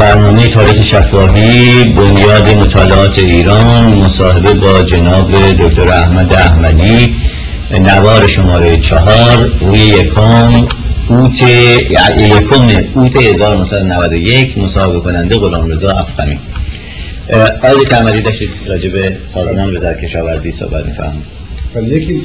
برنامه 0.00 0.48
تاریخ 0.48 0.82
شفاهی 0.82 1.84
بنیاد 1.84 2.48
مطالعات 2.48 3.18
ایران 3.18 3.84
مصاحبه 3.84 4.54
با 4.54 4.82
جناب 4.82 5.30
دکتر 5.52 5.88
احمد 5.88 6.32
احمدی 6.32 7.14
نوار 7.80 8.26
شماره 8.26 8.76
چهار 8.78 9.50
روی 9.60 9.78
یکم 9.78 10.66
اوت 11.08 11.42
یکم 12.18 12.84
اوت 12.94 13.16
1991 13.16 14.58
مصاحبه 14.58 15.00
کننده 15.00 15.36
غلام 15.36 15.70
رضا 15.70 15.90
افخمی 15.90 16.38
آقای 17.62 17.84
دکتر 17.84 17.96
احمدی 17.96 18.20
داشتید 18.20 18.50
راجع 18.66 18.88
به 18.88 19.16
سازمان 19.24 19.72
وزارت 19.72 20.00
کشاورزی 20.00 20.50
صحبت 20.50 20.86
می‌فرمایید 20.86 21.24
ولی 21.74 21.90
یکی 21.90 22.22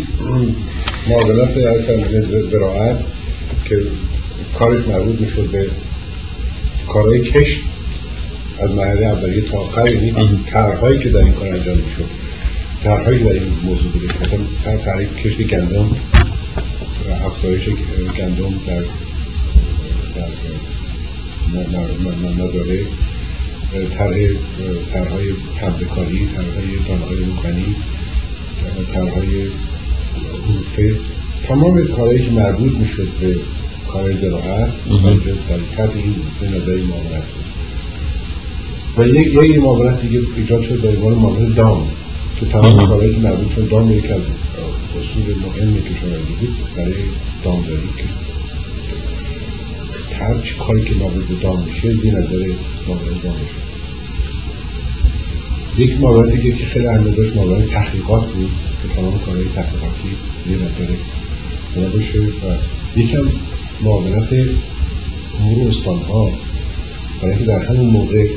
معادلات 1.08 1.50
زراعت 2.52 2.98
که 3.70 3.78
کارش 4.60 4.88
مربوط 4.88 5.22
می‌شد 5.22 5.50
به 5.52 5.68
کارهای 6.88 7.22
کشت 7.22 7.60
از 8.60 8.72
مرحله 8.72 9.06
اولیه 9.06 9.42
تا 9.42 9.58
آخر 9.58 9.94
یعنی 9.94 10.40
طرحهایی 10.52 11.00
که 11.00 11.10
در 11.10 11.20
این 11.20 11.34
کار 11.34 11.48
انجام 11.48 11.78
می‌شد. 11.78 12.06
طرحهایی 12.84 13.20
در 13.20 13.34
این 13.34 13.54
موضوع 13.64 13.92
بوده. 13.92 14.08
مثلا 14.62 14.78
تعریف 14.78 15.16
کشت 15.18 15.42
گندم 15.42 15.92
و 17.10 17.26
افزایش 17.26 17.70
گندم 18.18 18.54
در 18.68 18.84
در 21.54 22.44
مزاره 22.44 22.80
طرح 23.98 24.18
طرحهای 24.94 25.34
پردهکاری 25.62 26.30
طرحهای 26.36 26.78
دانههای 26.88 27.18
روغنی 27.18 27.76
طرحهای 28.94 29.48
حروفه. 30.48 30.96
تمام 31.48 31.88
کارهایی 31.88 32.26
که 32.26 32.32
مربوط 32.32 32.74
می‌شد 32.74 33.08
به 33.22 33.36
کار 33.92 34.14
زراعت 34.14 34.74
این 34.88 36.16
به 36.42 36.48
نظر 36.48 36.76
معاملت 36.76 37.24
و 38.98 39.08
یک 39.08 39.34
یک 39.34 39.58
معاملت 39.58 40.02
دیگه 40.02 40.20
ایجاد 40.36 40.62
شد 40.62 40.82
در 40.82 40.90
عنوان 40.90 41.14
معاملت 41.14 41.56
دام 41.56 41.88
که 42.40 42.46
تمام 42.46 42.88
کارهایی 42.88 43.16
که 43.16 43.22
مربوط 43.22 43.56
شد 43.56 43.70
دام 43.70 43.92
یک 43.92 44.06
از 44.06 44.22
اصول 45.00 45.36
مهم 45.36 45.82
کشاورزی 45.82 46.34
بود 46.40 46.56
برای 46.76 46.94
دامداری 47.44 47.90
که 47.98 48.06
هر 50.16 50.42
چی 50.42 50.56
کاری 50.56 50.84
که 50.84 50.94
مربوط 50.96 51.28
به 51.28 51.36
دام 51.36 51.64
میشه 51.64 51.94
زیر 51.94 52.14
نظر 52.14 52.48
معاملت 52.88 53.24
دام 53.24 53.34
میشه. 53.34 53.66
یک 55.78 56.00
مورد 56.00 56.36
دیگه 56.36 56.56
که 56.56 56.66
خیلی 56.66 56.88
اندازش 56.88 57.36
مورد 57.36 57.68
تحقیقات 57.68 58.26
بود 58.26 58.52
که 58.82 58.96
تمام 58.96 59.20
کارهای 59.20 59.46
تحقیقاتی 59.56 60.10
زیر 60.48 60.58
نظر 60.58 61.90
باشه 61.90 62.20
و 62.20 62.56
یکم 63.00 63.24
معاونت 63.82 64.28
امور 65.40 65.68
استان 65.68 65.98
ها 65.98 66.32
برای 67.22 67.36
اینکه 67.36 67.46
در 67.46 67.64
همون 67.64 67.86
موقع 67.86 68.28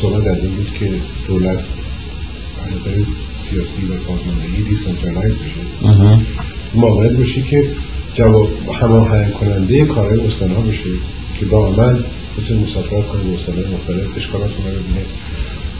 صحبت 0.00 0.26
از 0.26 0.38
این 0.38 0.54
بود 0.54 0.70
که 0.80 0.90
دولت 1.28 1.58
از 1.58 2.80
نظر 2.80 3.04
سیاسی 3.50 3.86
و 3.86 3.96
سازماندهی 3.98 4.62
decentralize 4.68 5.34
بشه. 5.34 6.18
معاونت 6.74 7.10
باشه 7.10 7.42
که 7.42 7.64
جواب 8.14 8.48
هماهنگ 8.80 9.32
کننده 9.32 9.84
کارهای 9.84 10.20
استان 10.20 10.50
ها 10.50 10.60
بشه 10.60 10.90
که 11.40 11.46
دائما 11.46 11.98
بتونه 12.38 12.60
مسافرت 12.60 13.08
کنه 13.08 13.22
به 13.22 13.34
استان 13.34 13.54
مختلف 13.74 14.16
اشکالات 14.16 14.50
رو 14.50 14.62
ببینه 14.62 15.04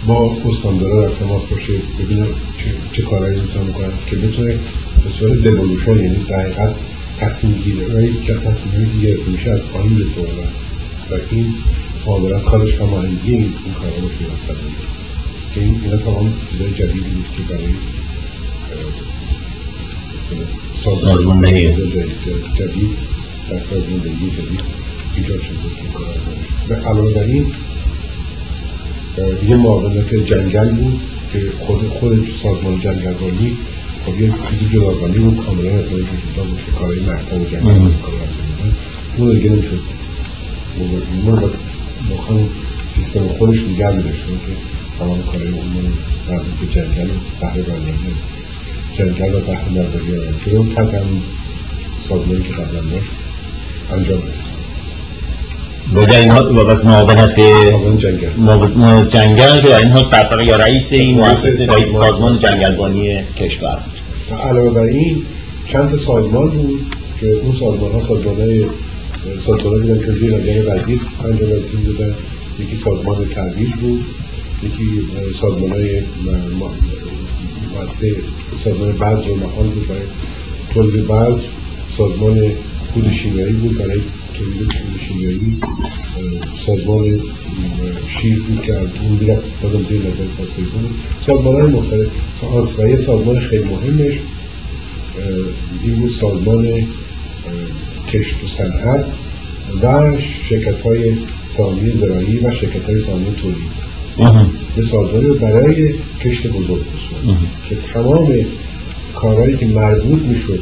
با 0.07 0.37
استاندارا 0.49 1.09
در 1.09 1.15
تماس 1.15 1.43
باشه 1.43 1.73
ببینم 2.01 2.27
چه, 2.59 2.75
چه 2.93 3.03
کارهایی 3.03 3.41
می‌تونم 3.41 3.73
کنم 3.73 3.93
که 4.11 4.17
بتونه 4.17 4.59
به 5.05 5.11
صورت 5.19 5.33
دیولوشن 5.33 5.97
یعنی 5.97 6.25
دقیقت 6.29 6.75
تصمیم 7.23 7.55
گیری 7.55 8.17
که 8.27 8.35
تصمیم 8.35 9.01
گیری 9.01 9.23
میشه 9.27 9.51
از 9.51 9.61
پایین 9.61 9.99
به 9.99 10.05
تو 10.05 10.21
و 11.11 11.19
این 11.31 11.55
معاملت 12.07 12.43
کارش 12.43 12.75
هماهنگی 12.75 13.33
این 13.33 13.53
کارا 13.81 13.97
رو 13.97 14.09
پیوست 14.09 14.61
که 15.55 15.61
این 15.61 15.81
اینا 15.85 15.97
تمام 15.97 16.33
چیزای 16.51 16.71
جدیدی 16.71 17.01
بود 17.01 17.27
که 17.37 17.55
برای 17.55 17.75
سازماندهی 20.85 21.73
جدید 22.59 22.91
در 23.51 23.61
سازماندهی 23.71 24.31
جدید 24.31 24.61
ایجاد 25.17 25.41
شده 25.43 25.69
که 25.77 25.89
کار 25.95 26.15
و 26.69 26.75
علاوه 26.89 27.15
بر 27.15 27.23
این 27.23 27.47
یه 29.49 29.57
معاونت 29.57 30.15
جنگل 30.15 30.69
بود 30.69 31.01
که 31.33 31.53
خود 31.61 31.89
خود 31.89 32.29
سازمان 32.43 32.81
جنگلبانی 32.81 33.57
خب 34.07 34.21
یه 34.21 34.33
چیزی 34.51 34.77
جداگانه 34.77 35.19
بود 35.19 35.45
کاملا 35.47 35.71
از 35.71 35.85
نظر 35.85 35.97
جدا 35.97 36.45
بود 36.45 36.61
که 36.67 36.73
کارهای 36.73 37.01
مهتاب 37.01 37.41
و 37.41 37.45
جنگل 37.45 37.93
کار 38.03 38.15
اون 39.17 39.33
دیگه 39.33 39.51
نمی‌شد 39.51 39.81
ما 41.25 41.37
با 41.37 41.51
سیستم 42.95 43.29
خودش 43.39 43.59
نگه 43.59 43.91
میداشت 43.91 44.21
که 44.47 44.53
تمام 44.99 45.23
کارهای 45.23 45.49
اون 45.49 45.93
مربوط 46.29 46.55
به 46.61 46.67
جنگل 46.67 47.11
و 47.11 47.15
بحر 47.41 47.63
بندری 47.63 48.15
جنگل 48.99 49.35
و 49.35 49.41
بحر 49.41 49.65
بندری 49.65 50.35
که 50.45 50.51
اون 50.57 50.75
تحت 50.75 50.95
همون 50.95 51.23
سازمانی 52.09 52.43
که 52.43 52.53
قبلا 52.53 52.81
داشت 52.81 53.11
انجام 53.93 54.19
بده 54.19 54.43
بگه 55.97 56.19
اینها 56.19 56.43
بس 56.43 56.85
معاونت 56.85 57.41
جنگل. 59.09 59.61
در 59.61 59.79
این 59.79 59.89
حال 59.89 60.05
سرپرست 60.11 60.47
یا 60.47 60.57
رئیس 60.57 60.93
این 60.93 61.15
مؤسسه 61.21 61.67
رئیس 61.67 61.93
سازمان 61.93 62.39
جنگلبانی 62.39 63.23
کشور. 63.39 63.79
علاوه 64.37 64.71
بر 64.71 64.81
این 64.81 65.23
چند 65.67 65.97
سازمان 65.97 66.49
بود 66.49 66.81
که 67.21 67.33
اون 67.33 67.53
سازمان 67.53 67.93
ها 67.93 68.01
سازمان 68.01 68.37
های 68.37 68.65
سازمان 69.47 69.81
بودن 69.81 69.99
که 69.99 70.13
نظر 70.13 70.75
وزیر 70.75 71.01
انجام 71.25 71.53
وزیر 71.53 71.81
بودن. 71.87 72.15
یکی 72.59 72.77
سازمان 72.77 73.29
ترویج 73.35 73.73
بود 73.73 74.05
یکی 74.63 75.07
سازمان 75.41 75.71
های 75.71 76.03
سازمان 78.65 78.93
بعض 78.93 79.27
و 79.27 79.35
محال 79.35 79.67
بود 79.67 79.89
برای 79.89 80.03
تولید 80.75 81.07
بعض 81.07 81.35
سازمان 81.97 82.51
کود 82.95 83.13
شیمیایی 83.13 83.53
بود 83.53 83.79
برای 83.79 84.01
شیمیایی 85.09 85.57
سازمان 86.67 87.21
شیر 88.09 88.41
بود 88.41 88.63
که 88.63 88.79
اون 88.79 89.17
دیگه 89.21 89.39
بازم 89.63 89.85
زیر 89.89 90.01
نظر 90.01 90.25
بود. 90.73 90.91
سازمان 91.27 91.71
مختلف. 91.71 92.09
و 92.79 92.89
یه 92.89 92.97
سازمان 92.97 93.41
خیلی 93.41 93.65
مهمش. 93.65 94.15
این 95.85 95.97
بود 95.97 96.11
سازمان 96.11 96.69
کشت 98.13 98.35
و 98.45 98.47
صنعت 98.47 99.05
و 99.83 100.13
شرکت 100.49 100.81
های 100.81 101.13
سامی 101.57 101.91
زراعی 101.91 102.39
و 102.39 102.51
شرکت 102.51 102.85
های 102.85 103.01
سامی 103.01 103.35
تولید 103.43 103.83
یه 104.77 104.83
سازمانی 104.83 105.39
برای 105.39 105.95
کشت 106.25 106.47
بزرگ. 106.47 106.83
بود 107.25 107.37
که 107.69 107.77
تمام 107.95 108.35
کارهایی 109.15 109.57
که 109.57 109.67
مربوط 109.67 110.23
می‌شد 110.23 110.61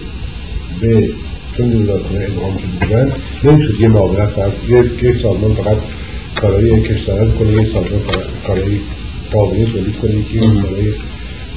به 0.81 1.11
چون 1.57 1.87
کنه 1.87 2.25
ادغام 2.25 2.57
که 2.57 2.87
بودن 2.87 3.13
نمی‌شد 3.45 3.81
یه 3.81 3.89
معاونت 3.89 4.29
فقط 4.29 4.53
یک 4.69 5.17
سازمان 5.23 5.55
فقط 5.55 5.77
کارهای 6.35 6.83
کشترد 6.83 7.35
کنه 7.35 7.53
یه 7.53 7.65
سازمان 7.65 8.01
فقط 8.01 8.25
کارهای 8.47 8.79
قابلی 9.33 9.65
تولید 9.65 9.97
کنه 9.97 10.13
که 10.33 10.41
برای 10.41 10.93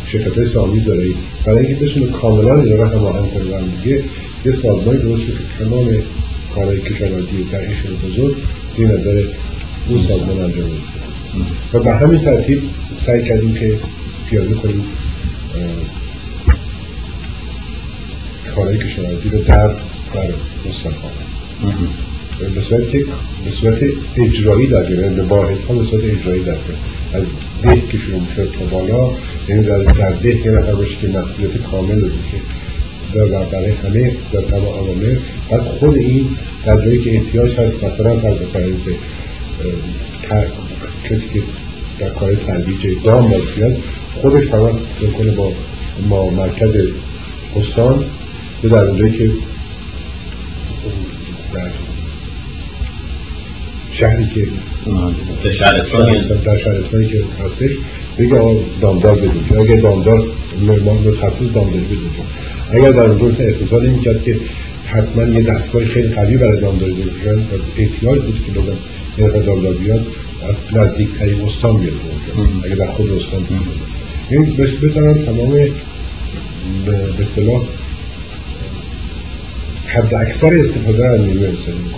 شرکت 0.08 0.38
های 0.38 0.46
سامی 0.46 0.80
زرایی 0.80 1.16
برای 1.46 1.66
اینکه 1.66 1.86
بتونه 1.86 2.06
کاملا 2.06 2.62
اینا 2.62 2.76
رو 2.76 2.86
هماهنگ 2.86 3.34
کنه 3.34 3.58
و 3.58 3.62
دیگه 3.84 4.04
یه 4.46 4.52
سازمانی 4.52 5.00
درست 5.00 5.26
که 5.26 5.34
تمام 5.60 5.96
کارهای 6.56 6.78
در 7.52 7.60
این 7.60 7.76
شرکت 7.76 8.06
بزرگ 8.06 8.36
زیر 8.78 8.88
نظر 8.88 9.24
اون 9.90 10.04
سازمان 10.04 10.42
انجام 10.42 10.70
و 11.74 11.80
به 11.80 11.92
همین 11.92 12.20
ترتیب 12.20 12.62
سعی 13.00 13.24
کردیم 13.24 13.54
که 13.54 13.80
پیاده 14.30 14.56
کنیم 14.56 14.84
کارهای 18.56 18.78
کشاورزی 18.78 19.30
رو 19.30 19.40
در 19.40 19.68
بر 20.14 20.30
مستقام 20.68 21.12
به 22.56 22.62
صورت 22.62 22.92
به 23.46 23.52
صورت 23.52 23.78
اجرایی 24.18 24.68
در 24.68 24.90
گرفت. 24.90 25.20
واحد 25.20 25.58
ها 25.70 25.74
به 25.74 25.86
صورت 25.86 26.04
اجرایی 26.04 26.44
در 26.44 26.56
از 27.14 27.24
ده 27.64 27.82
که 27.92 27.98
شروع 27.98 28.20
میشه 28.20 28.46
تا 28.46 28.66
بالا 28.66 29.10
یعنی 29.50 29.64
در, 29.64 29.78
در 29.78 30.12
ده 30.12 30.46
یه 30.46 30.52
نفر 30.52 30.76
باشه 30.76 30.96
که 31.02 31.08
مسئولیت 31.08 31.58
کامل 31.72 32.02
رو 32.02 32.10
در 33.14 33.44
برای 33.44 33.72
همه 33.72 34.12
در 34.32 34.42
تمام 34.42 34.64
عوامل. 34.64 35.16
بعد 35.50 35.62
خود 35.62 35.96
این 35.96 36.30
در 36.66 36.86
جایی 36.86 37.02
که 37.02 37.16
احتیاج 37.16 37.56
هست 37.56 37.84
مثلا 37.84 38.20
فرض 38.20 38.38
فرض 40.30 40.50
کسی 41.10 41.30
که 41.34 41.42
در 42.00 42.10
کار 42.10 42.36
ترویج 42.36 43.04
دام 43.04 43.30
باید 43.30 43.78
خودش 44.22 44.48
تمام 44.48 44.80
کنه 45.18 45.32
با 45.32 45.52
ما 46.10 46.30
مرکز 46.30 46.72
استان 47.56 48.06
یا 48.64 48.70
در 48.70 48.84
اونجایی 48.84 49.12
که 49.12 49.32
در 51.54 51.70
شهری 53.94 54.28
که 54.28 54.48
در 55.44 55.50
شهرستانی. 55.50 56.22
در 56.46 56.58
شهرستانی 56.58 57.08
که 57.08 57.24
هستش 57.46 57.72
بگه 58.20 58.36
آقا 58.36 58.60
دامدار 58.82 59.16
بدید 59.16 59.58
اگر 59.58 59.76
دامدار 59.76 60.28
متخصص 61.06 61.42
دامداری 61.54 61.86
بدید 61.86 62.12
اگر 62.72 62.92
در 62.92 63.04
اونجا 63.04 63.26
مثلا 63.26 63.46
اقتصاد 63.46 63.84
این 63.84 64.02
کرد 64.02 64.24
که 64.24 64.40
حتما 64.86 65.24
یه 65.24 65.42
دستگاه 65.42 65.86
خیلی 65.86 66.08
قوی 66.08 66.38
برای 66.38 66.60
دامداری 66.62 66.94
بشن 66.94 67.36
و 67.36 67.60
احتیاج 67.78 68.22
بود 68.22 68.46
که 68.46 68.60
لازم 68.60 68.78
یه 69.18 69.28
دامدار 69.28 69.74
بیاد 69.74 70.06
از 70.50 70.78
نزدیکترین 70.78 71.42
استان 71.42 71.78
بیاد 71.78 71.94
اگه 72.64 72.76
در 72.76 72.92
خود 72.92 73.12
استان 73.12 73.44
بیاد. 73.44 73.62
این 74.30 74.56
بتونن 74.82 75.26
تمام 75.26 75.52
به 76.86 77.22
اصطلاح 77.22 77.62
حد 79.88 80.14
اکثر 80.14 80.54
استفاده 80.54 81.06
از 81.06 81.22
نیروی 81.22 81.46
انسانی 81.46 81.94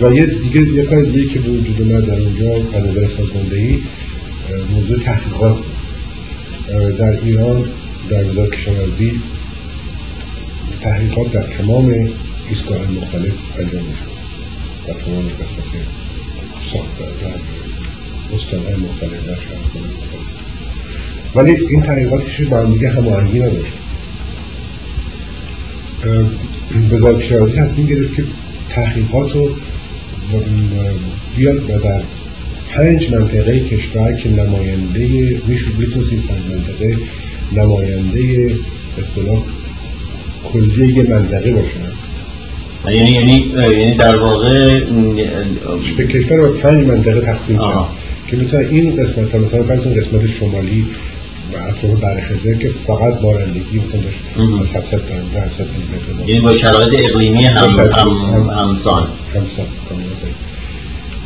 و 0.00 0.14
یه 0.14 0.26
دیگه 0.26 0.60
یه 0.60 0.82
کار 0.82 1.02
دیگه 1.02 1.28
که 1.28 1.38
به 1.38 1.50
وجود 1.50 1.82
اومد 1.82 2.06
در 2.06 2.20
اونجا 2.20 2.78
از 2.78 2.84
نظر 2.84 3.06
سازماندهی 3.06 3.82
موضوع 4.70 4.98
تحقیقات. 4.98 5.58
در 6.98 7.24
ایران 7.24 7.64
در 8.10 8.24
وزارت 8.24 8.50
کشاورزی 8.50 9.20
تحقیقات 10.80 11.32
در 11.32 11.42
تمام 11.42 12.08
ایستگاه 12.48 12.78
مختلف 12.78 13.32
انجام 13.58 13.84
میشه 13.84 14.04
در 14.86 14.94
تمام 14.94 15.28
قسمت 15.28 15.82
ساخت 16.72 16.98
در 16.98 18.34
استانهای 18.34 18.76
مختلف 18.76 19.26
در 19.26 19.34
شهرستان 19.34 19.82
مختلف. 19.82 21.36
ولی 21.36 21.66
این 21.66 21.82
تحقیقاتش 21.82 22.40
با 22.40 22.60
هم 22.60 22.72
دیگه 22.72 22.88
هماهنگی 22.88 23.38
نداشت. 23.38 23.81
وزارت 26.90 27.18
کشاورزی 27.18 27.60
تصمیم 27.60 27.86
گرفت 27.86 28.14
که 28.14 28.24
تحقیقات 28.70 29.32
رو 29.32 29.50
بیاد 31.36 31.70
و 31.70 31.78
در 31.78 32.02
پنج 32.70 33.10
منطقه 33.10 33.60
کشور 33.60 34.12
که 34.12 34.28
نماینده 34.28 35.36
میشه 35.46 35.66
بتوزید 35.80 36.22
پنج 36.26 36.42
منطقه 36.50 36.96
نماینده 37.52 38.54
اصطلاح 38.98 39.42
کلی 40.52 40.92
یه 40.92 41.02
منطقه 41.02 41.52
باشن. 41.52 41.92
یعنی 42.96 43.10
یعنی 43.10 43.52
یعنی 43.56 43.94
در 43.94 44.16
واقع 44.16 44.80
به 45.96 46.06
کشور 46.06 46.36
رو 46.36 46.52
پنج 46.52 46.86
منطقه 46.86 47.20
تقسیم 47.20 47.58
کرد 47.58 47.86
که 48.26 48.36
می‌تونه 48.36 48.68
این 48.68 48.96
قسمت 48.96 49.34
مثلا 49.34 49.62
فرض 49.62 49.86
قسمت 49.86 50.26
شمالی 50.26 50.86
و 51.54 51.56
اطراف 51.68 52.00
برخزه 52.00 52.58
که 52.58 52.70
فقط 52.86 53.20
بارندگی 53.20 53.78
مثلا 53.78 54.60
از 54.60 54.76
700 54.76 54.98
تا 54.98 55.40
700 55.40 55.66
میلیمتر 55.66 56.28
یعنی 56.28 56.40
با 56.40 56.54
شرایط 56.54 57.10
اقلیمی 57.10 57.44
هم 57.44 57.68
هم 57.68 58.50
همسان 58.50 59.06
همسان 59.34 59.66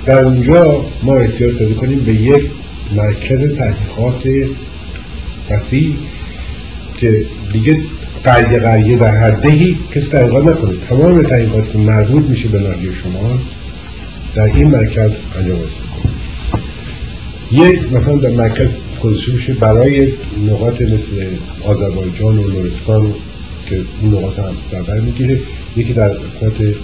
در 0.06 0.18
اونجا 0.18 0.84
ما 1.02 1.16
احتیاج 1.16 1.54
پیدا 1.54 1.74
کنیم 1.74 1.98
به 1.98 2.12
یک 2.14 2.44
مرکز 2.96 3.56
تحقیقات 3.56 4.48
وسیع 5.50 5.94
که 7.00 7.26
دیگه 7.52 7.78
قریه 8.24 8.58
قریه 8.58 8.98
در 8.98 9.16
هر 9.16 9.30
دهی 9.30 9.78
کسی 9.94 10.10
تحقیقات 10.10 10.44
نکنه. 10.44 10.74
تمام 10.88 11.22
تحقیقات 11.22 11.72
که 11.72 11.78
مربوط 11.78 12.24
میشه 12.24 12.48
به 12.48 12.58
ناحیه 12.58 12.90
شما 13.02 13.38
در 14.34 14.44
این 14.44 14.68
مرکز 14.68 15.10
انجام 15.38 15.58
است. 15.66 15.76
یک 17.52 17.92
مثلا 17.92 18.16
در 18.16 18.30
مرکز 18.30 18.68
میشه. 19.04 19.54
برای 19.54 20.12
نقاط 20.46 20.82
مثل 20.82 21.26
آذربایجان 21.64 22.38
و 22.38 22.48
نورستان 22.48 23.14
که 23.68 23.80
این 24.02 24.14
نقاط 24.14 24.38
هم 24.38 24.56
در 24.72 24.82
بر 24.82 25.00
می‌گیره 25.00 25.40
یکی 25.76 25.92
در 25.92 26.08
قسمت 26.08 26.74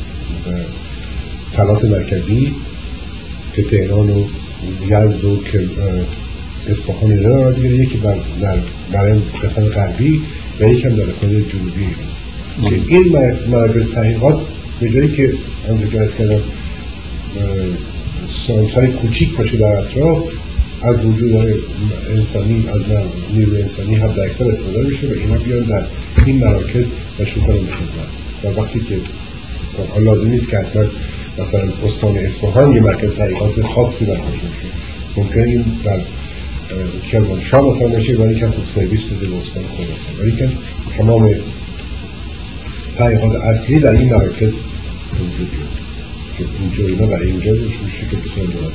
فلات 1.53 1.85
مرکزی 1.85 2.55
که 3.57 3.63
تهران 3.63 4.11
و 4.11 4.25
یزد 4.89 5.25
و 5.25 5.37
که 5.53 5.69
اصفهان 6.69 7.13
اینا 7.13 7.29
قرار 7.29 7.59
یکی 7.59 7.97
بر 7.97 8.17
در 8.41 8.57
برای 8.93 9.19
قسمت 9.43 9.77
غربی 9.77 10.21
و 10.61 10.69
یکی 10.69 10.83
هم 10.83 10.97
در 10.97 11.05
قسمت 11.05 11.31
جنوبی. 11.31 11.87
که 12.69 12.95
این 12.95 13.17
مرکز 13.51 13.91
تحقیقات 13.91 14.41
به 14.81 14.91
جایی 14.91 15.09
که 15.17 15.33
همونجور 15.69 16.07
که 16.07 16.17
کردم 16.19 16.41
های 18.75 18.87
کوچیک 18.87 19.37
باشه 19.37 19.57
در 19.57 19.79
اطراف 19.79 20.19
از 20.83 21.05
وجود 21.05 21.63
انسانی 22.11 22.69
از 22.69 22.81
نیروی 23.35 23.63
انسانی 23.63 23.95
حد 23.95 24.19
اکثر 24.19 24.49
استفاده 24.49 24.83
میشه 24.83 25.07
و 25.07 25.13
اینا 25.13 25.39
بیان 25.39 25.63
در 25.63 25.83
این 26.27 26.39
مراکز 26.39 26.85
و 27.21 27.25
شروع 27.25 27.47
کنن 27.47 27.59
و 28.45 28.61
وقتی 28.61 28.81
که 28.81 28.97
خب، 29.77 30.01
لازم 30.01 30.29
نیست 30.29 30.49
که 30.49 30.59
حتما 30.59 30.85
مثلا 31.39 31.63
استان 31.87 32.17
اصفهان 32.17 32.75
یه 32.75 32.81
مرکز 32.81 33.15
تحقیقات 33.15 33.63
خاصی 33.63 34.05
در 34.05 34.15
باشه. 34.15 34.47
ممکن 35.17 35.41
این 35.41 35.65
در 35.85 36.01
کرمانشاه 37.11 37.65
مثلا 37.65 37.89
باشه 37.89 38.17
ولی 38.17 38.41
که 38.41 38.49
خوب 38.49 38.65
سرویس 38.67 39.05
بده 39.05 39.27
به 39.27 39.37
استان 39.37 39.63
خراسان. 39.63 40.21
ولی 40.21 40.33
که 40.33 40.49
تمام 40.99 41.35
تحقیقات 42.97 43.41
اصلی 43.41 43.79
در 43.79 43.93
این 43.93 44.15
مراکز 44.15 44.53
وجود 45.13 45.51
که 46.39 46.45
اینجا 46.61 46.87
اینا 46.87 47.07
برای 47.07 47.31
اینجا 47.31 47.51
روش 47.51 47.75
میشه 47.85 48.07
که 48.11 48.17
بتونن 48.17 48.47
دولت 48.47 48.73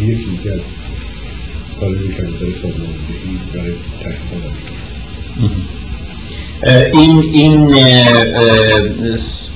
یکی 0.00 0.24
دیگه 0.36 0.52
از 0.52 0.60
کاری 1.80 2.14
که 2.16 2.22
نظر 2.22 2.52
سازماندهی 2.62 3.38
برای 3.54 3.74
تحقیقات 4.02 4.52
این 6.92 7.22
این 7.32 7.74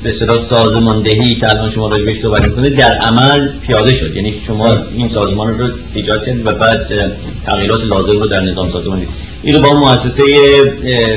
به 0.02 0.10
صدا 0.10 0.38
سازماندهی 0.38 1.34
که 1.34 1.50
الان 1.50 1.70
شما 1.70 1.88
راجع 1.88 2.04
بهش 2.04 2.20
صحبت 2.20 2.42
می‌کنید 2.42 2.76
در 2.76 2.94
عمل 2.98 3.48
پیاده 3.66 3.94
شد. 3.94 4.16
یعنی 4.16 4.34
شما 4.46 4.76
این 4.96 5.08
سازمان 5.08 5.58
رو 5.58 5.68
ایجاد 5.94 6.26
کردید 6.26 6.46
و 6.46 6.52
بعد 6.52 7.12
تغییرات 7.46 7.84
لازم 7.84 8.18
رو 8.18 8.26
در 8.26 8.40
نظام 8.40 8.68
سازمانی 8.68 9.06
این 9.42 9.54
رو 9.54 9.60
با 9.60 9.74
مؤسسه 9.74 10.22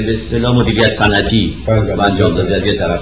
به 0.06 0.12
اصطلاح 0.12 0.56
مدیریت 0.56 0.94
صنعتی 0.94 1.54
بله. 1.66 2.04
انجام 2.04 2.36
داده 2.36 2.56
از 2.56 2.66
یه 2.66 2.74
طرف. 2.74 3.00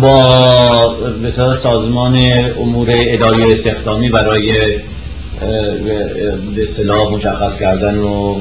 با 0.00 0.96
مثلا 1.24 1.52
سازمان 1.52 2.16
امور 2.58 2.86
اداری 2.90 3.52
استخدامی 3.52 4.08
برای 4.08 4.52
به 5.40 6.62
اصطلاح 6.62 7.12
مشخص 7.12 7.58
کردن 7.58 7.98
و 7.98 8.34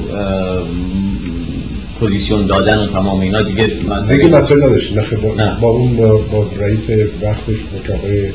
پوزیشن 2.00 2.46
دادن 2.46 2.78
و 2.78 2.88
تمام 2.88 3.20
اینا. 3.20 3.42
دیگه 3.42 3.72
مسئله 3.90 4.18
دیگه 4.18 4.30
مسئله 4.30 4.66
نداشت 4.66 4.98
نه 4.98 5.02
با, 5.18 5.36
نه. 5.36 5.58
با 5.62 5.68
اون 5.68 5.96
با, 5.96 6.18
با 6.18 6.50
رئیس 6.60 6.90
وقتش 7.22 7.56
آقای 7.94 8.30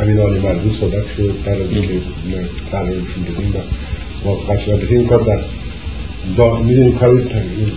امین 0.00 0.20
آلی 0.20 0.38
مربوط 0.38 0.80
صحبت 0.80 1.04
شد. 1.16 1.34
بعد 1.44 1.60
از 1.60 1.72
اینکه 1.72 1.94
قرارشون 2.72 3.24
دادیم 3.28 3.54
و 3.54 3.58
موافقت 4.24 4.60
شد 4.60 4.86
این 4.90 5.06
کار 5.06 5.20
در 5.20 5.38
دا 6.36 6.56
می‌دونی 6.56 6.92
کار 6.92 7.22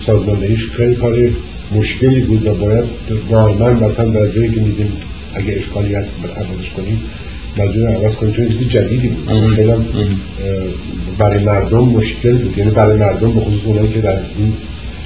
سازماندهیش 0.06 0.70
خیلی 0.70 0.94
کار 0.94 1.16
مشکلی 1.74 2.20
بود 2.20 2.46
و 2.46 2.54
باید 2.54 2.84
دائما 3.30 3.70
مثلا 3.70 4.04
در 4.04 4.28
جایی 4.28 4.50
که 4.50 4.60
میدیم 4.60 4.92
اگه 5.34 5.52
اشکالی 5.58 5.94
هست 5.94 6.10
عوضش 6.36 6.70
کنیم. 6.70 7.02
مجبور 7.56 7.88
عوض 7.88 8.14
کنیم 8.14 8.32
چون 8.32 8.48
چیزی 8.48 8.64
جدیدی 8.64 9.08
بود. 9.08 9.54
خیلی 9.54 9.72
برای 11.18 11.44
مردم 11.44 11.78
مشکل 11.78 12.36
بود. 12.36 12.58
یعنی 12.58 12.70
برای 12.70 12.98
مردم 12.98 13.32
به 13.32 13.40
خصوص 13.40 13.60
اونایی 13.64 13.92
که 13.92 14.00
در 14.00 14.16
این 14.38 14.52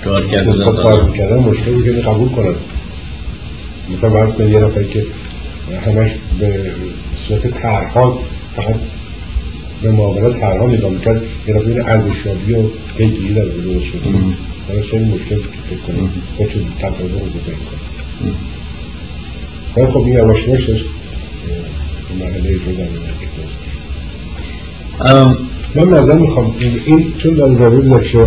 کار 0.05 0.27
کردن 0.27 1.07
می‌کردن 1.07 1.37
مشکل 1.39 1.83
که 1.83 1.91
قبول 1.91 2.29
کنن. 2.29 2.55
مثلا 3.93 4.11
برس 4.11 4.35
کنید 4.35 4.53
یه 4.53 4.61
نفر 4.61 4.83
که 4.83 5.05
همش 5.87 6.11
به 6.41 6.73
صورت 7.29 7.47
ترها 7.47 8.21
فقط 8.57 8.75
به 9.83 9.91
معاملات 9.91 10.41
ترها 10.41 10.67
نگاه 10.67 10.91
می‌کرد 10.91 11.23
یه 11.49 11.55
نفر 11.55 11.69
این 11.69 11.81
ارزشیابی 11.81 12.53
و 12.53 12.63
پیگیری 12.99 13.35
در 13.35 13.45
درست 13.45 13.85
شده. 13.85 14.01
برای 14.69 14.83
خیلی 14.83 15.05
مشکل 15.05 15.37
که 15.37 15.43
فکر 15.71 15.79
کنیم 15.87 16.13
با 16.39 16.47
چون 16.47 16.63
تفاضل 16.81 17.13
رو 17.13 17.21
ولی 19.77 19.87
خب 19.87 19.97
این 19.97 20.13
یواش 20.13 20.43
یواش 20.43 20.65
داشت 20.65 20.85
مرحله 22.15 22.59
من 25.75 25.89
نظر 25.89 26.19
می‌خوام 26.19 26.55
این 26.87 27.13
چون 27.19 27.35
در 27.35 27.47
رابط 27.47 27.85
نقشه 27.85 28.19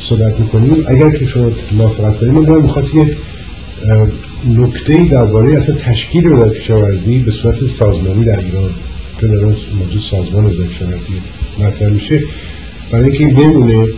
صحبت 0.00 0.40
می‌کنیم 0.40 0.84
اگر 0.86 1.10
که 1.10 1.26
شما 1.26 1.50
موافقت 1.72 2.20
کنیم 2.20 2.32
من 2.32 2.44
دارم 2.44 2.62
می‌خواست 2.62 2.94
یه 2.94 3.16
نکته 4.56 4.92
ای 4.92 5.08
درباره 5.08 5.56
اصلا 5.56 5.74
تشکیل 5.74 6.26
وزارت 6.26 6.54
کشاورزی 6.54 7.18
به 7.18 7.30
صورت 7.30 7.66
سازمانی 7.66 8.24
در 8.24 8.38
ایران 8.38 8.70
که 9.20 9.26
در 9.26 9.34
موضوع 9.34 10.00
سازمان 10.10 10.44
وزارت 10.44 10.68
کشاورزی 10.70 11.22
مطرح 11.58 11.88
میشه. 11.88 12.22
برای 12.90 13.04
اینکه 13.04 13.24
این 13.24 13.34
بمونه 13.34 13.88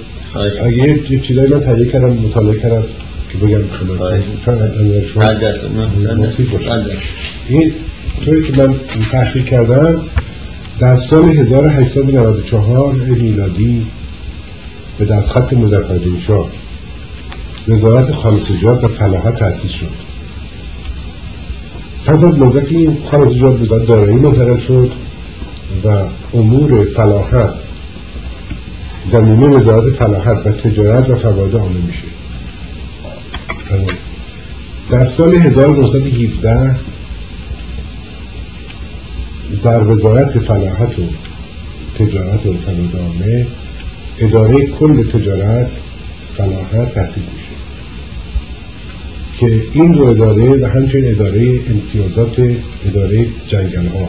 اگه 0.64 1.10
یه 1.10 1.20
چیزایی 1.20 1.48
من 1.48 1.60
تهیه 1.60 1.86
کردم 1.86 2.12
مطالعه 2.12 2.60
کردم 2.60 2.84
که 3.32 3.38
بگم 3.38 3.60
این 7.48 7.72
طوری 8.24 8.42
که 8.42 8.62
من 8.62 8.74
تحقیق 9.12 9.44
کردم 9.44 10.00
در 10.78 10.96
سال 10.96 11.24
1894 11.24 12.94
میلادی 12.94 13.86
به 14.98 15.04
دستخط 15.04 15.52
مظفرالدین 15.52 16.20
شاه 16.26 16.50
وزارت 17.68 18.12
خانسجات 18.12 18.84
و 18.84 18.88
فلاحت 18.88 19.38
تأسیس 19.38 19.70
شد. 19.70 19.86
پس 22.06 22.24
از 22.24 22.38
مدت 22.38 22.72
این 22.72 22.98
خانسجات 23.10 23.58
به 23.58 23.78
دارایی 23.78 24.16
منتقل 24.16 24.58
شد 24.58 24.92
و 25.84 25.88
امور 26.34 26.84
فلاحت 26.84 27.54
زمینه 29.06 29.46
وزارت 29.46 29.94
فلاحت 29.94 30.46
و 30.46 30.50
تجارت 30.50 31.10
و 31.10 31.14
فواید 31.14 31.54
عامه 31.54 31.80
میشه 31.86 32.19
در 34.90 35.06
سال 35.06 35.34
1917 35.34 36.76
در 39.64 39.82
وزارت 39.82 40.38
فلاحت 40.38 40.98
و 40.98 41.02
تجارت 41.98 42.46
و 42.46 42.54
فنادامه 42.54 43.46
اداره 44.18 44.66
کل 44.66 45.02
تجارت 45.02 45.70
فلاحت 46.36 46.94
تحصیل 46.94 47.22
میشه. 47.22 47.50
که 49.40 49.62
این 49.72 49.92
دو 49.92 50.04
اداره 50.04 50.62
و 50.62 50.66
همچنین 50.66 51.10
اداره 51.10 51.60
امتیازات 51.70 52.56
اداره 52.86 53.26
جنگل 53.48 53.86
ها 53.86 54.08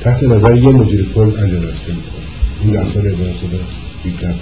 تحت 0.00 0.22
نظر 0.22 0.56
یه 0.56 0.68
مدیر 0.68 1.08
کل 1.14 1.20
انجام 1.20 1.62
رسته 1.62 1.88
می‌کنه 1.88 2.24
این 2.62 2.72
در 2.72 2.90
سال 2.90 3.06
1917 3.06 4.34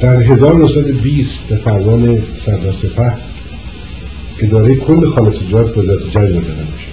در 0.00 0.22
1920 0.22 1.42
به 1.48 1.56
فرمان 1.56 2.22
سردار 2.46 2.72
سپه 2.72 3.12
اداره 4.38 4.74
کل 4.74 5.06
خالصجات 5.06 5.74
به 5.74 5.82
وزارت 5.82 6.10
جنگ 6.10 6.28
داده 6.28 6.66
میشه. 6.72 6.90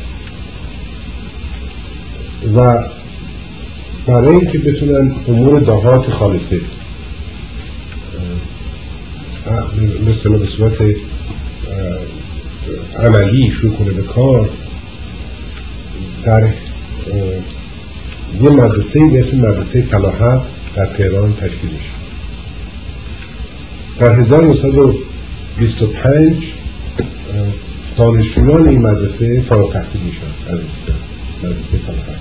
و 2.56 2.84
برای 4.08 4.36
اینکه 4.36 4.58
بتونن 4.58 5.16
امور 5.28 5.60
دهات 5.60 6.10
خالصه 6.10 6.60
مثلا 10.08 10.38
به 10.38 10.46
صورت 10.46 10.96
عملی 13.00 13.52
شروع 13.52 13.76
کنه 13.76 13.92
به 13.92 14.04
کار 14.04 14.50
در 16.24 16.48
یه 18.42 18.50
مدرسه 18.50 19.12
اسم 19.14 19.38
مدرسه 19.38 19.82
فلاحت 19.82 20.42
در 20.76 20.86
تهران 20.86 21.34
تشکیل 21.34 21.70
میشه. 21.72 21.97
در 24.00 24.20
1925 24.20 26.54
دانشجویان 27.98 28.68
این 28.68 28.82
مدرسه 28.82 29.42
فارغ 29.42 29.74
تحصیل 29.74 30.01
میشن 30.01 30.25
از 30.50 30.60
مدرسه 31.44 31.77
فلاحت. 31.77 32.18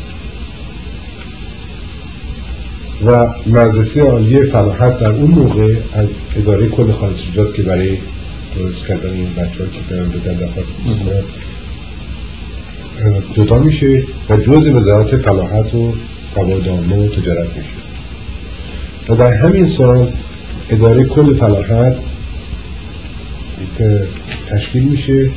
و 3.06 3.28
مدرسه 3.47 4.02
عالی 4.02 4.42
فلاحت 4.42 4.99
در 4.99 5.11
اون 5.11 5.30
موقع 5.30 5.75
از 5.92 6.09
اداره 6.37 6.68
کل 6.68 6.92
خالصجات 6.92 7.54
که 7.54 7.62
برای 7.62 7.99
درست 8.56 8.87
کردن 8.87 9.11
این 9.11 9.33
بچه 9.33 9.64
ها 9.64 9.71
که 9.71 9.78
دارن 9.90 10.09
به 10.09 10.18
دفعات 10.18 10.66
جدا 13.35 13.59
میشه 13.59 14.02
و 14.30 14.37
جز 14.37 14.66
وزارت 14.66 15.16
فلاحت 15.16 15.75
و 15.75 15.95
قواعد 16.35 16.68
و 16.68 17.09
تجارت 17.09 17.49
میشه. 17.49 17.71
و 19.09 19.16
در 19.16 19.33
همین 19.33 19.66
سال 19.66 20.12
اداره 20.70 21.04
کل 21.04 21.35
فلاحت 21.35 21.96
تشکیل 24.50 24.82
میشه 24.82 25.30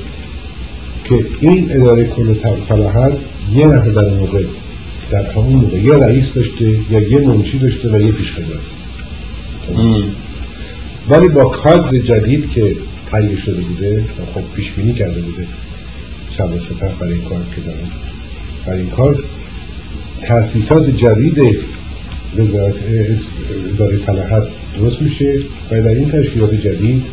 که 1.06 1.26
این 1.40 1.72
اداره 1.72 2.08
کل 2.08 2.34
فلاحت 2.68 3.12
یه 3.54 3.68
نفر 3.68 3.90
در 3.90 4.10
موقع 4.10 4.44
در 5.12 5.32
همون 5.32 5.54
موقع 5.54 5.78
یه 5.78 5.94
رئیس 5.94 6.34
داشته 6.34 6.66
یا 6.92 7.00
یه 7.00 7.20
منشی 7.20 7.60
داشته 7.60 7.90
و 7.90 8.02
یه 8.02 8.12
پیش 8.12 8.34
ولی 11.10 11.28
با 11.28 11.46
کادر 11.46 11.98
جدید 11.98 12.52
که 12.52 12.76
تهیه 13.12 13.38
شده 13.38 13.62
بوده 13.62 14.06
خب 14.34 14.42
پیش 14.56 14.72
بینی 14.72 14.94
کرده 14.94 15.22
بوده 15.22 15.48
سبا 16.38 16.60
سپه 16.60 16.92
برای 17.00 17.14
این 17.14 17.22
کار 17.22 17.40
که 17.56 17.62
دارن. 17.62 17.78
برای 18.66 18.80
این 18.80 18.90
کار 18.90 19.24
تاسیسات 20.28 20.90
جدید 20.90 21.40
وزارت 22.38 22.76
اداره 23.74 23.98
فلاحت 23.98 24.44
درست 24.78 25.02
میشه 25.02 25.40
و 25.72 25.82
در 25.82 25.88
این 25.88 26.12
تشکیلات 26.12 26.54
جدید 26.54 27.04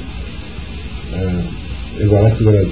عبارت 2.01 2.39
بودن 2.39 2.59
از 2.59 2.67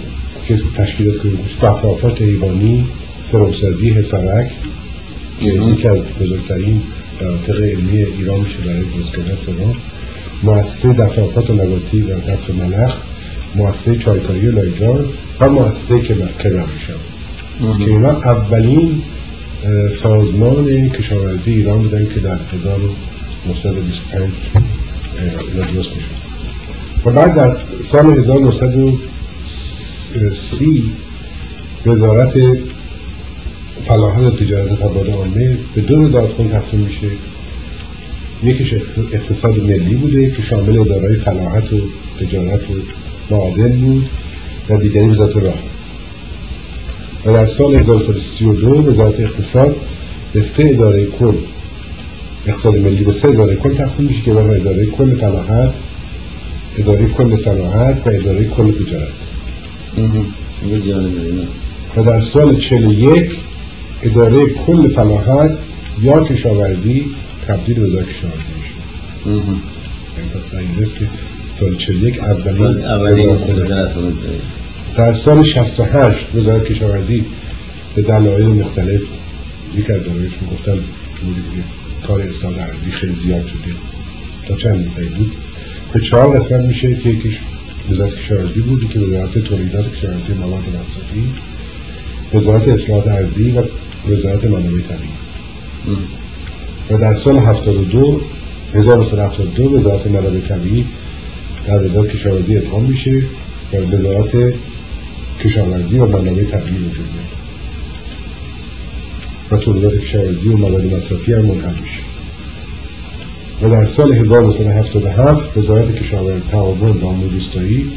تشکیلات 0.77 1.23
که 1.23 1.29
دفافات 1.63 2.23
حیوانی 2.23 2.87
سرمسازی 3.25 3.91
حسارک 3.91 4.51
یکی 5.41 5.89
از 5.89 5.99
بزرگترین 6.21 6.83
مناطق 7.21 7.63
علمی 7.63 8.03
ایران 8.03 8.41
میشه 8.41 8.59
برای 8.59 8.83
درست 8.83 9.17
کردن 9.17 9.37
سرم 9.47 9.75
مؤسسه 10.43 10.93
دفافات 10.93 11.51
نباتی 11.51 12.03
و 12.03 12.15
دفت 12.15 12.51
ملخ 12.51 12.97
مؤسسه 13.55 13.97
چایکاری 13.97 14.51
لایجان 14.51 15.05
و 15.41 15.49
مؤسسه 15.49 16.01
که 16.01 16.15
کرم 16.15 16.69
میشن 16.75 17.85
که 17.85 17.91
اینا 17.91 18.11
اولین 18.11 19.03
سازمان 19.91 20.89
کشاورزی 20.89 21.53
ایران 21.53 21.79
بودن 21.79 22.07
که 22.15 22.21
در 22.21 22.39
1925 22.53 24.31
اینا 25.53 25.67
درست 25.67 25.97
میشن 25.97 26.09
و 27.05 27.11
بعد 27.11 27.35
در 27.35 27.57
سال 27.83 28.19
1930 28.19 30.83
وزارت 31.87 32.35
فلاحت 33.85 34.23
و 34.23 34.31
تجارت 34.31 34.81
تبادل 34.81 35.13
عامه 35.13 35.59
به 35.75 35.81
دو 35.81 36.01
وزارتخونه 36.01 36.51
تقسیم 36.51 36.81
میشه. 36.81 37.07
یکیش 38.43 38.75
اقتصاد 39.13 39.59
ملی 39.59 39.95
بوده 39.95 40.31
که 40.31 40.43
شامل 40.43 40.79
ادارهای 40.79 41.17
فلاحت 41.17 41.73
و 41.73 41.81
تجارت 42.21 42.71
و 42.71 42.75
معادل 43.31 43.77
بود 43.77 44.09
و 44.71 44.77
دیگری 44.77 45.07
وزارت 45.07 45.37
راه. 45.37 45.74
و 47.27 47.33
در 47.33 47.47
سال 47.47 47.75
1932 47.75 48.69
وزارت 48.69 49.21
اقتصاد 49.21 49.77
به 50.33 50.41
سه 50.41 50.65
اداره 50.65 51.07
کل 51.07 51.35
اقتصاد 52.47 52.77
ملی 52.77 53.05
به 53.05 53.13
سه 53.13 53.29
اداره 53.29 53.57
کل 53.57 53.75
تقسیم 53.75 54.07
میشه 54.07 54.23
که 54.23 54.31
اداره 54.31 54.87
کل 54.87 55.15
فلاحت 55.15 55.73
اداره 56.79 57.07
کل 57.09 57.37
صناعت 57.37 58.07
و 58.07 58.11
اداره 58.11 58.45
کل 58.45 58.73
تجارت. 58.73 59.09
و 61.97 62.03
در 62.03 62.21
سال 62.21 62.57
41 62.57 63.31
اداره 64.03 64.47
کل 64.67 64.89
فلاحت 64.89 65.51
یا 66.03 66.25
کشاورزی 66.25 67.05
تبدیل 67.49 67.81
به 67.81 67.87
وزارت 67.87 68.07
کشاورزی 68.07 68.39
میشه. 68.57 68.75
یعنی 70.17 70.29
پس 70.35 70.51
در 70.53 70.85
که 70.99 71.09
سال 71.61 71.77
41 71.77 72.19
اولین 72.21 73.29
در 74.97 75.13
سال 75.13 75.43
68 75.43 76.35
وزارت 76.35 76.65
کشاورزی 76.65 77.25
به 77.95 78.03
دلایل 78.03 78.47
مختلف 78.47 79.01
یک 79.77 79.91
از 79.91 80.03
دلایلش 80.03 80.33
می‌گفتن 80.41 80.79
کار 82.07 82.21
اصلاح 82.21 82.53
ارزی 82.53 82.91
خیلی 82.91 83.13
زیاد 83.13 83.47
شده. 83.47 83.75
تا 84.49 84.57
چند 84.57 84.89
سال 84.97 85.05
بود. 85.05 85.33
به 85.93 86.01
چهار 86.01 86.39
قسمت 86.39 86.61
میشه 86.61 86.95
که 86.95 87.09
یکیش 87.09 87.39
وزارت 87.91 88.15
کشاورزی 88.17 88.61
بود 88.61 88.91
که 88.91 89.01
وزارت 89.01 89.39
تولیدات 89.39 89.93
کشاورزی 89.93 90.33
مواد 90.41 90.63
مصرفی 90.69 91.29
وزارت 92.35 92.69
اصلاحات 92.69 93.09
ارزی 93.09 93.51
و 93.51 93.63
وزارت 94.13 94.45
منابع 94.45 94.81
طبیعی. 94.81 95.15
و 96.91 96.99
در 96.99 97.15
سال 97.15 97.39
72 97.39 98.21
1972 98.75 99.79
وزارت 99.79 100.07
منابع 100.07 100.41
طبیعی 100.41 100.87
در 101.67 101.85
وزارت 101.85 102.11
کشاورزی 102.11 102.57
ادغام 102.57 102.83
میشه 102.85 103.23
و 103.73 103.77
وزارت 103.77 104.55
کشاورزی 105.45 105.99
و 105.99 106.07
منابع 106.07 106.45
طبیعی 106.45 106.77
وجود 106.77 107.09
میاد 107.13 107.35
و 109.51 109.57
تولیدات 109.57 110.01
کشاورزی 110.01 110.49
و 110.49 110.57
مواد 110.57 110.85
مصرفی 110.85 111.33
هم 111.33 111.41
منحل 111.41 111.75
میشه. 111.81 112.01
و 113.63 113.69
در 113.69 113.87
سال 113.87 114.13
1977 114.13 115.57
وزارت 115.57 115.97
کشاورزی 115.97 116.43
تعاون 116.51 116.91
و 116.91 117.07
امور 117.07 117.31
روستایی 117.31 117.93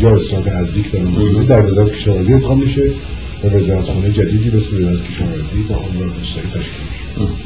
یا 0.00 0.16
اصلاحات 0.16 0.48
ارزی 0.48 0.82
که 0.82 0.98
در 0.98 1.60
در 1.60 1.66
وزارت 1.66 1.92
کشاورزی 1.92 2.34
ادغام 2.34 2.62
میشه 2.62 2.90
و 3.44 3.46
وزارت 3.46 3.84
خونه 3.84 4.10
جدیدی 4.10 4.50
به 4.50 4.58
وزارت 4.58 5.04
کشاورزی 5.04 5.62
و 5.68 5.72
امور 5.72 6.14
روستایی 6.18 6.46
تشکیل 6.46 6.84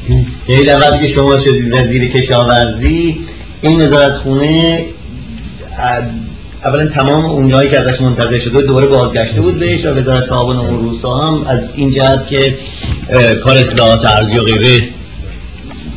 میشه. 0.07 0.25
یعنی 0.49 0.63
در 0.63 0.79
وقتی 0.79 0.99
که 0.99 1.07
شما 1.07 1.37
شدید 1.37 1.73
وزیر 1.73 2.07
کشاورزی 2.07 3.17
این 3.61 3.81
وزارت 3.81 4.13
خونه 4.13 4.85
اولا 6.65 6.85
تمام 6.85 7.25
اونجایی 7.25 7.69
که 7.69 7.79
ازش 7.79 8.01
منتظر 8.01 8.37
شده 8.37 8.61
دوباره 8.61 8.87
بازگشته 8.87 9.41
بود 9.41 9.59
بهش 9.59 9.85
و 9.85 9.89
وزارت 9.89 10.25
تعاون 10.25 10.57
امور 10.57 10.79
روستا 10.79 11.15
هم 11.15 11.43
از 11.47 11.73
این 11.75 11.89
جهت 11.89 12.27
که 12.27 12.57
کار 13.43 13.57
اصلاحات 13.57 14.05
ارزی 14.05 14.37
و 14.37 14.43
غیره 14.43 14.83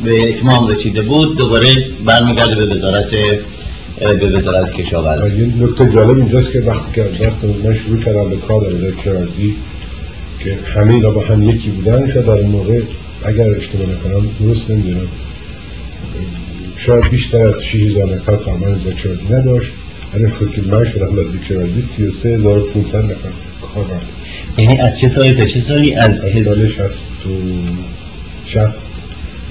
به 0.03 0.29
اتمام 0.29 0.67
رسیده 0.67 1.01
بود 1.01 1.37
دوباره 1.37 1.67
برمیگرده 2.05 2.55
به 2.55 2.75
وزارت 2.75 3.15
به 3.99 4.29
وزارت 4.29 4.73
کشاورزی 4.73 5.41
این 5.41 5.63
نکته 5.63 5.93
جالب 5.93 6.17
اینجاست 6.17 6.51
که 6.51 6.59
وقتی 6.59 6.91
که 6.95 7.31
من 7.63 7.77
شروع 7.85 7.99
کردم 8.05 8.29
به 8.29 8.37
کار 8.37 8.73
وزارت 8.73 8.97
کشاورزی 8.97 9.55
که 10.43 10.57
همه 10.75 10.93
اینا 10.93 11.11
با 11.11 11.21
هم 11.21 11.49
یکی 11.49 11.69
بودن 11.69 12.11
شاید 12.13 12.25
در 12.25 12.31
این 12.31 12.49
موقع 12.49 12.81
اگر 13.23 13.49
اشتباه 13.49 13.87
نکنم 13.87 14.29
درست 14.39 14.69
نمی‌دونم. 14.69 15.07
شاید 16.77 17.09
بیشتر 17.09 17.47
از 17.47 17.63
6000 17.63 18.15
نفر 18.15 18.35
کارمند 18.35 18.81
وزارت 18.81 18.95
کشاورزی 18.95 19.33
نداشت. 19.33 19.71
ولی 20.17 20.29
خود 20.29 20.51
که 20.51 20.61
من 20.61 20.85
شدم 20.85 21.13
وزارت 21.13 21.43
کشاورزی 21.43 21.81
33500 21.81 23.03
نفر 23.03 23.13
کارمند 23.73 24.01
یعنی 24.57 24.77
از 24.77 24.99
چه 24.99 25.07
سالی 25.07 25.33
تا 25.33 25.45
چه 25.45 25.59
سالی؟ 25.59 25.95
از 25.95 26.19
سال 26.43 26.69
60 26.69 26.81
60 28.45 28.69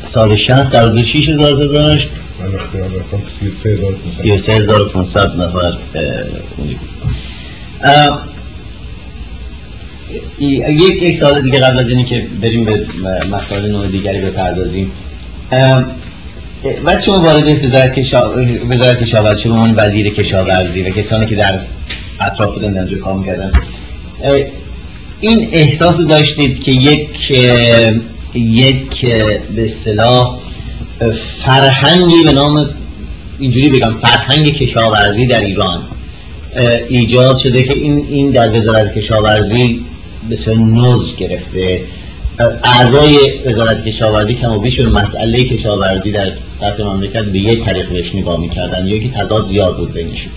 سال 0.02 0.36
60 0.36 0.72
در 0.72 0.84
حدود 0.84 1.02
6000 1.02 1.66
داشت. 1.66 2.08
من 2.40 2.54
اختیار 2.54 2.88
داشتم 2.88 3.22
33500 3.40 4.36
33500 4.36 5.40
نفر 5.40 5.78
یک 10.38 11.02
یک 11.02 11.16
سال 11.16 11.42
دیگه 11.42 11.58
قبل 11.58 11.78
از 11.78 11.88
اینی 11.88 12.04
که 12.04 12.26
بریم 12.42 12.64
به 12.64 12.86
مسائل 13.30 13.70
نوع 13.70 13.86
دیگری 13.86 14.20
بپردازیم. 14.20 14.90
وقتی 16.84 17.06
شما 17.06 17.20
وارد 17.20 17.64
وزارت 18.70 19.02
کشاورزی 19.02 19.42
شما 19.42 19.54
عنوان 19.54 19.74
وزیر 19.76 20.08
کشاورزی 20.08 20.82
و 20.82 20.90
کسانی 20.90 21.26
که 21.26 21.36
در 21.36 21.60
اطراف 22.20 22.54
بودن 22.54 22.72
در 22.72 22.94
کار 22.94 23.14
می‌کردن. 23.14 23.52
این 25.20 25.48
احساس 25.52 26.00
داشتید 26.00 26.62
که 26.62 26.72
یک 26.72 27.30
یک 28.34 29.06
به 29.56 29.64
اصطلاح 29.64 30.38
فرهنگی 31.38 32.24
به 32.24 32.32
نام 32.32 32.70
اینجوری 33.38 33.68
بگم 33.68 33.94
فرهنگ 33.94 34.52
کشاورزی 34.52 35.26
در 35.26 35.40
ایران 35.40 35.82
ایجاد 36.88 37.36
شده 37.36 37.62
که 37.62 37.72
این 37.72 38.06
این 38.10 38.30
در 38.30 38.60
وزارت 38.60 38.98
کشاورزی 38.98 39.80
به 40.28 40.54
نوز 40.54 41.16
گرفته. 41.16 41.80
اعضای 42.38 43.18
وزارت 43.46 43.84
کشاورزی 43.84 44.34
کم 44.34 44.52
و 44.52 44.58
بیش 44.58 44.80
مسئله 44.80 45.44
کشاورزی 45.44 46.12
در 46.12 46.32
سطح 46.48 46.82
مملکت 46.82 47.24
به 47.24 47.38
یک 47.38 47.64
طریق 47.64 47.88
بهش 47.88 48.14
نگاه 48.14 48.40
می‌کردن 48.40 48.86
یا 48.86 48.98
که 48.98 49.08
تضاد 49.08 49.46
زیاد 49.46 49.76
بود 49.76 49.92
بینشون. 49.92 50.32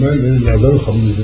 من 0.00 0.36
نظر 0.36 0.78
خواهم 0.78 1.14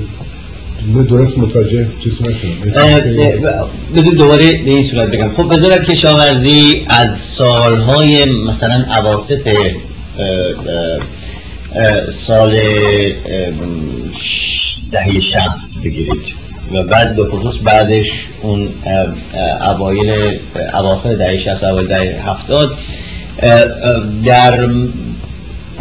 من 0.87 1.03
درست 1.03 1.37
متوجه 1.37 1.87
چیز 2.03 2.13
نشدم. 2.21 4.11
دوباره 4.15 4.51
به 4.51 4.69
این 4.69 4.83
صورت 4.83 5.09
بگم. 5.09 5.29
خب 5.29 5.45
وزارت 5.51 5.89
کشاورزی 5.89 6.85
از 6.87 7.17
سالهای 7.17 8.25
مثلا 8.25 8.85
عواست 8.91 9.33
سال 12.09 12.59
دهه 14.91 15.19
شست 15.19 15.69
بگیرید. 15.83 16.41
و 16.73 16.83
بعد 16.83 17.15
به 17.15 17.25
خصوص 17.25 17.57
بعدش 17.63 18.11
اون 18.41 18.69
اوایل 19.61 20.39
اواخر 20.73 21.13
دهه 21.13 21.37
شست 21.37 21.63
اوایل 21.63 21.87
دهه 21.87 22.29
هفتاد 22.29 22.77
در 24.25 24.69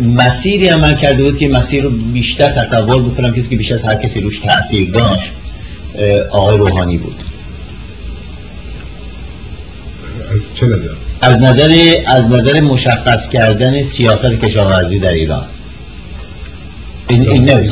مسیری 0.02 0.68
عمل 0.68 0.94
کرده 0.96 1.22
بود 1.22 1.38
که 1.38 1.48
مسیر 1.48 1.82
رو 1.82 1.90
بیشتر 1.90 2.50
تصور 2.50 3.02
بکنم 3.02 3.32
کسی 3.32 3.48
که 3.48 3.56
بیشتر 3.56 3.74
از 3.74 3.84
هر 3.84 3.94
کسی 3.94 4.20
روش 4.20 4.40
تاثیر 4.40 4.90
داشت 4.90 5.30
آقای 6.30 6.58
روحانی 6.58 6.98
بود. 6.98 7.16
از 10.32 10.40
چه 10.54 10.66
نظر؟ 10.66 10.88
از 11.20 11.40
نظر 11.40 11.94
از 12.06 12.26
نظر 12.26 12.60
مشخص 12.60 13.28
کردن 13.28 13.82
سیاست 13.82 14.32
کشاورزی 14.32 14.98
در 14.98 15.12
ایران. 15.12 15.44
این 17.10 17.30
این 17.30 17.44
نه 17.44 17.62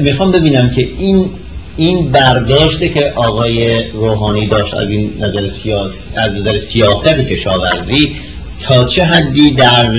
می‌خوام 0.00 0.32
ببینم 0.32 0.70
که 0.70 0.88
این 0.98 1.30
این 1.76 2.10
برداشته 2.10 2.88
که 2.88 3.12
آقای 3.16 3.84
روحانی 3.88 4.46
داشت 4.46 4.74
از 4.74 4.90
این 4.90 5.12
نظر 5.20 5.46
سیاس 5.46 5.92
از 6.16 6.32
نظر 6.32 6.58
سیاست 6.58 7.08
کشاورزی 7.08 8.16
تا 8.62 8.84
چه 8.84 9.04
حدی 9.04 9.50
در 9.50 9.92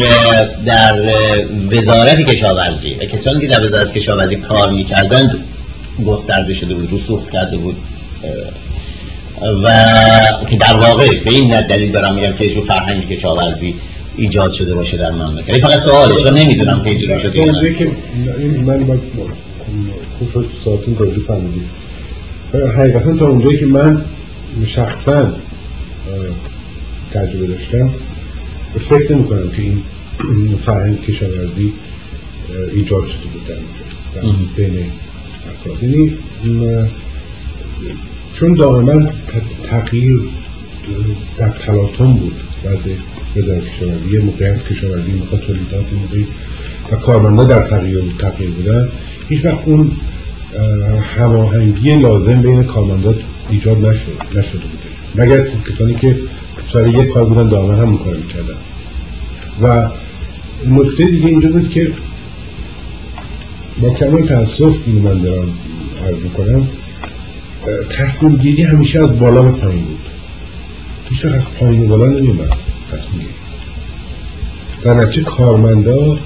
در 0.65 0.95
وزارت 1.71 2.21
کشاورزی 2.21 2.93
و 2.93 3.05
کسانی 3.05 3.41
که 3.41 3.47
در 3.47 3.63
وزارت 3.63 3.93
کشاورزی 3.93 4.35
کار 4.35 4.71
می‌کردند 4.71 5.43
گسترده 6.05 6.53
شده 6.53 6.73
بود 6.73 6.93
رسوخ 6.93 7.29
کرده 7.29 7.57
بود 7.57 7.75
و 9.63 9.71
که 10.49 10.55
در 10.55 10.73
واقع 10.73 11.19
به 11.19 11.31
این 11.31 11.61
دلیل 11.61 11.91
دارم 11.91 12.15
میگم 12.15 12.33
که 12.33 12.49
جو 12.49 12.61
فرهنگ 12.61 13.09
کشاورزی 13.09 13.75
ایجاد 14.17 14.51
شده 14.51 14.75
باشه 14.75 14.97
در 14.97 15.11
مملکت. 15.11 15.49
این 15.49 15.61
فقط 15.61 15.79
سواله 15.79 16.15
چون 16.15 16.37
نمی‌دونم 16.37 16.83
که 16.83 16.89
اینجوری 16.89 17.19
شده 17.19 17.39
یا 17.39 17.53
من 18.65 18.83
باید 18.83 19.01
خوب 20.19 20.45
ساعتون 20.65 20.95
توضیح 20.95 21.23
فهمیدیم 21.23 21.69
حقیقتا 22.77 23.15
تا 23.15 23.27
اونجایی 23.27 23.57
که 23.57 23.65
من 23.65 24.01
شخصا 24.67 25.33
تجربه 27.13 27.47
داشتم 27.47 27.89
فکر 28.79 29.15
نمی 29.15 29.23
کنم 29.23 29.49
که 29.49 29.61
این 29.61 30.57
فرهنگ 30.65 31.01
کشاورزی 31.01 31.73
ایجاد 32.73 33.07
شده 33.07 33.25
بود 33.33 33.47
در 34.15 34.21
بین 34.55 34.85
افراد 35.51 35.83
یعنی 35.83 36.17
چون 38.39 38.53
دائما 38.53 39.07
تغییر 39.63 40.21
در 41.37 41.49
تلاطم 41.49 42.13
بود 42.13 42.35
وضع 42.65 42.93
وزارت 43.35 43.63
کشاورزی 43.63 44.13
یه 44.13 44.19
موقع 44.19 44.45
از 44.45 44.63
کشاورزی 44.63 45.11
موقع 45.11 45.37
تولیدات 45.37 45.85
موقعی 45.93 46.27
و 46.91 46.95
کارمنده 46.95 47.45
در 47.45 47.67
تغییر 47.67 48.03
تغییر 48.19 48.49
بودن. 48.49 48.89
هیچ 49.29 49.45
وقت 49.45 49.57
اون 49.65 49.91
هماهنگی 51.17 51.95
لازم 51.95 52.41
بین 52.41 52.63
کارمندات 52.63 53.15
ایجاد 53.49 53.85
نشد 53.85 54.11
نشده 54.31 54.51
بوده. 54.51 54.87
مگر 55.15 55.47
کسانی 55.71 55.95
که 55.95 56.15
سر 56.73 56.87
یک 56.87 57.09
کار 57.09 57.25
بودن 57.25 57.49
دائما 57.49 57.73
هم 57.73 57.89
میکار 57.89 58.15
می‌کردن. 58.15 58.57
و 59.63 59.89
نکته 60.69 61.05
دیگه 61.05 61.27
اینجا 61.27 61.49
بود 61.49 61.69
که 61.69 61.91
با 63.81 63.89
کمال 63.89 64.21
تاسف 64.21 64.77
اینو 64.87 64.99
من 64.99 65.21
دارم 65.21 65.49
عرض 66.05 66.15
می‌کنم 66.15 66.67
تصمیم 67.89 68.35
گیری 68.35 68.63
همیشه 68.63 69.03
از 69.03 69.19
بالا 69.19 69.41
به 69.41 69.51
پایین 69.51 69.83
بود. 69.83 69.99
هیچ 71.09 71.25
از 71.25 71.55
پایین 71.59 71.87
بالا 71.87 72.05
نمیومد 72.05 72.66
تصمیم 72.91 73.27
در 74.83 74.93
نتیجه 74.93 75.23
کارمندا 75.23 76.17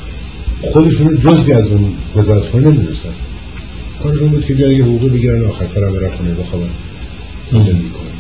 خودشون 0.62 1.18
جزی 1.18 1.54
از 1.54 1.68
اون 1.68 1.94
وزارت 2.16 2.48
های 2.48 2.64
نمی‌دونستن. 2.64 3.10
کارشون 4.04 4.28
بود 4.28 4.46
که 4.46 4.54
بیان 4.54 4.72
یه 4.72 4.84
حقوقی 4.84 5.10
بگیرن 5.10 5.46
آخر 5.46 5.68
سر 5.68 5.84
هم 5.84 5.94
برن 5.94 6.10
خونه 6.10 6.34
بخوابن. 6.34 6.70
زندگی 7.52 7.90
کنن 7.90 8.12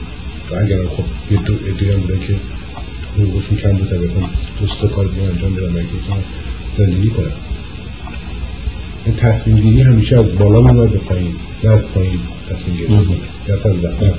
و 0.51 0.63
اگر 0.63 0.77
خب 0.77 1.03
یه 1.31 1.37
دو 1.37 1.53
ادیه 1.53 1.93
هم 1.93 1.99
بوده 1.99 2.19
که 2.27 2.35
حقوقشون 3.17 3.57
کم 3.57 3.71
بود 3.71 3.89
بکن 3.89 4.29
دوست 4.59 4.93
کار 4.95 5.05
دیگه 5.05 5.23
انجام 5.23 5.55
بدن 5.55 5.69
اگه 5.69 5.87
زندگی 6.77 7.09
کنن. 7.09 7.31
این 9.05 9.15
تصمیم 9.15 9.55
گیری 9.55 9.81
همیشه 9.81 10.19
از 10.19 10.35
بالا 10.35 10.71
میاد 10.71 10.89
به 10.89 10.97
پایین 10.97 11.35
نه 11.63 11.69
از 11.69 11.87
پایین 11.87 12.19
تصمیم 12.49 12.77
گیری. 12.77 13.21
یا 13.47 13.55
از 13.55 13.83
وسط 13.83 14.13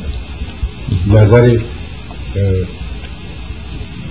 نظر 1.06 1.58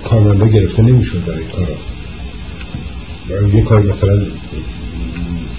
کارمنده 0.04 0.48
گرفته 0.48 0.82
نمی‌شد 0.82 1.24
برای 1.24 1.44
کارا. 1.44 1.76
برای 3.28 3.50
یه 3.56 3.62
کار 3.62 3.82
مثلا 3.82 4.22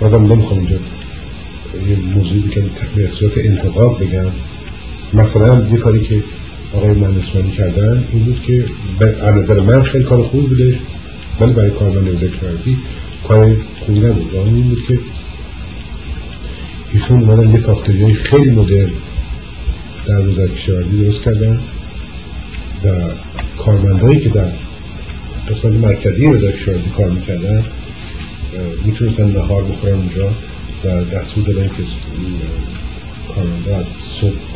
آدم 0.01 0.33
نمی‌خوام 0.33 0.59
اینجا 0.59 0.75
یه 1.89 1.95
موضوعی 2.15 2.41
بکنم 2.41 2.69
به 2.95 3.07
صورت 3.07 3.37
انتقاب 3.37 4.03
بگم. 4.03 4.31
مثلا 5.13 5.67
یه 5.71 5.77
کاری 5.77 6.01
که 6.01 6.23
آقای 6.73 6.91
مهندسمانی 6.91 7.51
کردن 7.51 8.07
این 8.13 8.23
بود 8.23 8.43
که 8.43 8.65
به 8.99 9.05
نظر 9.05 9.59
من 9.59 9.83
خیلی 9.83 10.03
کار 10.03 10.23
خوب 10.23 10.49
بوده 10.49 10.79
ولی 11.39 11.53
برای 11.53 11.69
کارمند 11.69 12.19
کردی 12.41 12.77
کار 13.27 13.55
خوبی 13.85 13.99
نبود. 13.99 14.33
و 14.33 14.37
این 14.37 14.61
بود 14.61 14.85
که 14.87 14.99
ایشون 16.93 17.23
اومدن 17.23 17.51
یه 17.51 17.59
کافتریای 17.59 18.13
خیلی 18.13 18.51
مدرن 18.51 18.91
در 20.07 20.27
وزارت 20.27 20.55
کشاورزی 20.55 21.03
درست 21.03 21.21
کردن 21.21 21.59
و 22.83 22.89
کارمندهایی 23.57 24.19
که 24.19 24.29
در 24.29 24.47
قسمت 25.49 25.73
مرکزی 25.73 26.25
وزارت 26.25 26.55
کشاورزی 26.55 26.89
کار 26.97 27.09
می‌کردن 27.09 27.63
می‌تونستن 28.85 29.25
نهار 29.31 29.63
بخورن 29.63 29.93
اونجا 29.93 30.31
و 30.83 31.03
دستور 31.03 31.43
دادن 31.43 31.67
که 31.67 31.83
کارمنده 33.35 33.75
از 33.75 33.85
صبح 34.21 34.53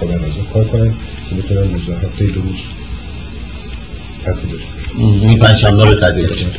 بعد 0.00 0.24
از 0.24 0.52
کار 0.52 0.64
کنن 0.64 0.94
که 1.30 1.34
بتونن 1.34 1.74
روز 1.74 1.88
هفته 2.04 2.24
دو 2.26 2.40
روز 2.40 2.56
تعطیل 4.24 4.50
داشته 4.50 4.66
این 4.98 5.38
پنجشنبه 5.38 5.84
رو 5.84 5.94
تعطیل 5.94 6.26
داشته 6.26 6.50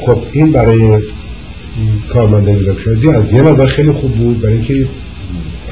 خب 0.00 0.22
این 0.32 0.52
برای 0.52 1.02
کارمنده 2.12 2.56
وزارت 2.56 3.16
از 3.16 3.32
یه 3.32 3.42
نظر 3.42 3.66
خیلی 3.66 3.92
خوب 3.92 4.12
بود. 4.12 4.40
برای 4.40 4.54
اینکه 4.54 4.88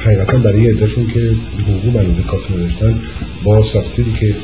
حقیقتا 0.05 0.37
برای 0.37 0.69
عدهشون 0.69 1.07
که 1.13 1.31
حقوق 1.67 1.93
بنوزه 1.93 2.21
کافی 2.21 2.53
نداشتن 2.53 2.99
با 3.43 3.63
سابسیدی 3.63 4.13
که 4.19 4.35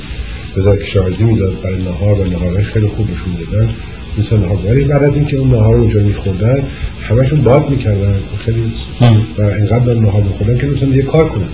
وزارت 0.57 0.79
کشاورزی 0.79 1.23
می‌داد 1.23 1.61
برای 1.63 1.83
نهار 1.83 2.19
و 2.19 2.23
نهارهای 2.23 2.63
خیلی 2.63 2.87
خوب 2.87 3.07
بهشون 3.07 3.33
دادن 3.33 3.69
مثل 4.17 4.37
نهار 4.37 4.57
ولی 4.65 4.83
بعد 4.83 5.03
از 5.03 5.13
اینکه 5.13 5.37
اون 5.37 5.49
نهار 5.49 5.75
رو 5.75 5.81
اونجا 5.81 5.99
میخوردن 5.99 6.63
همشون 7.01 7.41
باد 7.41 7.69
می‌کردن. 7.69 8.19
خیلی 8.45 8.71
و 9.37 9.41
اینقدر 9.41 9.93
نهار 9.93 10.23
میخوردن 10.23 10.57
که 10.57 10.67
مثلا 10.67 10.89
یه 10.89 11.01
کار 11.01 11.29
کنن. 11.29 11.49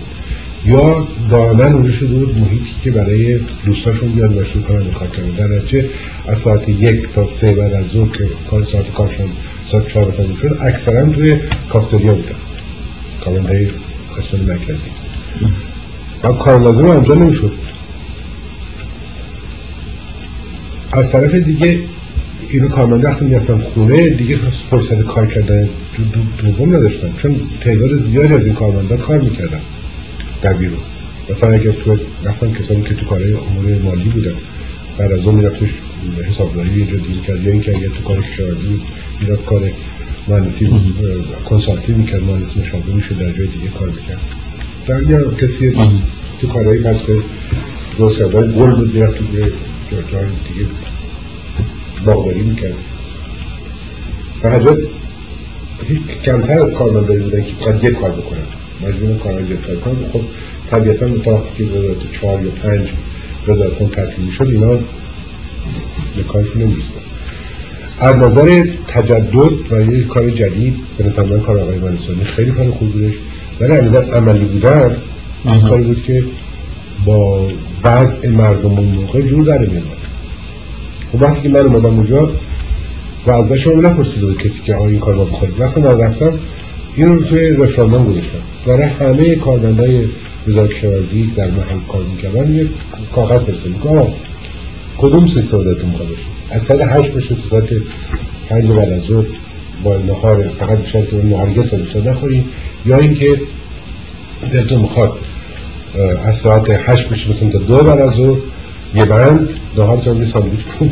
یا 0.66 1.08
دائما 1.30 1.64
اونجا 1.64 1.92
شده 1.92 2.08
بود 2.08 2.38
محیطی 2.38 2.72
که 2.84 2.92
برای 2.92 3.40
دوستاشون 3.66 4.10
بیاد 4.10 4.38
و 4.38 4.44
شروع 4.44 4.64
کنن 4.64 4.92
کار 4.92 5.08
کردن. 5.08 5.30
در 5.30 5.56
نتیجه 5.56 5.86
از 6.28 6.38
ساعت 6.38 6.70
یک 6.70 7.14
تا 7.14 7.28
سه 7.28 7.54
بعد 7.54 7.74
از 7.74 7.86
ظهر 7.88 8.18
که 8.18 8.28
کار 8.50 8.64
ساعت 8.64 8.94
کارشون 8.94 9.30
ساعت 9.72 9.88
چهار 9.88 10.14
شد 10.42 10.58
اکثرا 10.62 11.06
توی 11.10 11.36
کافتریا 11.70 12.14
بودن. 12.14 12.36
کارمندهای 13.26 13.68
قسمت 14.18 14.42
مرکزی 14.42 14.90
و 16.24 16.32
کار 16.32 16.60
لازم 16.60 16.86
انجام 16.86 17.24
نمی‌شد. 17.24 17.52
از 20.92 21.12
طرف 21.12 21.36
دیگه 21.36 21.80
اینو 22.50 22.68
کارمنده 22.68 23.08
وقتی 23.08 23.26
می‌رفتن 23.26 23.60
خونه 23.60 24.10
دیگه 24.10 24.38
فرصت 24.70 25.02
کار 25.02 25.28
کردن 25.28 25.70
دوم 26.38 26.76
نداشتن. 26.76 27.14
چون 27.22 27.42
تعداد 27.62 27.98
زیادی 27.98 28.34
از 28.34 28.46
این 28.46 28.54
کارمنده 28.54 28.98
کار 28.98 29.22
می‌کردن 29.22 29.62
در 30.42 30.54
بیرون. 30.54 30.80
مثلا 31.30 31.50
اگر 31.50 31.72
تو 31.72 31.98
مثلا 32.26 32.50
کسانی 32.50 32.82
که 32.82 32.96
تو 32.96 33.06
کارهای 33.06 33.34
امور 33.34 33.82
مالی 33.84 34.10
بودن 34.10 34.34
بعد 34.98 35.12
از 35.12 35.20
اون 35.20 35.36
میرفتش 35.36 35.70
حسابداری 36.30 36.80
یه 36.80 36.86
جا 36.86 36.98
دیگه 36.98 37.22
کرد. 37.28 37.44
یا 37.44 37.52
اینکه 37.52 37.78
اگر 37.78 37.88
تو 37.88 38.04
کار 38.08 38.22
کشاورزی 38.22 38.82
می‌رفت 39.22 39.46
کار 39.46 39.62
مهندسی 40.28 40.70
کنسالتی 41.50 41.94
می‌کرد 41.94 42.24
مهندسی 42.24 42.60
مشاوره 42.60 42.94
می‌شد 42.94 43.18
در 43.18 43.32
جای 43.32 43.48
دیگه 43.48 43.68
کار 43.80 43.88
می‌کرد. 43.88 44.20
در 44.88 45.04
یا 45.04 45.32
کسی 45.32 45.74
تو 46.42 46.48
کارهای 46.48 46.80
قصد 46.80 47.06
روسیادهای 47.98 48.52
گل 48.54 48.72
بود 48.72 48.96
می‌رفت 48.96 49.18
تو 49.18 49.24
جای 50.12 50.26
دیگه 50.54 50.70
باغداری 52.06 52.42
می‌کرد. 52.42 52.76
و 54.44 54.50
حجات 54.50 54.78
کمتر 56.24 56.60
از 56.60 56.74
کارمندایی 56.74 57.20
بودن 57.20 57.44
که 57.44 57.54
فقط 57.60 57.84
یک 57.84 58.00
کار 58.00 58.12
بکنن 58.12 58.40
مجبور 58.88 59.18
کارهای 59.18 59.46
زیاد 59.46 59.62
کار 59.62 59.76
کنن 59.76 60.10
خب 60.14 60.22
طبیعتا 60.70 61.18
تا 61.18 61.44
که 61.58 61.64
وزارت 61.64 62.12
چهار 62.22 62.44
یا 62.44 62.52
پنج 62.52 62.88
وزارت 63.48 63.74
خون 63.74 63.90
تعطیل 63.90 64.32
شد 64.32 64.48
اینا 64.48 64.76
به 66.16 66.24
کارشون 66.28 66.62
نمی‌رسن 66.62 67.07
از 68.00 68.16
نظر 68.16 68.66
تجدد 68.88 69.72
و 69.72 69.94
یه 69.94 70.04
کار 70.04 70.30
جدید 70.30 70.76
به 70.98 71.04
نظر 71.04 71.38
کار 71.38 71.60
آقای 71.60 71.80
منصانی 71.80 72.24
خیلی 72.24 72.52
کار 72.52 72.72
خوب 72.72 72.92
بودش. 72.92 73.14
ولی 73.60 73.72
از 73.72 73.96
عملی 73.96 74.46
بودن 74.46 74.96
این 75.46 75.62
کاری 75.62 75.84
بود 75.84 76.04
که 76.04 76.24
با 77.06 77.48
وضع 77.84 78.30
مردم 78.30 78.72
اون 78.72 78.86
موقع 78.88 79.22
جور 79.22 79.46
در 79.46 79.58
میاد 79.58 79.84
خب 81.12 81.22
وقتی 81.22 81.42
که 81.42 81.50
من 81.50 81.60
اومدم 81.60 81.86
اونجا 81.86 82.30
و 83.28 83.32
ازش 83.32 83.64
شما 83.64 83.82
نپرسید 83.82 84.22
بود 84.22 84.38
کسی 84.38 84.62
که 84.66 84.76
آیا 84.76 84.90
این 84.90 85.00
کار 85.00 85.16
با 85.16 85.24
بخورید 85.24 85.60
وقتی 85.60 85.82
من 85.82 86.00
رفتم 86.00 86.34
این 86.96 87.08
رو 87.08 87.24
توی 87.24 87.50
رفراندام 87.50 88.12
گذاشتم. 88.12 88.40
برای 88.66 88.84
همه 88.84 89.36
کارمندای 89.36 90.06
وزارت 90.48 90.70
کشاورزی 90.70 91.34
در 91.36 91.48
محل 91.48 91.80
کار 91.92 92.02
می‌کردن 92.04 92.54
یه 92.54 92.68
کاغذ 93.16 93.42
برسه 93.42 93.70
میگه 93.70 94.08
کدوم 94.98 95.28
سیستم 95.28 95.64
دارتون 95.64 95.90
می‌خواد 95.90 96.08
از 96.52 96.64
ساعت 96.64 96.82
هشت 96.82 97.12
بشه 97.12 97.36
تا 97.36 97.50
ساعت 97.50 97.70
پنج 98.50 98.66
بعد 98.66 98.90
از 98.90 99.02
ظهر 99.02 99.26
با 99.84 99.98
نهار 99.98 100.50
فقط 100.60 100.78
بیشتر 100.78 101.02
که 101.02 101.16
نهارگه 101.16 101.64
ساده 101.64 102.10
نخوریم. 102.10 102.46
یا 102.86 102.98
اینکه 102.98 103.42
دلتون 104.52 104.82
می‌خواد 104.82 105.18
از 106.26 106.38
ساعت 106.38 106.70
هشت 106.70 107.10
بشه 107.10 107.30
بتون 107.34 107.52
تا 107.52 107.58
دو 107.58 107.78
بعد 107.78 108.00
از 108.00 108.14
ظهر 108.14 108.38
یه 108.96 109.06
بند 109.06 109.50
نهار 109.78 109.98
تو 109.98 110.26
ساندویچ 110.26 110.60
کن 110.80 110.92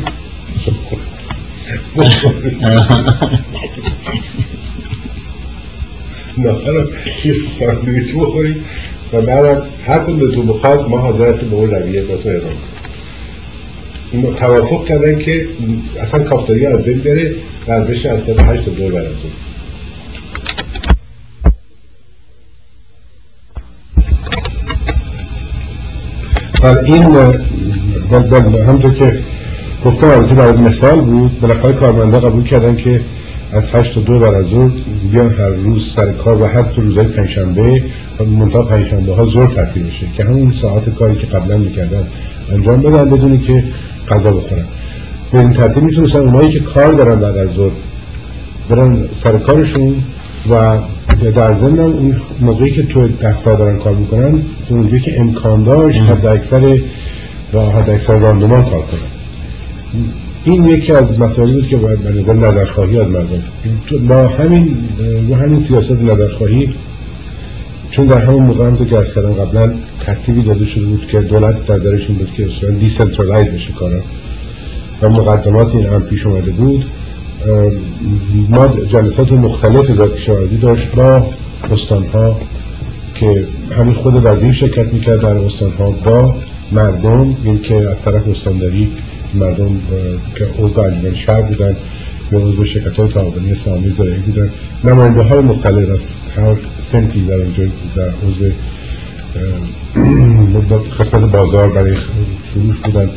نهار 6.38 6.90
یه 7.26 7.36
ساندویچ 7.60 8.16
بخوریم. 8.16 8.66
و 9.14 9.22
بعدم 9.22 9.62
هر 9.86 10.00
کن 10.00 10.32
تو 10.32 10.44
بخواد 10.44 10.90
ما 10.90 10.98
حاضر 10.98 11.30
هستیم 11.30 11.50
به 11.50 11.56
اون 11.56 11.72
رویه 11.72 12.02
با 12.02 12.16
تو 12.16 12.30
اعلام 12.30 12.46
این 12.48 12.75
توافق 14.38 14.86
کردن 14.86 15.20
که 15.20 15.48
اصلا 16.02 16.24
کافتاری 16.24 16.66
از 16.66 16.84
بین 16.84 17.00
بره 17.00 17.36
و 17.68 17.72
از 17.72 17.88
بشه 17.88 18.10
از 18.10 18.24
ساعت 18.24 18.40
هشت 18.40 18.66
تا 18.66 18.72
دور 18.72 18.92
برد 18.92 19.06
و 26.64 26.76
این 26.86 27.04
همطور 28.68 28.94
که 28.94 29.20
گفتم 29.86 30.08
البته 30.08 30.36
برای 30.36 30.58
مثال 30.58 31.02
بود 31.02 31.40
بالاخره 31.42 31.74
کارمنده 31.74 32.20
قبول 32.20 32.44
کردن 32.44 32.76
که 32.76 33.02
از 33.52 33.76
هشت 33.76 33.96
تا 33.96 34.02
دو 34.02 34.20
بعد 34.20 34.34
از 34.34 34.46
ظهر 34.46 34.72
بیان 35.12 35.34
هر 35.34 35.50
روز 35.50 35.94
سر 35.94 36.12
کار 36.12 36.42
و 36.42 36.46
حتی 36.46 36.82
روزهای 36.82 37.08
پنجشنبه 37.08 37.84
منتها 38.20 38.64
پنجشنبه 38.64 39.16
ها 39.16 39.26
زور 39.26 39.48
تعطیل 39.48 39.84
بشه 39.84 40.08
که 40.18 40.24
همون 40.24 40.52
ساعت 40.62 40.90
کاری 40.90 41.16
که 41.16 41.28
قبلا 41.28 41.58
می‌کردن 41.58 42.08
انجام 42.52 42.82
بدن 42.82 43.10
بدونی 43.10 43.38
که 43.38 43.64
غذا 44.10 44.32
بخورن. 44.32 44.66
به 45.32 45.40
این 45.40 45.54
ترتیب 45.54 45.84
می‌تونستن 45.84 46.20
اونایی 46.20 46.52
که 46.52 46.60
کار 46.60 46.94
دارن 46.94 47.20
بعد 47.20 47.38
از 47.38 47.50
ظهر 47.50 47.72
برن 48.70 48.98
سر 49.16 49.38
کارشون 49.38 49.96
و 50.50 50.78
در 51.36 51.54
ضمن 51.54 51.80
اون 51.80 52.16
موقعی 52.40 52.72
که 52.72 52.84
تو 52.84 53.08
دفتر 53.08 53.56
دارن 53.56 53.78
کار 53.78 53.94
می‌کنن 53.94 54.42
اونجایی 54.70 55.02
که 55.02 55.20
امکان 55.20 55.64
داشت 55.64 56.02
حد 56.02 56.26
اکثر 56.26 56.78
و 57.54 57.60
حد 57.60 57.90
اکثر 57.90 58.18
راندمان 58.18 58.64
کار 58.64 58.82
کنن. 58.82 59.00
این 60.44 60.66
یکی 60.66 60.92
از 60.92 61.20
مسائلی 61.20 61.54
بود 61.54 61.68
که 61.68 61.78
باید 61.78 62.00
به 62.00 62.22
نظر 62.22 62.34
نظرخواهی 62.34 63.00
از 63.00 63.08
مردم. 63.08 63.44
با 64.08 64.28
همین 64.28 64.78
با 65.30 65.36
همین 65.36 65.60
سیاست 65.60 65.92
نظرخواهی 65.92 66.74
چون 67.92 68.06
در 68.06 68.18
همون 68.18 68.44
موقع 68.44 68.66
هم 68.66 68.76
تو 68.76 68.86
که 68.86 68.98
عرض 68.98 69.14
کردم 69.14 69.34
قبلا 69.34 69.74
ترتیبی 70.06 70.42
داده 70.42 70.66
شده 70.66 70.86
بود 70.86 71.08
که 71.08 71.20
دولت 71.20 71.66
در 71.66 71.78
درش 71.78 72.10
این 72.10 72.18
بود 72.18 72.34
که 72.34 72.46
اصلا 72.46 72.70
decentralize 72.70 73.48
بشه 73.48 73.74
کارا. 73.74 74.00
و 75.02 75.10
مقدمات 75.10 75.76
این 75.76 75.86
هم 75.86 76.02
پیش 76.02 76.26
اومده 76.26 76.52
بود. 76.52 76.86
ما 78.50 78.68
جلسات 78.92 79.32
مختلف 79.32 80.16
کشاورزی 80.16 80.58
داشت 80.58 80.92
با 80.92 81.28
استانها 81.72 82.40
که 83.16 83.46
همین 83.78 83.94
خود 83.94 84.26
وزیر 84.26 84.52
شرکت 84.52 84.94
می‌کرد 84.94 85.22
در 85.22 85.38
استانها 85.38 85.92
با 85.92 86.36
مردم. 86.72 87.36
این 87.44 87.62
که 87.62 87.76
از 87.76 88.02
طرف 88.02 88.28
استانداری 88.28 88.92
مردم 89.34 89.80
که 90.36 90.46
عضو 90.60 90.80
انجمن 90.80 91.16
شهر 91.16 91.42
بودن 91.42 91.76
یا 92.32 92.40
عضو 92.40 92.66
شرکت 92.66 93.00
های 93.00 93.08
تعاونی 93.08 93.56
سامی 93.56 93.90
زرعی 93.90 94.20
بودن. 94.20 94.50
نماینده 94.84 95.22
های 95.22 95.40
مختلف 95.40 95.90
از 95.90 96.02
هر 96.38 96.56
سنتی 96.92 97.26
در 97.26 97.36
اینجا 97.36 97.64
در 97.96 98.08
عضو 98.08 98.52
قسمت 101.00 101.32
بازار 101.32 101.70
برای 101.70 101.94
فروش 102.54 102.78
بودن. 102.84 103.10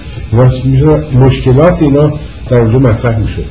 مشکلات 1.12 1.82
اینا 1.82 2.12
در 2.48 2.56
اونجا 2.56 2.78
مطرح 2.78 3.18
می‌شد. 3.18 3.44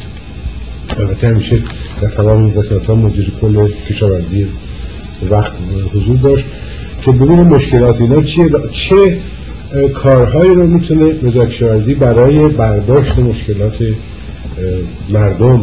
البته 0.98 1.28
همیشه 1.28 1.58
در 2.02 2.08
تمام 2.08 2.44
این 2.44 2.62
قسمت 2.62 2.86
ها 2.86 2.96
مدیر 2.96 3.32
کل 3.42 3.68
کشاورزی 3.90 4.48
وقت 5.30 5.52
حضور 5.96 6.18
داشت 6.18 6.46
که 7.06 7.12
ببینیم 7.12 7.48
مشکلات 7.48 8.02
اینا 8.02 8.22
چیه 8.22 8.50
چه 8.72 9.18
کارهایی 9.94 10.52
رو 10.56 10.68
می‌تونه 10.68 11.06
وزارت 11.24 11.50
کشاورزی 11.50 11.94
برای 11.94 12.48
برداشت 12.48 13.20
مشکلات 13.20 13.76
مردم 15.10 15.62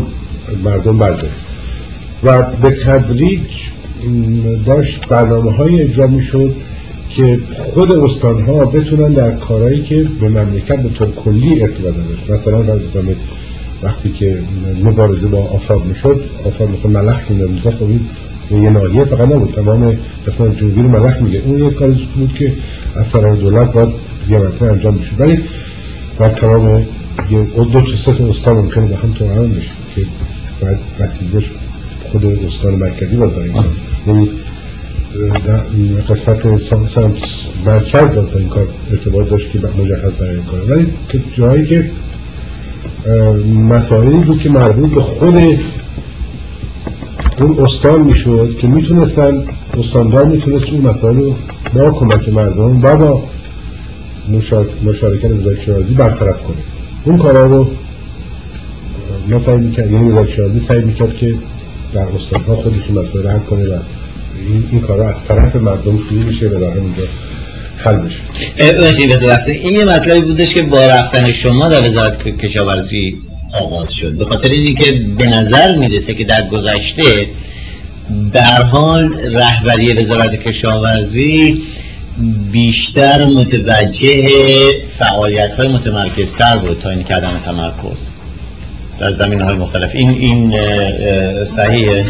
مردم 0.65 0.99
برداشت 0.99 1.35
و 2.25 2.43
به 2.43 2.71
تدریج 2.71 3.41
داشت 4.67 5.09
برنامه 5.09 5.53
های 5.53 5.83
اجرا 5.83 6.07
می‌شد. 6.07 6.55
که 7.17 7.39
خود 7.59 7.93
استان 7.93 8.43
ها 8.43 8.65
بتونن 8.65 9.13
در 9.13 9.31
کارهایی 9.31 9.83
که 9.83 10.07
به 10.21 10.29
مملکت 10.29 10.77
به 10.77 10.89
طور 10.89 11.09
کلی 11.11 11.63
ارتباط 11.63 11.95
داشت 11.95 12.31
مثلا 12.31 12.75
از 12.75 12.81
وقتی 13.83 14.11
که 14.11 14.39
مبارزه 14.85 15.27
با 15.27 15.39
آفاد 15.39 15.85
می‌شد 15.85 16.25
آفاد 16.45 16.69
مثلا 16.71 17.03
ملخ 17.03 17.31
میشه 17.31 17.71
خب 17.71 17.85
این 18.51 18.63
یه 18.63 18.71
ناحیه 18.71 19.05
فقط 19.05 19.21
نبود. 19.21 19.55
تمام 19.55 19.97
قسمت 20.27 20.59
جنوبی 20.59 20.83
رو 20.83 20.89
ملخ 20.89 21.23
میگه. 21.23 21.43
اون 21.47 21.65
یه 21.65 21.71
کاری 21.71 22.09
بود 22.17 22.35
که 22.35 22.53
از 22.97 23.11
طرف 23.11 23.39
دولت 23.39 23.73
باید 23.73 23.89
یه 24.29 24.39
مرتبه 24.39 24.67
انجام 24.67 24.95
میشه 24.95 25.11
ولی 25.19 25.39
بر 26.19 26.29
تمام 26.29 26.87
یه 27.31 27.43
دو 27.57 27.81
تا 27.81 27.97
سه 27.97 28.25
استان 28.31 28.57
ممکنه 28.57 28.87
به 28.87 28.97
هم 28.97 29.13
تو 29.13 29.29
هم 29.29 29.49
بشه 29.49 29.71
که 29.95 30.03
باید 30.61 30.79
وسیلش 31.01 31.51
خود 32.13 32.25
استان 32.25 32.75
مرکزی 32.75 33.17
باید 33.17 33.35
داریم 33.35 33.55
قسمت 36.09 36.57
سمت 36.57 36.99
مرکز 37.67 38.15
با 38.15 38.39
این 38.39 38.49
کار. 38.49 38.67
ارتباط 38.91 39.29
داشت 39.29 39.51
که 39.51 39.59
مجهز 39.59 40.13
برای 40.13 40.35
این 40.35 40.45
کار. 40.45 40.61
ولی 40.71 40.87
جایی 41.37 41.67
که 41.67 41.91
مسائلی 43.69 44.17
بود 44.17 44.41
که 44.41 44.51
مربوط 44.51 44.91
به 44.91 45.01
خود 45.01 45.35
اون 47.39 47.59
استان 47.65 48.01
می‌شد 48.01 48.57
که 48.61 48.67
می‌تونستن 48.67 49.45
استاندار 49.79 50.25
می‌تونست 50.25 50.73
اون 50.73 50.81
مسائل 50.81 51.17
رو 51.17 51.35
با 51.75 51.91
کمک 51.91 52.29
مردم 52.29 52.85
و 52.85 52.97
با 52.97 53.23
مشارکت 54.85 55.31
وزارت 55.31 55.61
شرازی 55.61 55.95
برطرف 55.95 56.43
کنه. 56.43 56.57
اون 57.05 57.19
کارا 57.19 57.47
رو 57.47 57.71
ما 59.29 59.39
سعی 59.39 59.57
می‌کرد 59.57 59.91
یعنی 59.91 60.11
وزارت 60.11 60.31
شرازی 60.31 60.61
سعی 60.61 60.81
می‌کرد 60.81 61.15
که 61.17 61.35
در 61.93 62.07
استانها 62.17 62.57
خودشون 62.57 62.99
مسائل 62.99 63.27
حل 63.27 63.39
کنه 63.39 63.65
و 63.65 63.79
این, 64.49 64.69
این 64.73 64.81
کارا 64.81 65.09
از 65.09 65.25
طرف 65.25 65.57
مردم 65.57 65.99
شروع 66.09 66.23
میشه 66.23 66.49
و 66.49 66.61
در 66.61 66.71
همونجا 66.71 67.03
حل 67.77 67.97
بشه. 67.97 68.17
این 69.47 69.73
یه 69.73 69.85
مطلبی 69.85 70.21
بودش 70.21 70.55
که 70.55 70.63
با 70.63 70.87
رفتن 70.87 71.33
شما 71.33 71.69
در 71.69 71.89
وزارت 71.89 72.29
کشاورزی 72.29 73.17
آغاز 73.61 73.95
شد. 73.95 74.13
به 74.13 74.25
خاطر 74.25 74.49
اینی 74.49 74.75
که 74.75 74.93
به 74.93 75.27
نظر 75.27 75.77
می‌رسه 75.77 76.15
که 76.15 76.25
در 76.25 76.49
گذشته 76.49 77.03
در 78.33 78.63
حال 78.63 79.15
رهبری 79.33 79.93
وزارت 79.93 80.43
کشاورزی 80.43 81.63
بیشتر 82.53 83.25
متوجه 83.25 84.29
فعالیت 84.99 85.55
های 85.55 85.69
متمرکزتر 85.69 86.57
بود 86.57 86.81
تا 86.83 86.91
این 86.91 87.03
کردن 87.03 87.41
تمرکز. 87.45 88.11
در 89.01 89.13
زمین 89.13 89.41
های 89.41 89.57
مختلف. 89.57 89.91
این 89.95 90.11
این 90.11 90.55
صحیحه. 91.45 92.05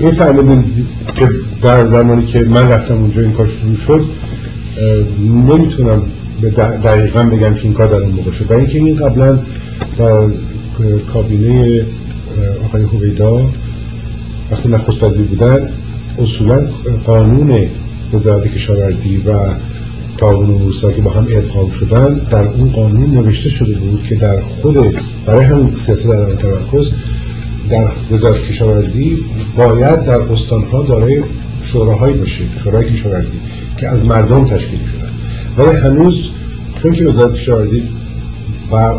این 0.00 0.10
فهمیدیم 0.10 0.88
که 1.14 1.28
در 1.62 1.86
زمانی 1.86 2.26
که 2.26 2.40
من 2.40 2.68
رفتم 2.68 2.94
اونجا 2.94 3.22
این 3.22 3.32
کار 3.32 3.46
شروع 3.46 3.76
شد 3.76 4.04
نمی‌تونم 5.48 6.02
دقیقا 6.84 7.22
بگم 7.22 7.54
که 7.54 7.62
این 7.62 7.72
کار 7.72 7.86
در 7.86 7.94
اون 7.94 8.10
موقع 8.10 8.30
شد. 8.30 8.50
و 8.50 8.54
اینکه 8.54 8.78
این 8.78 8.96
قبلا 8.96 9.38
در 9.98 10.22
کابینه 11.12 11.82
آقای 12.64 12.82
هویدا 12.82 13.42
وقتی 14.50 14.68
نخست 14.68 15.02
وزیر 15.02 15.22
بودن 15.22 15.68
اصولا 16.18 16.60
قانون 17.06 17.66
وزارت 18.14 18.54
کشاورزی 18.54 19.16
و 19.16 19.32
تعاون 20.18 20.60
روستا 20.60 20.92
که 20.92 21.02
با 21.02 21.10
هم 21.10 21.26
ادغام 21.30 21.70
شدن 21.70 22.14
در 22.30 22.44
اون 22.48 22.70
قانون 22.70 23.10
نوشته 23.10 23.50
شده 23.50 23.74
بود 23.74 24.02
که 24.08 24.14
در 24.14 24.40
خود 24.40 24.76
برای 25.26 25.44
همین 25.44 25.74
سیاست 25.74 26.06
در 26.06 26.34
تمرکز 26.34 26.90
در 27.70 27.86
وزارت 28.12 28.42
کشاورزی 28.42 29.18
باید 29.56 30.04
در 30.04 30.20
استانها 30.20 30.82
دارای 30.82 31.22
شوراهایی 31.64 32.16
باشه 32.16 32.44
شورای 32.64 32.92
کشاورزی 32.92 33.38
که 33.76 33.88
از 33.88 34.04
مردم 34.04 34.44
تشکیل 34.44 34.78
شدن 34.78 35.10
ولی 35.58 35.76
هنوز 35.76 36.30
چون 36.82 36.94
که 36.94 37.04
وزارت 37.04 37.34
کشاورزی 37.34 37.82
و 38.72 38.92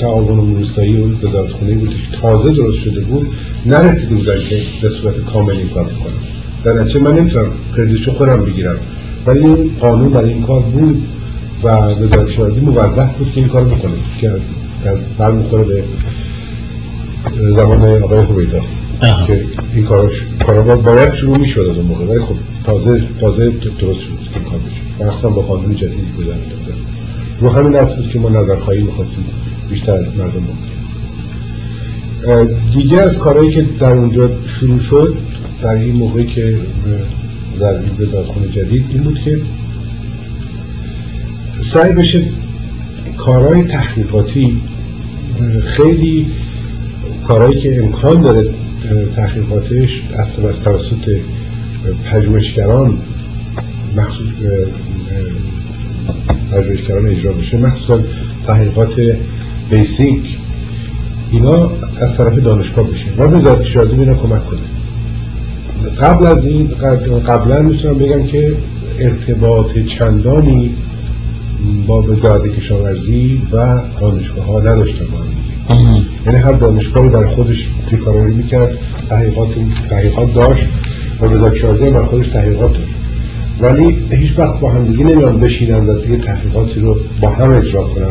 تعاون 0.00 0.56
روستایی 0.56 0.96
و 0.96 1.28
وزارت 1.28 1.50
خونه 1.50 1.74
بود 1.74 1.90
که 1.90 2.16
تازه 2.22 2.52
درست 2.52 2.78
شده 2.78 3.00
بود 3.00 3.26
نرسیده 3.66 4.14
بودن 4.14 4.38
که 4.48 4.62
به 4.82 4.88
صورت 4.88 5.14
کامل 5.32 5.50
این 5.50 5.68
کار 5.68 5.84
بکنم 5.84 6.12
در 6.64 6.72
نتیجه 6.72 7.00
من 7.00 7.18
نمی‌تونم 7.18 7.46
کردیتشو 7.76 8.12
خودم 8.12 8.44
بگیرم. 8.44 8.76
ولی 9.26 9.38
این 9.38 9.70
قانون 9.80 10.10
برای 10.10 10.32
این 10.32 10.42
کار 10.42 10.60
بود 10.60 11.02
و 11.62 11.68
وزارت 11.68 12.26
کشاورزی 12.26 12.60
موظف 12.60 13.16
بود 13.16 13.32
که 13.32 13.40
این 13.40 13.48
کار 13.48 13.64
بکنه 13.64 13.92
که 14.20 14.30
از 14.30 14.40
برمیخوره 15.18 15.64
به 15.64 15.84
زمان 17.38 18.02
آقای 18.02 18.24
خوبیدا 18.24 18.60
که 19.26 19.44
این 19.74 19.84
کارش 19.84 20.12
کارا 20.46 20.76
باید 20.76 21.14
شروع 21.14 21.38
می‌شد 21.38 21.60
از 21.60 21.76
اون 21.76 21.86
موقع. 21.86 22.04
ولی 22.04 22.20
خب 22.20 22.34
تازه 22.64 23.02
تازه 23.20 23.50
درست 23.80 24.00
شد 24.00 24.18
که 24.34 24.40
کار 24.40 24.58
بشه 24.58 25.06
مخصوصا 25.06 25.28
با 25.30 25.42
قانون 25.42 25.76
جدیدی 25.76 26.06
رو 27.40 27.50
همین 27.50 27.76
اصل 27.76 27.96
بود 27.96 28.10
که 28.10 28.18
ما 28.18 28.28
نظر 28.28 28.56
خواهی 28.56 28.82
می‌خواستیم 28.82 29.24
بیشتر 29.70 29.92
از 29.92 30.06
مردم 30.18 30.42
دیگه 32.74 33.00
از 33.00 33.18
کارهایی 33.18 33.50
که 33.50 33.66
در 33.80 33.92
اونجا 33.92 34.30
شروع 34.46 34.78
شد 34.78 35.16
در 35.62 35.74
این 35.74 35.94
موقعی 35.94 36.26
که 36.26 36.56
ضربی 37.58 37.90
به 37.90 38.06
خونه 38.06 38.48
جدید 38.48 38.84
این 38.92 39.02
بود 39.02 39.20
که 39.20 39.40
سعی 41.60 41.92
بشه 41.92 42.22
کارهای 43.16 43.62
تحقیقاتی 43.62 44.60
خیلی 45.64 46.26
کارهایی 47.28 47.60
که 47.60 47.84
امکان 47.84 48.20
داره 48.20 48.50
تحقیقاتش 49.16 50.02
از 50.16 50.26
توسط 50.64 51.20
پژوهشگران 52.12 52.98
مخصوص 53.96 54.26
پژوهشگران 56.52 57.06
اجرا 57.06 57.32
بشه 57.32 57.58
مخصوصا 57.58 58.00
تحقیقات 58.46 59.16
بیسیک 59.70 60.38
اینا 61.32 61.70
از 62.00 62.16
طرف 62.16 62.38
دانشگاه 62.38 62.90
بشه. 62.90 63.10
و 63.18 63.22
وزارت 63.22 63.62
کشاورزی 63.62 63.96
اینا 63.96 64.14
کمک 64.14 64.42
کنه. 64.46 64.60
قبل 66.00 66.26
از 66.26 66.44
این 66.44 66.66
قبلا 67.26 67.62
می‌تونم 67.62 67.98
بگم 67.98 68.26
که 68.26 68.54
ارتباط 68.98 69.78
چندانی 69.78 70.74
با 71.86 72.02
وزارت 72.02 72.56
کشاورزی 72.56 73.42
و 73.52 73.80
دانشگاه 74.00 74.46
ها 74.46 74.60
نداشتن 74.60 75.04
با 75.04 75.27
یعنی 76.26 76.38
هر 76.38 76.52
دانشگاهی 76.52 77.08
برای 77.08 77.26
خودش 77.34 77.68
تکراری 77.90 78.34
می‌کرد 78.34 78.78
تحقیقات 79.08 79.48
تحقیقات 79.90 80.34
داشت 80.34 80.64
و 81.20 81.26
وزارت 81.26 81.54
کشاورزی 81.54 81.90
برای 81.90 82.06
خودش 82.06 82.28
تحقیقات 82.28 82.72
داشت. 82.72 82.94
ولی 83.60 83.98
هیچ 84.10 84.38
وقت 84.38 84.60
با 84.60 84.70
هم 84.70 84.84
دیگه 84.84 85.04
نمیان 85.04 85.40
بشینن 85.40 85.86
و 85.86 85.98
دیگه 85.98 86.16
تحقیقاتی 86.16 86.80
رو 86.80 86.96
با 87.20 87.28
هم 87.28 87.50
اجرا 87.50 87.82
کنن 87.82 88.04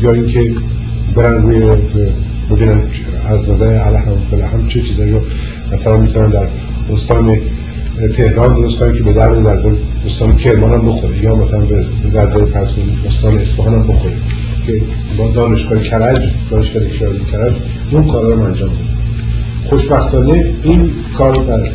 یا 0.00 0.12
اینکه 0.12 0.52
برن 1.14 1.42
روی 1.42 1.58
ببینن 2.50 2.80
از 3.28 3.50
نظر 3.50 3.66
علیه 3.66 4.46
هم 4.46 4.68
چه 4.68 4.82
چیزایی 4.82 5.12
رو 5.12 5.20
مثلا 5.72 5.96
می‌تونن 5.96 6.28
در 6.28 6.46
استان 6.92 7.36
تهران 8.16 8.54
درست 8.54 8.78
کنن 8.78 8.92
که 8.92 9.02
به 9.02 9.12
در 9.12 9.34
در 9.34 9.58
استان 10.06 10.36
کرمان 10.36 10.72
هم 10.72 10.86
بخوره 10.86 11.22
یا 11.22 11.36
مثلا 11.36 11.60
به 11.60 11.84
در 12.12 12.26
پس 12.26 12.68
استان 13.06 13.38
اصفهان 13.38 13.74
هم 13.74 13.82
بخوره. 13.82 14.14
که 14.66 14.80
با 15.18 15.28
دانشگاه 15.28 15.82
کرج 15.82 16.22
دانشگاه 16.50 16.84
کشاورزی 16.84 17.24
کرج 17.32 17.52
اون 17.90 18.06
کارا 18.06 18.34
رو 18.34 18.42
انجام 18.42 18.68
بده 18.68 18.94
خوشبختانه 19.64 20.54
این 20.62 20.90
کار 21.18 21.36
در 21.36 21.68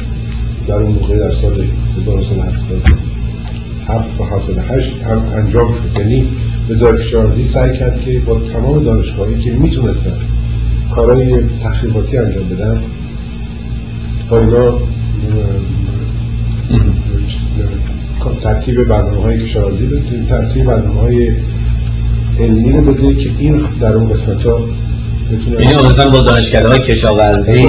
در 0.68 0.76
اون 0.76 0.92
موقع 0.92 1.18
در 1.18 1.36
سال 1.36 1.66
1977 1.98 4.20
و 4.20 4.24
78 4.24 5.04
هم 5.04 5.22
انجام 5.36 5.74
شد. 5.74 6.00
یعنی 6.00 6.28
وزارت 6.70 7.02
کشاورزی 7.02 7.46
سعی 7.46 7.78
کرد 7.78 8.02
که 8.02 8.20
با 8.20 8.40
تمام 8.40 8.84
دانشگاهی 8.84 9.42
که 9.42 9.52
می‌تونستن 9.52 10.14
کارهای 10.96 11.44
تحقیقاتی 11.64 12.18
انجام 12.18 12.50
بدن 12.50 12.82
با 14.30 14.40
اینا 14.40 14.74
ترتیب 18.42 18.84
برنامه 18.84 19.22
های 19.22 19.44
کشاورزی 19.44 19.86
بده 19.86 20.26
ترتیب 20.30 20.66
برنامه 20.66 21.02
های 21.02 21.32
علمی 22.40 22.72
رو 22.72 22.82
بده 22.82 23.16
که 23.16 23.30
این 23.40 23.62
در 23.82 23.94
اون 23.94 24.10
قسمت 24.10 24.44
ها 24.44 24.62
این 25.60 25.70
عمدتا 25.70 26.10
با 26.10 26.22
دانشکده 26.22 26.68
های 26.68 26.80
کشاورزی. 26.80 27.68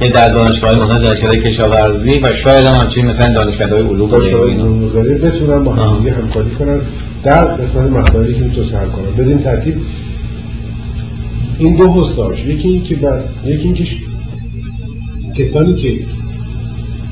که 0.00 0.08
در 0.08 0.28
دانشگاه 0.28 0.74
های 0.74 1.02
دانشکده 1.02 1.36
کشاورزی 1.36 2.18
و 2.18 2.32
شاید 2.32 2.66
هم 2.66 2.74
همچنین 2.74 3.06
مثلا 3.06 3.34
دانشکده 3.34 3.74
های 3.74 3.84
علوم 3.84 4.10
بتونن 5.22 5.64
با 5.64 5.72
هم 5.72 6.06
همکاری 6.06 6.50
کنن. 6.50 6.80
در 7.22 7.44
قسمت 7.44 7.90
مسائلی 7.90 8.34
که 8.34 8.40
می‌تونست 8.40 8.74
حل 8.74 8.88
کنن. 8.88 9.24
بدین 9.24 9.38
ترتیب 9.38 9.80
این 11.58 11.76
دو 11.76 11.92
هستاش 11.92 12.38
یکی 12.38 12.68
این 12.68 12.84
که 12.84 12.94
بر... 12.94 13.20
یکی 13.46 13.62
این 13.62 13.74
که 13.74 13.84
کسانی 15.38 15.74
که 15.74 15.98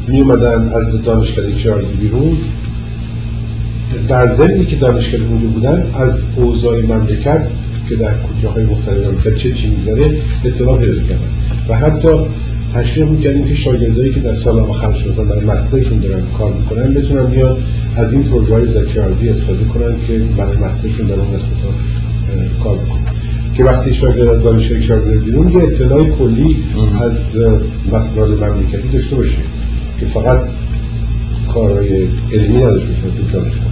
می 0.08 0.20
اومدن 0.20 0.72
از 0.74 1.02
دانشکده 1.04 1.52
کشاورزی 1.52 1.94
بیرون 2.00 2.36
در 4.08 4.36
ضمنی 4.36 4.64
که 4.64 4.76
دانشکده 4.76 5.24
اونجا 5.24 5.48
بودن 5.48 5.86
از 5.94 6.20
اوضاع 6.36 6.80
مملکت 6.80 7.46
که 7.88 7.96
در 7.96 8.14
کجاهای 8.14 8.64
مختلف 8.64 9.06
مملکت 9.06 9.36
چه 9.36 9.52
چی 9.52 9.70
می‌ذاره 9.70 10.10
اطلاع 10.44 10.78
پیدا 10.78 10.94
کردن 10.94 11.18
و 11.68 11.76
حتی 11.76 12.08
تشریح 12.74 13.06
می‌کردیم 13.06 13.44
که 13.44 13.54
شاگردایی 13.54 14.12
که 14.12 14.20
در 14.20 14.34
سال 14.34 14.60
آخر 14.60 14.92
شدن 14.94 15.24
در 15.24 15.44
مسترشون 15.44 15.98
دارن 15.98 16.22
کار 16.38 16.52
می‌کنن 16.52 16.94
بتونن 16.94 17.26
بیان 17.26 17.56
از 17.96 18.12
این 18.12 18.22
پروژه 18.22 18.54
های 18.54 18.68
ارزی 18.98 19.28
استفاده 19.28 19.64
کنن 19.64 19.94
که 20.06 20.18
برای 20.36 20.56
مسترشون 20.56 21.06
در 21.06 21.14
اون 21.14 21.26
قسمت 21.26 22.62
کار 22.62 22.76
بکنن. 22.76 23.02
که 23.56 23.64
وقتی 23.64 23.94
شاگرد 23.94 24.28
از 24.28 24.42
دانشگاه 24.42 24.80
شاگرد 24.80 25.24
بیرون 25.24 25.52
یه 25.52 25.62
اطلاع 25.62 26.04
کلی 26.04 26.56
از 27.00 27.36
مسائل 27.92 28.30
مملکتی 28.30 28.88
داشته 28.92 29.16
باشه 29.16 29.36
که 30.00 30.06
فقط 30.06 30.38
کارهای 31.54 32.08
علمی 32.32 32.58
نداشته 32.58 32.88
باشه 32.88 33.16
تو 33.16 33.38
دانشگاه. 33.38 33.71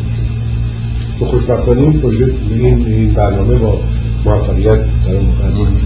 به 1.21 1.27
خوشبختانه 1.27 1.81
این 1.81 2.01
پروژه 2.01 2.33
این 2.51 2.87
این 2.87 3.13
برنامه 3.13 3.55
با 3.55 3.81
موفقیت 4.25 4.79
در 5.07 5.15
اون 5.15 5.77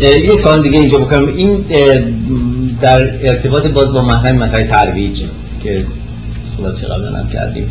یه 0.00 0.36
سوال 0.36 0.62
دیگه 0.62 0.78
اینجا 0.78 0.98
بکنم. 0.98 1.26
این 1.26 1.64
در 2.80 3.26
ارتباط 3.26 3.66
باز 3.66 3.92
با 3.92 4.02
محرم 4.02 4.36
مسئله 4.36 4.64
ترویج 4.64 5.24
که 5.62 5.84
صحبت 6.56 6.84
قبلا 6.84 7.18
هم 7.18 7.28
کردیم. 7.28 7.68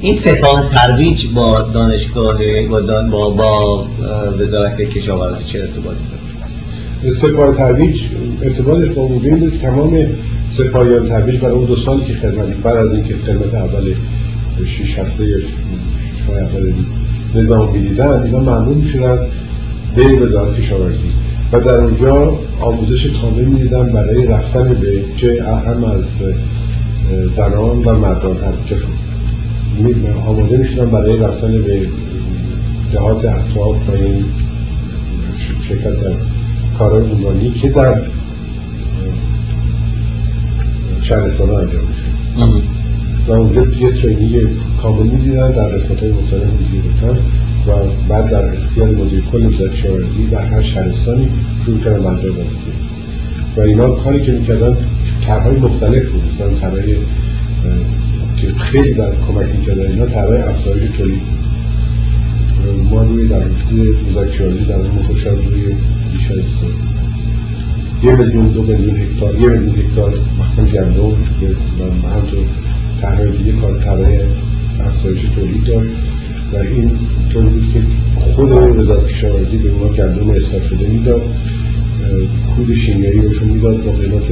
این 0.00 0.14
سپاه 0.14 0.70
ترویج 0.70 1.26
با 1.26 1.62
دانشگاه 1.62 2.38
با, 2.70 2.80
با, 3.10 3.30
با 3.30 3.86
وزارت 4.38 4.80
کشاورزی 4.80 5.44
چه 5.44 5.60
ارتباطی 5.60 5.98
داره؟ 7.02 7.14
سپاه 7.14 7.56
ترویج 7.56 8.00
ارتباطش 8.42 8.88
با 8.88 9.06
بود 9.06 9.58
تمام 9.62 10.06
سپاهیان 10.60 11.08
ترویج 11.08 11.40
برای 11.40 11.54
اون 11.54 11.64
دو 11.64 11.76
سالی 11.76 12.04
که 12.04 12.14
خدمت 12.14 12.56
بعد 12.56 12.76
از 12.76 12.92
اینکه 12.92 13.14
خدمت 13.26 13.54
اول 13.54 13.94
شش 14.64 14.98
هفته 14.98 15.24
یا 15.24 15.36
اول 16.28 16.72
نظام 17.34 17.72
می‌دیدن 17.72 18.22
اینا 18.22 18.40
مامور 18.40 18.76
می‌شدن 18.76 19.18
به 19.96 20.04
وزارت 20.04 20.60
کشاورزی. 20.60 21.10
و 21.52 21.60
در 21.60 21.80
اونجا 21.80 22.38
آموزش 22.60 23.06
کامل 23.06 23.44
می‌دیدن 23.44 23.92
برای 23.92 24.26
رفتن 24.26 24.68
به 24.68 25.04
چه 25.16 25.44
اهم 25.46 25.84
از 25.84 26.04
زنان 27.36 27.84
و 27.84 27.98
مردان 27.98 28.36
هر 28.36 28.68
که 28.68 28.76
آماده 30.26 30.56
می‌شدن 30.56 30.90
برای 30.90 31.18
رفتن 31.18 31.62
به 31.62 31.80
دهات 32.92 33.24
اطراف 33.24 33.88
و 33.88 33.92
این 33.92 34.24
شرکت 35.68 36.02
در 36.02 36.12
کارهای 36.78 37.10
عمرانی 37.10 37.50
که 37.50 37.68
در 37.68 37.96
شهرستان 41.10 41.50
انجام 41.50 41.82
میشه. 41.88 42.04
و 43.28 43.32
اونجا 43.32 43.62
یه 43.62 43.92
ترینینگ 43.92 44.48
کامل 44.82 45.06
می‌دیدن 45.06 45.50
در 45.50 45.68
قسمت 45.68 46.00
های 46.00 46.12
مختلف 46.12 46.48
میگیرتن 46.60 47.18
و 47.66 47.72
بعد 48.08 48.30
در 48.30 48.44
اختیار 48.44 48.88
مدیر 48.88 49.22
کل 49.32 49.46
وزارت 49.46 49.72
کشاورزی 49.72 50.26
در 50.30 50.46
هر 50.46 50.62
شهرستانی 50.62 51.28
شروع 51.64 51.80
کردن 51.80 52.02
منجا 52.02 52.32
بسته 52.32 52.70
و 53.56 53.60
اینا 53.60 53.90
کاری 53.90 54.24
که 54.26 54.32
می‌کردن 54.32 54.76
طرحهای 55.26 55.58
مختلف 55.58 56.08
بود. 56.08 56.22
مثلا 56.34 56.48
طرحهای 56.48 56.96
که 58.40 58.48
خیلی 58.58 58.94
در 58.94 59.10
کمک 59.28 59.46
می‌کردن 59.58 59.86
اینا 59.86 60.06
طرحهای 60.06 60.38
افزایش 60.38 60.90
تولید. 60.98 61.22
ما 62.90 63.02
روی 63.02 63.28
در 63.28 63.42
حفظی 63.42 63.94
مذاکرازی 64.10 64.64
در 64.64 64.74
اون 64.74 65.02
خوشم 65.06 65.30
روی 65.30 65.64
بیش 66.12 66.30
از 66.30 66.38
یه 68.02 68.12
میلیون 68.12 68.46
دو 68.46 68.62
میلیون 68.62 68.96
هکتار 68.96 69.40
یه 69.40 69.48
میلیون 69.48 69.74
هکتار 69.74 70.10
مثلا 70.10 70.64
گندم 70.64 71.00
و 72.04 72.08
همطور 72.08 72.44
طرح 73.00 73.24
دیگه 73.24 73.52
کار 73.52 73.78
طرح 73.78 74.08
افزایش 74.86 75.20
تولید 75.34 75.64
داشت 75.64 75.90
و 76.52 76.56
این 76.56 76.90
طور 77.32 77.42
بود 77.42 77.72
که 77.72 77.80
خود 78.20 78.52
وزارت 78.52 79.08
کشاورزی 79.08 79.56
به 79.56 79.70
ما 79.70 79.88
گندم 79.88 80.30
اصلاح 80.30 80.68
شده 80.68 80.88
می‌داد 80.88 81.22
کود 82.56 82.74
شیمیایی 82.74 83.20
بهشون 83.20 83.48
می‌داد 83.48 83.84
با 83.84 83.92
قیمت 83.92 84.26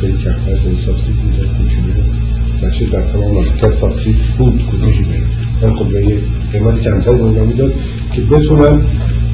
خیلی 0.00 0.12
کمتر 0.12 0.52
از 0.52 0.58
سابسید 0.58 1.16
می‌داد 1.24 1.46
کود 1.46 2.70
بچه 2.70 2.86
در 2.86 3.02
تمام 3.02 3.34
مملکت 3.34 3.74
سابسید 3.74 4.16
بود 4.38 4.62
کود 4.70 4.92
شیمیایی. 4.92 5.22
ولی 5.62 5.72
خب 5.72 5.84
به 5.84 6.06
یه 6.06 6.18
قیمت 6.52 6.82
کمتر 6.82 7.12
به 7.12 7.44
می‌داد 7.44 7.72
که 8.12 8.20
بتونن 8.22 8.80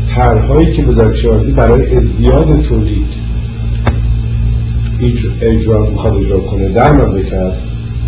طرحهایی 0.08 0.72
که 0.72 0.82
وزارت 0.82 1.14
کشاورزی 1.14 1.52
برای 1.52 1.96
ازدیاد 1.96 2.62
تولید 2.62 3.19
اجرا 5.40 5.86
می‌خواد 5.86 6.16
اجرا 6.16 6.40
کنه 6.40 6.68
در 6.68 6.92
مملکت 6.92 7.52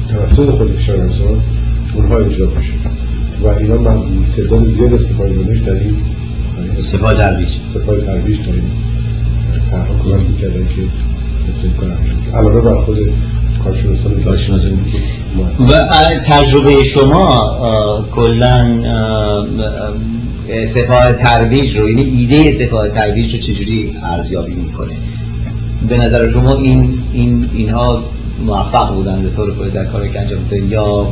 توسط 0.08 0.50
خود 0.50 0.76
کشاورزان 0.76 1.42
اونها 1.94 2.18
اجرا 2.18 2.46
بشه 2.46 2.72
و 3.42 3.46
اینا 3.46 3.78
من 3.78 3.96
تعداد 4.36 4.64
زیاد 4.66 4.94
استفاده 4.94 5.34
منش 5.34 5.60
در 5.60 5.72
این 5.72 5.96
استفاده 6.78 7.18
درویش. 7.18 7.48
استفاده 7.68 8.06
درویش 8.06 8.38
در 8.38 8.52
این 8.52 8.62
طرحها 9.70 9.94
کمک 10.04 10.28
می‌کردن 10.28 10.64
که 10.64 10.82
بتونیم 11.48 11.76
کنم 11.80 12.38
علاوه 12.38 12.60
بر 12.60 12.74
خود 12.74 12.98
کارشناسان 13.64 14.12
و 15.68 15.74
تجربه 16.24 16.84
شما 16.84 18.04
کلا 18.12 18.66
سپاه 20.66 21.12
ترویج 21.12 21.76
رو 21.76 21.88
یعنی 21.88 22.02
ایده 22.02 22.52
سپاه 22.52 22.88
ترویج 22.88 23.34
رو 23.34 23.40
چجوری 23.40 23.96
ارزیابی 24.02 24.54
می‌کنه؟ 24.54 24.92
به 25.88 25.96
نظر 25.96 26.26
شما 26.26 26.56
این 26.56 26.98
این 27.12 27.50
اینها 27.54 28.02
موفق 28.46 28.94
بودن 28.94 29.22
به 29.22 29.30
طور 29.30 29.54
کلی 29.54 29.70
در 29.70 29.84
کاری 29.84 30.10
که 30.10 30.20
انجام 30.20 30.36
یا 30.68 31.06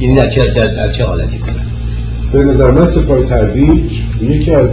یعنی 0.00 0.14
در 0.14 0.28
چه 0.28 0.46
در 0.46 0.88
چه 0.88 1.04
حالتی 1.04 1.38
کنن 1.38 1.66
به 2.32 2.38
نظر 2.38 2.70
من 2.70 2.86
سپاه 2.86 3.24
ترویج 3.24 3.92
یکی 4.22 4.50
از 4.50 4.70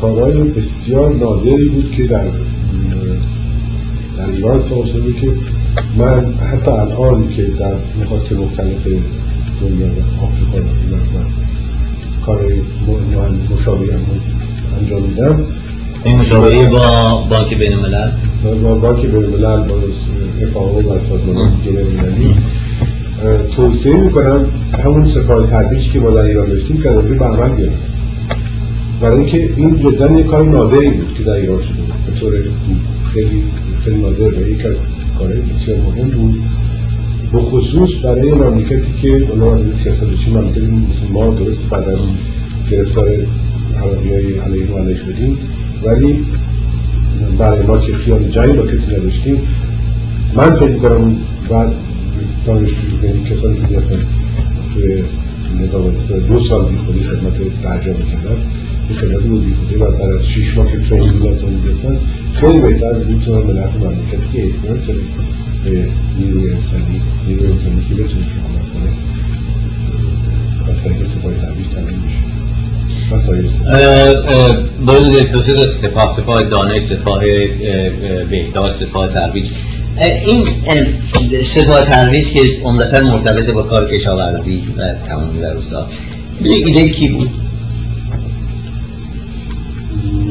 کارهای 0.00 0.42
بسیار 0.42 1.14
نادری 1.14 1.64
بود 1.64 1.90
که 1.96 2.06
در 2.06 2.24
در 4.18 4.30
ایران 4.32 4.62
بود 5.00 5.16
که 5.20 5.32
من 5.96 6.34
حتی 6.52 6.70
الان 6.70 7.28
که 7.36 7.42
در 7.42 7.74
نقاط 8.02 8.32
مختلف 8.32 8.86
دنیا 9.60 9.86
و 9.86 10.24
آفریقا 10.24 10.58
و 10.58 12.26
کار 12.26 12.40
مشابه 13.54 13.86
انجام 14.80 15.02
میدم 15.02 15.44
این 16.04 16.16
مشابهه 16.16 16.70
با 16.70 17.16
بانک 17.30 17.54
بین 17.54 17.72
الملل؟ 17.72 18.10
با 18.62 18.74
بانک 18.74 19.06
بین 19.06 19.14
الملل 19.14 19.68
با 19.68 19.74
افاو 20.42 20.82
و 20.82 20.98
سازمان 20.98 21.52
بین 21.64 22.34
توصیه 23.56 23.96
می‌کنم 23.96 24.46
همون 24.84 25.06
سفاره 25.06 25.46
ترویج 25.46 25.92
که 25.92 26.00
ما 26.00 26.10
در 26.10 26.22
ایران 26.22 26.48
داشتیم 26.48 26.82
که 26.82 26.88
به 26.88 27.24
عمل 27.24 27.48
بیارم 27.48 27.72
برای 29.00 29.18
اینکه 29.18 29.50
این 29.56 29.80
جدا 29.80 30.20
یک 30.20 30.26
کار 30.26 30.44
نادری 30.44 30.90
بود 30.90 31.14
که 31.14 31.24
در 31.24 31.32
ایران 31.32 31.62
شده 31.62 31.72
بود. 31.72 31.94
به 32.06 32.20
طور 32.20 32.32
خیلی 33.14 33.42
خیلی 33.84 33.96
نادر 34.02 34.38
و 34.38 34.48
یک 34.48 34.66
از 34.66 34.76
کارهای 35.18 35.40
بسیار 35.40 35.78
مهم 35.78 36.08
بود. 36.08 36.42
به 37.32 37.38
خصوص 37.38 37.90
برای 38.02 38.32
مملکتی 38.32 38.92
که 39.02 39.08
اونا 39.08 39.72
سیاست 39.82 40.02
مملکتی 40.28 40.60
مثل 40.60 41.12
ما 41.12 41.26
درست 41.26 41.68
بعد 41.70 41.88
از 41.88 41.98
گرفتار 42.70 43.08
عربی 43.82 44.08
های 44.12 44.38
علیه 44.38 44.74
و 44.74 44.78
علیه 44.78 44.96
شدیم. 44.96 45.38
ولی 45.84 46.24
برای 47.38 47.66
ما 47.66 47.78
که 47.78 47.94
خیال 47.96 48.28
جنگ 48.28 48.56
با 48.56 48.66
کسی 48.66 48.96
نداشتیم. 48.96 49.38
من 50.34 50.50
فکر 50.50 50.68
می‌کنم 50.68 51.16
بعد 51.50 51.72
دانشجو 52.46 53.04
یعنی 53.04 53.24
کسانی 53.24 53.60
که 53.60 53.66
بیفتن 53.66 54.06
توی 54.74 55.02
نظام 55.60 55.90
دو 56.28 56.44
سال 56.44 56.68
بی 56.68 56.76
خودی 56.76 57.04
خدمت 57.04 57.62
درجا 57.62 57.92
می‌کردن. 57.92 58.36
این 58.88 58.98
خدمت 58.98 59.22
بود 59.22 59.44
بی 59.44 59.54
خودی 59.54 59.74
و 59.74 59.90
بعد 59.90 60.10
از 60.10 60.26
شیش 60.26 60.56
ماه 60.56 60.72
که 60.72 60.78
ترینینگ 60.78 61.22
لازم 61.24 61.48
می‌گرفتن 61.48 61.96
خیلی 62.34 62.58
بهتر 62.58 62.92
می‌تونن 62.92 63.46
به 63.46 63.52
نفع 63.52 63.78
مملکتی 63.78 64.28
که 64.32 64.42
اعتماد 64.42 64.86
داره 64.86 65.00
به 65.64 65.88
نیروی 66.18 66.50
انسانی 66.50 67.00
نیروی 67.28 67.46
انسانی 67.46 67.84
که 67.88 67.94
بتونه 67.94 68.24
کمک 68.24 68.72
کنه. 68.74 68.90
از 70.68 70.82
طریق 70.84 71.06
سپاه 71.06 71.32
تبریز 71.32 71.66
تمرین 71.74 71.98
میشه 72.04 72.27
باید 74.86 75.32
دو 75.32 75.40
سه 75.40 75.66
سپاه 75.66 76.16
سپاه 76.16 76.42
دانه 76.42 76.78
سپاه 76.78 77.20
بهداشت 78.30 78.74
سپاه 78.74 79.08
ترویج. 79.12 79.44
این 80.26 80.46
سپاه 81.42 81.84
ترویج 81.84 82.32
که 82.32 82.40
عمدتا 82.64 83.00
مرتبط 83.00 83.50
با 83.50 83.62
کار 83.62 83.90
کشاورزی 83.90 84.62
و 84.76 84.94
تمام 85.06 85.40
در 85.40 85.54
روستا 85.54 85.86
ایده 86.44 86.88
کی 86.88 87.08
بود؟ 87.08 87.30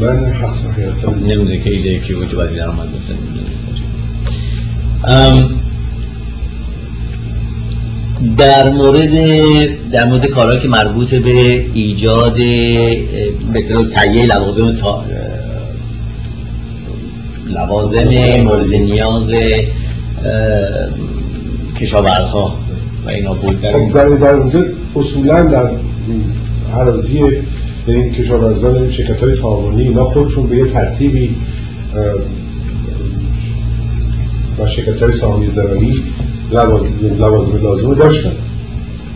من 0.01 0.33
حقیقتا 0.33 1.11
نمی‌دونه 1.11 1.59
که 1.59 1.69
ایده 1.69 1.99
کی 1.99 2.13
بود 2.13 2.31
باید 2.31 2.55
در 2.55 2.67
آمد 2.67 2.87
در 8.37 8.69
مورد 8.69 9.09
در 9.91 10.05
مورد 10.05 10.25
کارهایی 10.25 10.59
که 10.59 10.67
مربوط 10.67 11.15
به 11.15 11.65
ایجاد 11.73 12.37
مثل 13.53 13.89
تهیه 13.89 14.25
لوازم 14.25 14.75
تا 14.75 15.03
لوازم 17.49 18.41
مورد 18.41 18.73
نیاز 18.73 19.33
کشاورزها 21.79 22.57
و 23.05 23.09
اینا 23.09 23.33
بود 23.33 23.61
در 23.61 23.71
خب، 23.71 24.23
اونجا 24.23 24.65
اصولا 24.95 25.43
در 25.43 25.69
عراضی 26.73 27.19
این 27.87 28.13
کشاورزان 28.13 28.91
شرکت 28.91 29.23
های 29.23 29.35
تعاونی 29.35 29.83
اینا 29.83 30.05
خودشون 30.05 30.47
به 30.47 30.57
یه 30.57 30.65
ترتیبی 30.65 31.35
و 34.59 34.67
شرکت 34.67 35.03
های 35.03 35.17
سهامی 35.17 35.47
زرانی 35.47 36.03
لوازم 36.51 37.63
لازم 37.63 37.93
داشتن. 37.93 38.31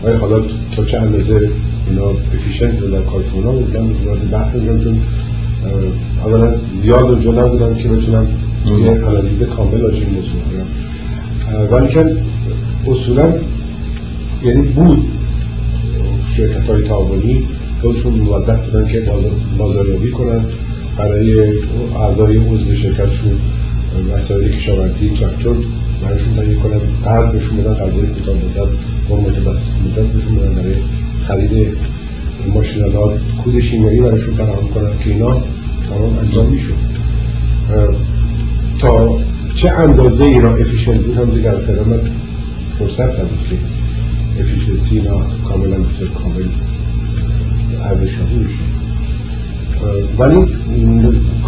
ولی 0.04 0.16
حالا 0.16 0.40
تا 0.76 0.84
چه 0.84 0.98
اندازه 0.98 1.50
اینا 1.88 2.10
افیشنت 2.34 2.80
در 2.80 3.00
کارتون 3.00 3.44
ها 3.44 3.52
بودن 3.52 3.90
وارد 4.06 4.30
بحث 4.30 4.54
اینجا 4.54 4.84
چون 4.84 5.00
اولا 6.24 6.54
زیاد 6.82 7.04
اونجا 7.04 7.30
نبودن 7.30 7.74
که 7.74 7.88
بتونم 7.88 8.26
یه 8.66 8.90
انالیز 8.90 9.42
کامل 9.42 9.84
از 9.84 9.92
این 9.92 10.06
موضوع 10.10 10.40
کنم 10.50 10.66
ولی 11.70 11.88
که 11.88 12.16
اصولا 12.90 13.32
یعنی 14.44 14.62
بود 14.62 15.08
شرکت 16.36 16.70
های 16.70 16.82
تعاونی 16.82 17.42
خودشون 17.82 18.12
موظف 18.12 18.64
بودن 18.64 18.88
که 18.88 19.02
بازاریابی 19.58 20.10
کنن 20.10 20.44
برای 20.96 21.52
اعضای 21.96 22.36
عضو 22.36 22.74
شرکتشون 22.74 23.38
مسائل 24.14 24.48
کشاورزی 24.48 25.10
تراکتور 25.20 25.56
برایشون 26.02 26.34
تهیه 26.36 26.56
کنن 26.56 26.80
قرض 27.04 27.32
بهشون 27.32 27.56
بدن 27.56 27.74
قرضای 27.74 28.06
کوتاه 28.06 28.34
مدت 28.34 28.68
قرمت 29.08 29.38
مدت 29.84 30.12
بهشون 30.12 30.34
بدن 30.34 30.54
برای 30.54 30.74
خرید 31.28 31.76
ماشینالات 32.54 33.20
کود 33.44 33.60
شیمیایی 33.60 34.00
برایشون 34.00 34.34
فراهم 34.34 34.68
کنن 34.68 34.98
که 35.04 35.10
اینا 35.10 35.32
تمام 35.88 36.18
انجام 36.18 36.46
می‌شد. 36.46 36.74
تا 38.78 39.18
چه 39.54 39.70
اندازه 39.70 40.24
اینا 40.24 40.54
efficient 40.54 41.00
بود 41.00 41.16
هم 41.16 41.30
دیگه 41.30 41.48
از 41.48 41.68
من 41.68 42.00
فرصت 42.78 43.20
نبود 43.20 43.38
که 43.50 43.56
efficiency 44.42 44.98
اینا 44.98 45.16
کاملا 45.48 45.76
بطور 45.76 46.08
کامل 46.08 46.44
ارزشیابی 47.84 48.34
میشه 48.34 48.62
ولی 50.18 50.44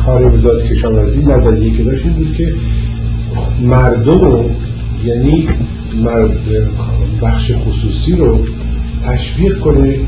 کار 0.07 0.35
وزارت 0.35 0.67
کشاورزی 0.67 1.19
نظریه 1.19 1.77
که 1.77 1.83
داشت 1.83 2.03
بود 2.03 2.35
که 2.37 2.55
مردم 3.61 4.21
رو 4.21 4.51
یعنی 5.05 5.49
بخش 7.23 7.53
خصوصی 7.53 8.13
رو 8.13 8.39
تشویق 9.07 9.59
کنه 9.59 9.99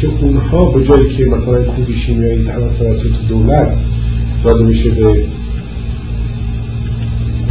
که 0.00 0.08
اونها 0.20 0.64
به 0.64 0.84
جایی 0.84 1.08
که 1.08 1.24
مثلا 1.24 1.62
کود 1.62 1.94
شیمیایی 1.94 2.44
توسط 2.44 3.10
دولت 3.28 3.72
داده 4.44 4.64
میشه 4.64 4.90
به 4.90 5.24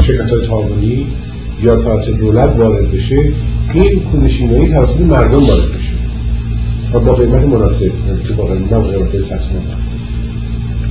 شرکت 0.08 0.30
های 0.30 0.48
تعاونی 0.48 1.08
یا 1.64 1.76
توسط 1.76 2.10
دولت 2.10 2.56
وارد 2.58 2.92
بشه 2.92 3.34
این 3.74 4.00
کود 4.00 4.28
شیمیایی 4.28 4.70
توسط 4.70 5.00
مردم 5.00 5.44
وارد 5.44 5.70
بشه. 5.70 5.90
و 6.94 7.00
با 7.00 7.14
قیمت 7.14 7.44
مناسب 7.44 7.92
که 8.28 8.34
با 8.34 8.46
قیمت 8.46 8.74
قیمت 8.74 9.26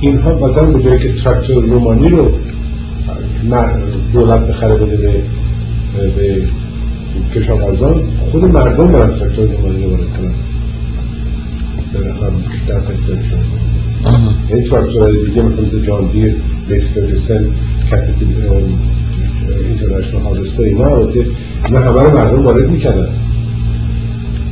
اینها 0.01 0.47
مثلا 0.47 0.65
به 0.65 0.83
جایی 0.83 0.99
که 0.99 1.13
تراکتور 1.13 1.63
رومانی 1.63 2.09
رو 2.09 2.31
دولت 4.13 4.47
بخره 4.47 4.75
بده 4.75 4.97
به 4.97 5.21
به 6.17 6.41
کشاورزان 7.35 8.03
خود 8.31 8.45
مردم 8.45 8.87
برن 8.87 9.19
تراکتور 9.19 9.45
رومانی 9.45 9.83
رو 9.83 9.89
وارد 9.89 10.09
کنن. 10.17 10.33
در 12.67 12.79
تراکتورشون 12.79 13.39
این 14.49 14.63
تراکتورهای 14.63 15.25
دیگه 15.25 15.41
مثلا 15.41 15.65
مثل 15.65 15.85
جان 15.85 16.07
دیر 16.11 16.35
لیس 16.69 16.87
فرگوسن 16.87 17.45
اینترنشنال 19.67 20.21
هاوستا 20.21 20.63
اینا 20.63 20.95
البته 20.95 21.25
اینا 21.65 21.79
همه 21.79 22.01
رو 22.01 22.17
مردم 22.17 22.45
وارد 22.45 22.69
می‌کردن. 22.69 23.09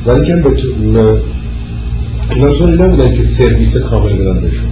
ولی 0.05 0.25
که 0.25 0.35
به 0.35 0.49
اینا 0.81 2.53
طوری 2.53 2.73
نبودن 2.73 3.15
که 3.15 3.23
سرویس 3.23 3.77
کامل 3.77 4.13
بدن 4.13 4.39
بهشون. 4.39 4.69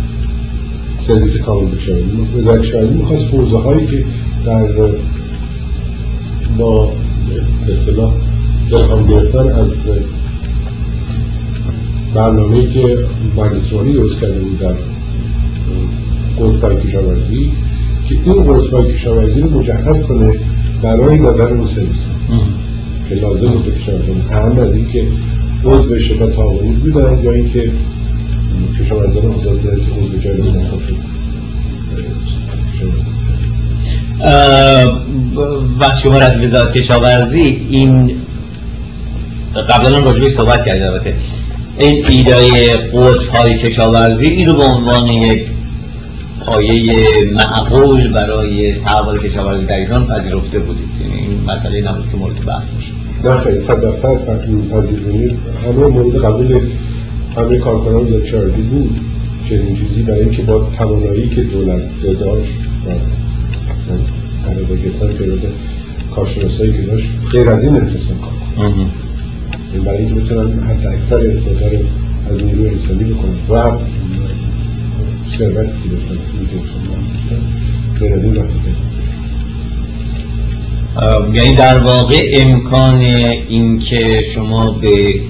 سرویس 1.08 1.38
کامل 1.38 1.68
بشه 1.68 1.96
وزارت 2.38 2.64
شاهدی 2.64 2.94
می‌خواست 2.94 3.28
حوزه 3.34 3.58
هایی 3.58 3.88
که 3.88 4.06
در 4.46 4.68
با 6.58 6.92
به 7.66 7.74
اصطلاح 7.74 8.14
درهم 8.72 9.08
گرفتن 9.08 9.48
از 9.48 9.72
برنامه 12.14 12.68
که 12.68 12.98
مجلسوانی 13.38 13.94
درست 13.94 14.20
کرده 14.20 14.40
بود 14.40 14.60
در 14.60 14.74
قطبای 16.40 16.82
کشاورزی 16.82 17.52
که 18.10 18.16
این 18.26 18.44
قطبای 18.44 18.94
کشاورزی 18.94 19.42
رو 19.42 19.60
مجهز 19.60 20.04
کنه 20.04 20.34
برای 20.82 21.18
دادن 21.18 21.58
اون 21.58 21.68
سرویس. 21.68 22.06
که 23.10 23.16
لازم 23.16 23.48
بود 23.48 23.78
کشاورزان 23.78 24.22
اهم 24.32 24.60
از 24.60 24.74
اینکه 24.74 25.08
عضو 25.64 26.00
شرکت 26.00 26.36
تعاونی 26.36 26.76
بودن 26.76 27.24
یا 27.24 27.32
اینکه 27.32 27.72
کشاورزان 28.80 29.26
آزاد 29.26 29.60
عضو 29.60 30.18
جای 30.24 30.42
منتخب 30.42 30.96
و 35.80 35.96
شما 36.04 36.16
از 36.16 36.42
وزارت 36.44 36.74
کشاورزی 36.74 37.68
این 37.70 38.16
قبلا 39.70 40.00
راجبی 40.00 40.30
صحبت 40.30 40.66
کردید 40.66 40.84
البته. 40.84 41.14
این 41.78 42.06
ایدای 42.06 42.74
قطب 42.74 43.30
های 43.30 43.58
کشاورزی 43.58 44.28
این 44.28 44.48
رو 44.48 44.54
به 44.54 44.64
عنوان 44.64 45.08
یک 45.08 45.48
پایه 46.46 47.32
معقول 47.34 48.12
برای 48.12 48.74
تحول 48.74 49.20
کشاورزی 49.20 49.66
در 49.66 49.78
ایران 49.78 50.08
پذیرفته 50.08 50.60
بودید. 50.60 50.90
یعنی 51.02 51.20
این 51.20 51.44
مسئله 51.48 51.82
نبود 51.82 52.12
که 52.12 52.18
مورد 52.18 52.46
بحث 52.46 52.70
باشه. 52.70 52.94
نه 53.24 53.38
خیلی 53.38 53.62
صد 53.62 53.82
درصد 53.82 54.26
پذیرفتید 54.26 55.40
همه 55.66 55.88
مورد 55.88 56.16
قبول 56.16 56.60
همه 57.38 57.58
کارکنان 57.58 58.22
کشاورزی 58.22 58.62
بود. 58.62 59.00
چنین 59.50 59.78
چیزی 59.78 60.02
برای 60.02 60.22
اینکه 60.22 60.42
با 60.42 60.70
توانایی 60.78 61.30
که 61.30 61.44
دولت 61.44 61.82
داشت. 62.20 62.52
قرار 64.46 64.78
گرفتن 64.78 65.18
تعداد 65.18 65.54
کارشناسایی 66.16 66.74
که 66.74 66.82
داشت 66.82 67.06
غیر 67.32 67.50
از 67.50 67.64
این 67.64 67.76
نمی‌تونستن 67.76 68.16
کار 68.16 68.34
کنن 68.56 68.90
برای 69.86 69.98
اینکه 69.98 70.22
بتونن 70.22 70.60
حتی 70.64 70.88
اکثر 70.88 71.16
استفاده 71.16 71.86
از 72.30 72.44
نیروی 72.44 72.70
انسانی 72.70 73.04
بکنن. 73.04 73.36
و 73.50 73.72
ثروتی 75.38 75.72
که 75.84 75.90
داشتن 75.90 76.18
غیر 78.00 78.14
از 78.14 78.24
این 78.24 78.38
یعنی 81.34 81.56
در 81.56 81.80
واقع 81.80 82.30
امکان 82.34 83.00
اینکه 83.50 84.22
شما 84.22 84.72
به 84.72 85.22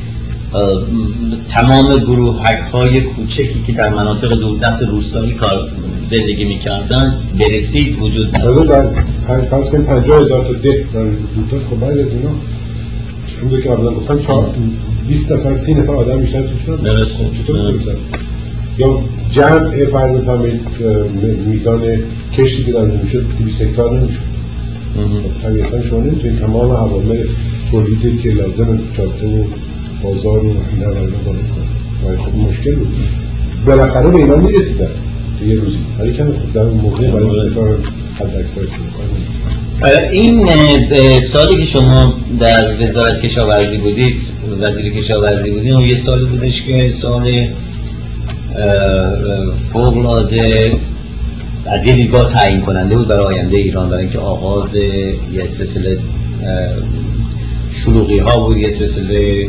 تمام 1.50 1.98
گروهک 1.98 2.60
های 2.60 3.02
کوچکی 3.02 3.62
که 3.68 3.72
در 3.72 3.90
مناطق 3.90 4.34
دوردست 4.34 4.84
روستایی 4.84 5.34
کار 5.34 5.70
زندگی 6.04 6.46
می‌کردن 6.46 7.20
برسید 7.40 8.02
وجود 8.02 8.36
نداره 8.36 8.68
در 8.68 9.42
فرض 9.42 9.70
کنیم 9.70 9.84
50 9.84 10.22
هزار 10.22 10.44
تا 10.44 10.54
ده 10.54 10.86
در 10.94 11.04
بودتا 11.04 11.70
خب 11.70 11.80
بعد 11.80 12.00
از 12.00 12.08
اینا 12.08 12.30
چون 13.28 13.62
که 13.62 13.70
قبلا 13.70 13.92
گفتم 13.92 14.20
20 15.08 15.32
نفر 15.32 15.54
30 15.54 15.74
نفر 15.74 15.92
آدم 15.92 16.20
بیشتر 16.20 16.42
توش 16.42 16.80
درست. 16.84 17.16
خب 17.16 17.26
یا 18.78 19.00
جمع 19.32 19.86
فرض 19.86 20.22
بفرمایید 20.22 20.62
میزان 21.48 21.82
کشتی 22.38 22.64
که 22.64 22.72
در 22.72 22.86
می‌شد 22.86 23.26
200 23.40 23.62
هکتار 23.62 24.00
نمی‌شد 24.00 24.20
خب 24.96 25.48
طبیعتا 25.48 25.84
شما 25.84 26.00
نمی‌تونید 26.00 26.40
تمام 26.40 26.72
عوامل 26.72 27.24
تولیدی 27.72 28.18
که 28.18 28.30
لازم 28.30 28.80
جاده 28.98 29.46
بازار 30.06 30.46
و 30.46 30.54
اینا 30.74 30.90
رو 30.90 30.96
کنید 30.96 31.46
خب 32.18 32.36
مشکل 32.36 32.76
بود. 32.76 32.88
بالاخره 33.66 34.10
به 34.10 34.18
اینا 34.18 34.36
می‌رسیدن. 34.36 34.88
یه 35.48 35.56
روزی. 35.56 35.78
ولی 36.00 36.14
کمی 36.14 36.34
خوب. 36.34 36.54
در 36.54 36.62
اون 36.62 36.78
موقع 36.78 37.08
برای 37.08 37.50
کار 37.50 37.78
حد 38.20 38.36
اکثر 38.36 38.62
این 40.12 40.50
سالی 41.20 41.58
که 41.58 41.66
شما 41.66 42.14
در 42.40 42.84
وزارت 42.84 43.22
کشاورزی 43.22 43.78
بودید 43.78 44.16
وزیر 44.62 44.94
کشاورزی 44.94 45.52
بودید 45.52 45.72
اون 45.72 45.84
یه 45.84 45.96
سال 45.96 46.26
بودش 46.26 46.64
که 46.64 46.90
سال 46.90 47.48
فوق 49.74 49.98
العاده 49.98 50.72
از 51.66 51.86
یه 51.86 51.94
دیدگاه 51.94 52.34
تعیین 52.34 52.62
کننده 52.62 52.96
بود 52.96 53.08
برای 53.08 53.26
آینده 53.26 53.58
ایران 53.58 53.90
برای 53.90 54.04
اینکه 54.04 54.20
آغاز 54.20 54.76
یه 55.34 55.44
سلسله 55.44 56.00
شلوغی 57.84 58.20
ها 58.20 58.40
بود 58.40 58.58
یه 58.58 58.70
سلسله 58.70 59.48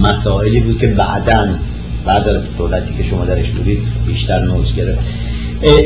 مسائلی 0.00 0.60
بود 0.60 0.78
که 0.78 0.86
بعداً 0.86 1.46
بعد 2.04 2.28
از 2.28 2.56
دولتی 2.58 2.94
که 2.94 3.02
شما 3.02 3.24
درش 3.24 3.50
بودید 3.50 3.82
بیشتر 4.06 4.44
نوز 4.44 4.74
گرفت 4.74 5.00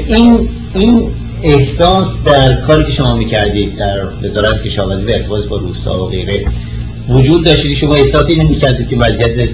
این 0.07 0.49
این 0.75 1.03
احساس 1.43 2.23
در 2.25 2.55
کاری 2.61 2.85
که 2.85 2.91
شما 2.91 3.17
می‌کردید 3.17 3.77
در 3.77 3.99
وزارت 4.23 4.63
کشاورزی 4.63 5.07
به 5.07 5.15
ارتباط 5.15 5.47
با 5.47 5.57
روستا 5.57 6.05
و 6.05 6.09
غیره 6.09 6.45
وجود 7.09 7.45
داشتید 7.45 7.77
شما 7.77 7.95
احساس 7.95 8.31
اینو 8.31 8.49
می‌کردید 8.49 8.89
که 8.89 8.97
وضعیت 8.97 9.49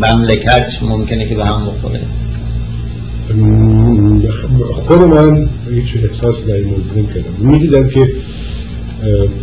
مملکت 0.00 0.78
ممکنه 0.82 1.28
که 1.28 1.34
به 1.34 1.44
هم 1.44 1.66
بخوره 1.66 2.00
خود 4.86 4.98
من 4.98 5.48
هیچ 5.74 6.10
احساس 6.10 6.34
در 6.48 6.54
این 6.54 6.64
موضوع 6.64 6.96
نمی‌کردم 6.96 7.32
می‌دیدم 7.38 7.88
که 7.88 8.12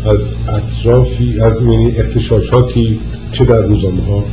از 0.05 0.19
اطرافی 0.47 1.39
از 1.39 1.61
یعنی 1.61 1.91
اختشاشاتی 1.97 2.99
چه 3.31 3.45
در 3.45 3.61
روزنامه 3.61 4.03
ها 4.05 4.25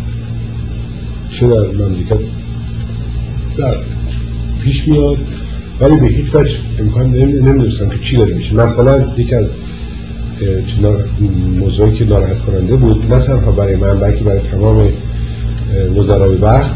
چه 1.31 1.47
در 1.47 1.61
مملکت 1.61 2.19
در 3.59 3.77
پیش 4.63 4.89
میاد. 4.89 5.17
ولی 5.81 5.97
به 5.97 6.07
هیچ 6.07 6.35
وجه 6.35 6.53
امکان 6.79 7.11
نمی‌دونستم 7.11 7.89
که 7.89 7.99
چی 7.99 8.17
داره 8.17 8.35
میشه. 8.35 8.55
مثلا 8.55 9.05
یکی 9.17 9.35
از 9.35 9.47
موضوعی 11.59 11.93
که 11.93 12.05
ناراحت 12.05 12.39
کننده 12.39 12.77
بود 12.77 13.13
نه 13.13 13.21
تنها 13.21 13.53
برای 13.53 13.77
من 13.77 14.01
بلکه 14.01 14.25
برای 14.25 14.41
تمام 14.51 14.89
وزرای 15.97 16.37
وقت 16.37 16.71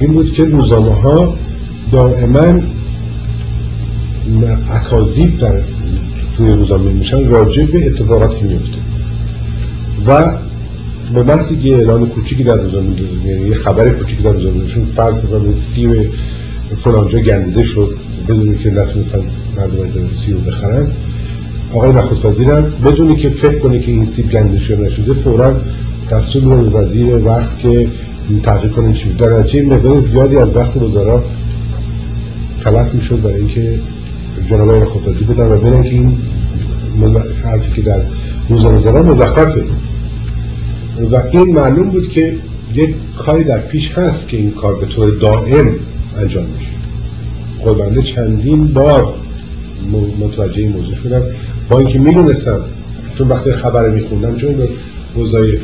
این 0.00 0.12
بود 0.12 0.32
که 0.32 0.44
روزنامه 0.44 0.94
ها 0.94 1.34
دائما 1.92 2.60
اکاذیب 4.72 5.38
در 5.38 5.60
توی 6.36 6.50
روزنامه 6.50 6.90
میشن 6.90 7.28
راجع 7.28 7.64
به 7.64 7.86
اتفاقاتی 7.86 8.44
میفته 8.44 8.78
و 10.06 10.32
به 11.14 11.22
محضی 11.22 11.56
که 11.56 11.68
اعلان 11.68 12.06
کوچیکی 12.06 12.44
در 12.44 12.56
روزنامه 12.56 12.86
یعنی 13.26 13.48
یه 13.48 13.54
خبر 13.54 13.90
کوچیکی 13.90 14.22
در 14.22 14.32
روزنامه 14.32 14.66
چون 14.66 14.86
فرض 14.96 15.20
کنید 15.20 15.58
سیم 15.58 15.94
فلانجا 16.84 17.18
گندیده 17.18 17.62
شد 17.62 17.96
بدونی 18.28 18.58
که 18.58 18.70
نتونستن 18.70 19.20
مردم 19.56 19.82
از 19.82 20.20
سیب 20.20 20.46
بخرن 20.46 20.86
آقای 21.74 21.92
نخست 21.92 22.24
وزیرم 22.24 22.72
بدونی 22.84 23.16
که 23.16 23.28
فکر 23.30 23.58
کنه 23.58 23.78
که 23.78 23.90
این 23.90 24.06
سیب 24.06 24.30
گنده 24.30 24.58
شده 24.58 24.86
نشده 24.86 25.12
فورا 25.12 25.56
دستور 26.10 26.42
میدن 26.42 26.80
وزیر 26.80 27.16
وقت 27.16 27.58
که 27.58 27.88
تحقیق 28.42 28.72
کنه 28.72 28.92
چی 28.92 29.12
در 29.12 29.38
نتیجه 29.38 29.62
مقدار 29.62 30.00
زیادی 30.00 30.36
از 30.36 30.56
وقت 30.56 30.76
وزرا 30.76 31.24
تلف 32.64 32.94
می‌شد 32.94 33.22
برای 33.22 33.36
اینکه 33.36 33.78
جناب 34.50 34.70
آقای 34.70 35.12
وزیر 35.12 35.28
بدن 35.28 35.46
و 35.46 35.56
ببینن 35.56 35.82
که 35.82 35.90
این 35.90 36.18
حرفی 37.44 37.72
که 37.72 37.82
در 37.82 38.00
روزنامه 38.48 39.10
مزخرفه. 39.10 39.62
و 41.12 41.22
این 41.32 41.54
معلوم 41.54 41.90
بود 41.90 42.08
که 42.08 42.36
یک 42.74 42.94
کاری 43.18 43.44
در 43.44 43.58
پیش 43.58 43.92
هست 43.92 44.28
که 44.28 44.36
این 44.36 44.50
کار 44.50 44.74
به 44.74 44.86
طور 44.86 45.10
دائم 45.10 45.70
انجام 46.18 46.44
میشه. 46.44 46.70
خود 47.58 47.78
بنده 47.78 48.02
چندین 48.02 48.66
بار 48.66 49.14
متوجه 50.20 50.62
این 50.62 50.72
موضوع 50.72 50.94
شدم. 51.02 51.22
با 51.68 51.78
اینکه 51.78 51.98
می‌دونستم 51.98 52.60
چون 53.18 53.28
وقتی 53.28 53.52
خبر 53.52 53.88
میخوندم 53.88 54.36
چون 54.36 54.52
به 54.52 54.68
وزای 55.22 55.58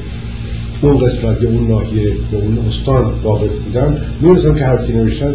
اون 0.83 0.99
قسمت 0.99 1.43
یا 1.43 1.49
اون 1.49 1.69
ناحیه 1.69 2.03
یا 2.33 2.39
اون 2.39 2.59
استان 2.69 3.13
واقع 3.23 3.47
بودن 3.47 3.97
می‌رسم 4.21 4.55
که 4.55 4.65
حرفی 4.65 4.93
نوشتن 4.93 5.35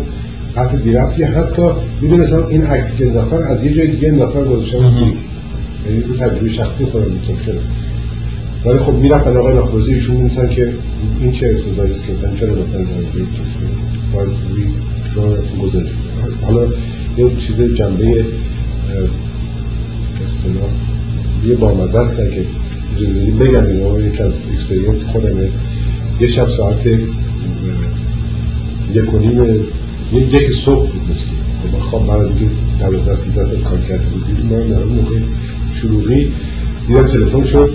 حرف 0.58 0.76
بی 0.76 1.24
حتی 1.24 1.62
می‌دونستم 2.02 2.46
این 2.50 2.64
عکسی 2.64 2.98
که 2.98 3.08
انداختن 3.08 3.44
از 3.44 3.64
یه 3.64 3.74
جای 3.74 3.88
دیگه 3.88 4.08
انداختن 4.08 4.44
گذاشتن 4.44 4.78
یعنی 4.78 6.02
رو 6.08 6.16
تجربه 6.16 6.50
شخصی 6.50 6.86
خودم 6.86 7.06
می‌تونم 7.06 7.58
ولی 8.66 8.78
خب 8.78 8.94
می‌رفت 8.94 9.28
آقای 9.28 9.58
نخوزی 9.58 9.94
ایشون 9.94 10.16
می‌تونن 10.16 10.50
که 10.50 10.74
این 11.20 11.32
چه 11.32 11.48
ارتضایی 11.48 11.92
است 11.92 12.04
که 12.04 12.14
مثلا 12.14 12.36
چرا 12.40 12.50
مثلا 12.50 12.82
باید 14.14 14.30
روی 14.50 14.66
گذاشت 15.62 15.90
حالا 16.42 16.68
یه 17.18 17.30
چیز 17.48 17.76
جنبه 17.78 18.26
اصطلاح 20.26 20.70
یه 21.48 21.56
بامزه 21.56 21.98
است 21.98 22.18
که 22.18 22.46
بگم. 23.40 23.66
اینو 23.66 24.08
یکی 24.08 24.24
از 24.24 24.32
اکسپریانس 24.54 25.04
خودمه. 25.04 25.50
یه 26.22 26.28
شب 26.28 26.50
ساعت 26.50 26.86
یک 28.94 29.14
و 29.14 29.20
نیم 29.20 29.68
یه 30.14 30.22
یک 30.22 30.52
صبح 30.66 30.92
بود 30.92 31.02
مثل 31.10 31.80
خب 31.92 32.02
من 32.02 32.14
از 32.14 32.26
اینکه 32.26 32.46
دوازده 32.80 33.16
سیزده 33.16 33.58
کار 33.58 33.80
کرده 33.80 34.06
بودیم 34.06 34.58
من 34.58 34.68
در 34.68 34.84
اون 34.84 34.94
موقع 34.94 35.16
شروعی 35.82 36.32
دیدم 36.88 37.08
تلفن 37.08 37.44
شد. 37.44 37.70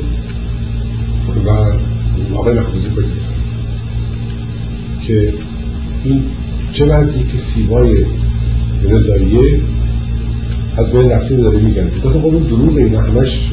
و 1.47 1.51
آقای 2.37 2.55
مخوزی 2.55 2.89
با 2.89 3.03
که 5.07 5.33
این 6.05 6.23
چه 6.73 6.85
وضعی 6.85 7.23
که 7.33 7.37
سیوای 7.37 8.05
رضاییه 8.89 9.61
از 10.77 10.93
بین 10.93 11.11
رفته 11.11 11.37
داره 11.37 11.59
میگن. 11.59 11.89
گفتم 12.05 12.21
خب 12.21 12.25
اون 12.25 12.43
دروغ 12.43 12.77
این 12.77 12.95
همش 12.95 13.49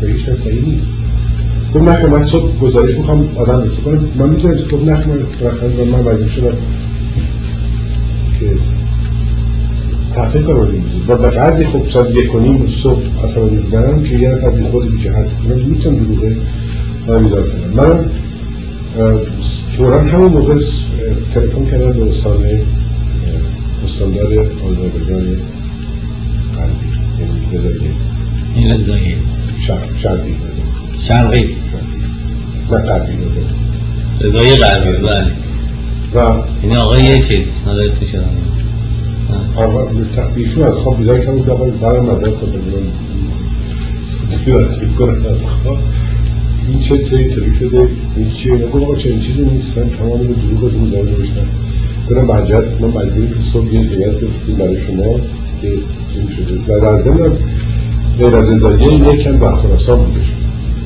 به 0.00 0.12
هیچ 0.12 0.30
صحیح 0.30 0.64
نیست. 0.64 0.86
گفت 1.74 1.88
نخه 1.88 2.06
من 2.06 2.24
صبح 2.24 2.58
گزارش 2.58 2.94
می‌خوام 2.94 3.28
آدم 3.36 3.62
رسید 3.62 3.80
کنم. 3.84 4.08
من 4.18 4.28
می‌تونم 4.28 4.54
گفت 4.54 4.74
نخه 4.74 5.08
من 5.08 5.18
رفتن 5.40 5.66
و 5.66 5.84
من 5.84 5.98
مجبور 5.98 6.28
شدم 6.28 6.56
که 8.40 8.46
تحقیق 10.14 10.48
این 10.48 10.82
و 11.08 11.16
به 11.16 11.30
قدری 11.30 11.66
خب 11.66 11.88
ساعت 11.92 12.14
یک 12.14 12.34
و 12.34 12.40
نیم 12.40 12.68
صبح 12.82 13.24
اصلا 13.24 13.44
می‌برم 13.44 14.04
که 14.04 14.18
یه 14.18 14.28
نفر 14.28 14.50
بی 14.50 14.64
خود 14.64 14.92
بیچه 14.92 15.12
حد 15.12 15.28
کنم 15.44 15.56
می‌تونم 15.56 15.96
دروغه 15.96 16.36
من 17.06 17.22
میدار 17.22 17.42
کنم. 17.42 17.84
من 17.84 18.04
فورا 19.76 20.00
همون 20.00 20.32
موقع 20.32 20.54
تلفن 21.34 21.64
کردم 21.70 21.92
به 21.92 22.08
استان 22.08 22.44
استاندار 23.86 24.26
آزادگان 24.38 25.36
این 28.56 28.70
رضایی. 28.70 29.14
شرقی. 30.02 30.34
شرقی. 30.98 31.54
نه 32.70 32.78
غربی. 32.78 33.12
رضایی 34.20 34.56
غربی 34.56 34.98
بله. 34.98 35.47
این 36.62 36.76
آقای 36.76 37.04
یه 37.04 37.22
چیز 37.22 37.62
اسمش 37.66 38.16
آقا 39.56 39.86
ایشون 40.36 40.62
از 40.62 40.78
خواب 40.78 40.98
بیدار 40.98 41.18
کردم 41.18 41.42
که 41.42 41.50
آقا 41.50 41.64
برای 41.64 42.00
مدار 42.00 42.30
خواستم 42.30 42.60
کنم 44.98 45.26
از 45.26 45.46
خواب 45.46 45.78
این 46.68 46.80
چه 46.80 47.04
سری 47.04 47.34
طوری 47.34 47.56
شده؟ 47.56 47.88
این 48.16 48.30
چیه؟ 48.30 48.54
نگو 48.54 48.84
آقا 48.84 48.96
چنین 48.96 49.20
چیزی 49.20 49.44
نیستن 49.44 49.88
تمام 49.88 50.22
دروغ 50.22 50.62
رو 50.62 50.88
زده 50.88 51.02
نوشتن 51.02 51.48
برم 52.10 52.24
مجد 52.24 52.82
من 52.82 52.88
مجبوری 52.88 53.28
که 53.28 53.50
صبح 53.52 53.74
یه 53.74 53.80
هیئت 53.80 54.10
بفرستیم 54.10 54.56
برای 54.56 54.80
شما 54.86 55.20
که 55.62 55.68
این 55.68 56.28
شده. 56.36 56.74
و 56.74 56.80
در 56.80 57.02
ضمن 57.02 57.32
غیر 58.18 58.36
از 58.36 58.48
رضاییه 58.48 59.14
یکم 59.14 59.36
در 59.36 59.56
خراسان 59.56 59.98
بودش 59.98 60.26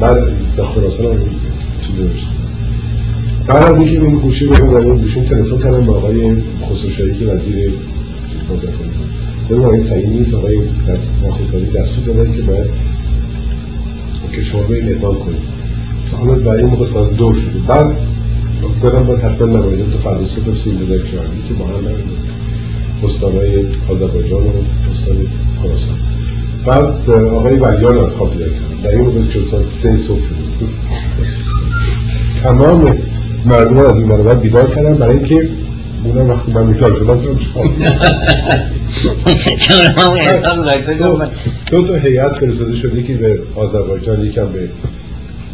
بعد 0.00 0.16
در 0.56 0.64
خراسان 0.64 1.06
هم 1.06 1.18
داشت 1.98 2.31
بعد 3.46 3.62
از 3.62 3.76
اینکه 3.76 4.00
این 4.00 4.14
گوشی 4.14 4.46
رو 4.46 4.66
بودم 4.66 4.98
دوشون 4.98 5.24
تلفن 5.24 5.58
کردم 5.58 5.86
با 5.86 5.96
آقای 5.96 6.36
خسروشاهی 6.70 7.14
که 7.14 7.24
وزیر 7.24 7.72
بود 8.48 8.62
بگم 9.50 9.68
این 9.68 9.82
صحیح 9.82 10.08
نیست 10.08 10.34
آقای 10.34 10.58
دست 10.88 11.08
ماخوکاری 11.22 11.66
دستور 11.66 12.04
دادن 12.06 12.32
که 12.32 12.42
باید 12.42 12.70
کشور 14.36 14.60
رو 14.60 14.72
این 14.72 14.88
اقدام 14.88 15.14
کنیم 15.14 15.42
حالا 16.12 16.34
برای 16.34 16.60
این 16.60 16.70
موقع 16.70 16.86
ساعت 16.86 17.16
دو 17.16 17.34
شده. 17.34 17.58
بعد 17.68 17.86
برم 18.82 19.06
باید 19.06 19.20
حتما 19.20 19.46
نمایده 19.46 19.84
تو 19.84 19.98
فردوسه 19.98 20.40
بفرستیم 20.40 20.76
به 20.76 20.84
کشاورزی 20.84 21.42
که 21.48 21.54
با 21.54 21.64
هم 21.64 21.74
نمیده 21.74 22.02
استانهای 23.04 23.64
آذربایجان 23.88 24.42
و 24.42 24.48
استان 24.90 25.16
خراسان. 25.62 25.98
بعد 26.66 27.10
آقای 27.10 27.56
ولیان 27.56 27.98
از 27.98 28.14
خواب 28.14 28.32
بیدار 28.32 28.48
کردن 28.48 28.82
در 28.82 28.90
این 28.90 29.00
موقع 29.00 29.20
چون 29.32 29.42
ساعت 29.50 29.66
سه 29.66 29.96
صبح 29.96 30.20
تمام 32.42 32.98
مردم 33.44 33.78
از 33.78 33.96
این 33.96 34.08
برابر 34.08 34.34
بیدار 34.34 34.70
کردن 34.70 34.94
برای 34.94 35.16
اینکه 35.16 35.48
اونم 36.04 36.30
وقتی 36.30 36.52
من 36.52 36.72
بیدار 36.72 36.96
شدم 36.98 37.20
دو 41.70 41.82
تا 41.86 41.94
هیئت 41.94 42.32
فرستاده 42.32 42.76
شده 42.76 43.02
که 43.02 43.14
به 43.14 43.38
آذربایجان 43.56 44.24
یکم 44.24 44.46
به 44.46 44.68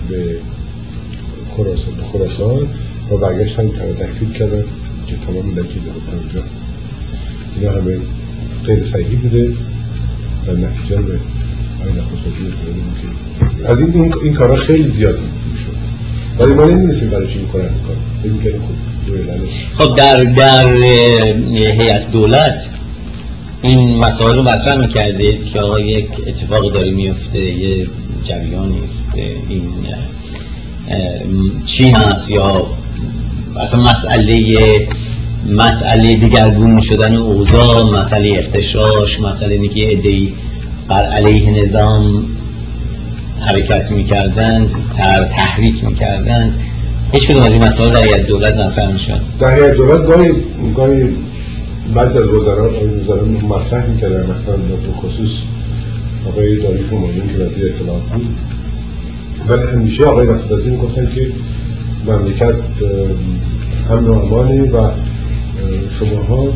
به 0.09 0.37
خراسان 1.57 1.95
خراسان 2.13 2.69
و 3.11 3.17
برگشتن 3.17 3.69
تکسیب 4.01 4.33
کردن 4.33 4.65
که 5.07 5.17
تمام 5.27 5.51
لکی 5.51 5.79
ده 5.79 5.91
اونجا. 6.13 6.49
اینا 7.57 7.73
همه 7.73 7.97
غیر 8.67 8.85
صحیح 8.85 9.19
بوده 9.19 9.53
و 10.47 10.53
نتیجه 10.53 10.97
به 10.97 11.19
آین 11.85 12.03
خصوصی 12.03 12.49
از 13.65 13.81
این 13.81 14.15
این 14.23 14.35
کارا 14.35 14.57
خیلی 14.57 14.91
زیاد 14.91 15.15
شد 15.15 15.38
ولی 16.39 16.55
ما 16.55 16.65
نمی‌دونستیم 16.65 17.11
برای 17.11 17.27
چی 17.27 17.39
می‌کنن 17.39 17.63
می‌کنن 17.63 18.61
خب 19.79 19.97
در 19.97 20.25
در 20.25 20.77
هیئت 21.53 22.11
دولت 22.13 22.69
این 23.63 23.99
مسائل 23.99 24.37
رو 24.37 24.43
مطرح 24.43 24.77
می‌کردید 24.77 25.51
که 25.53 25.61
آقا 25.61 25.81
یک 25.81 26.09
اتفاق 26.27 26.73
داره 26.73 26.91
میفته 26.91 27.39
یه 27.39 27.87
جریانی 28.23 28.83
است 28.83 29.13
این 29.49 29.63
چین 31.65 31.95
هست 31.95 32.31
یا 32.31 32.67
اصلا 33.61 33.81
مسئله 33.81 34.89
مسئله 35.51 36.17
دیگرگون 36.17 36.81
شدن 36.81 37.17
اوضاع 37.17 37.83
مسئله 37.83 38.39
اختشاش 38.39 39.21
مسئله 39.21 39.55
اینکه 39.55 39.93
ادهی 39.93 40.35
بر 40.89 41.05
علیه 41.05 41.63
نظام 41.63 42.25
حرکت 43.41 43.91
می‌کردند 43.91 44.71
تر 44.97 45.25
تحریک 45.25 45.85
می‌کردند. 45.85 46.61
هیچ 47.13 47.31
کدوم 47.31 47.43
از 47.43 47.53
این 47.53 47.65
مسائل 47.65 47.93
در 47.93 48.03
هیئت 48.03 48.27
دولت 48.27 48.57
مطرح 48.57 48.93
می‌شد 48.93 49.21
در 49.41 49.55
هیئت 49.55 49.75
دولت 49.77 50.07
گاهی 50.07 50.33
گاهی 50.77 51.17
بعد 51.95 52.17
از 52.17 52.27
وزرا 52.27 52.71
وزرا 52.71 53.25
مطرح 53.25 53.87
می‌کردن. 53.87 54.23
مثلا 54.23 54.57
به 54.57 54.93
خصوص 55.03 55.31
آقای 56.29 56.57
داری 56.57 56.85
همایون 56.85 57.29
که 57.29 57.45
وزیر 57.45 57.73
اطلاعات 57.75 58.03
بود. 58.03 58.27
ولی 59.49 59.63
همیشه 59.63 60.05
آقای 60.05 60.29
نفت 60.29 60.67
می‌گفتن 60.67 61.09
که 61.15 61.31
مملکت 62.07 62.55
امن 63.91 64.05
و 64.05 64.13
امانه 64.13 64.63
و 64.63 64.91
شماها 65.99 66.49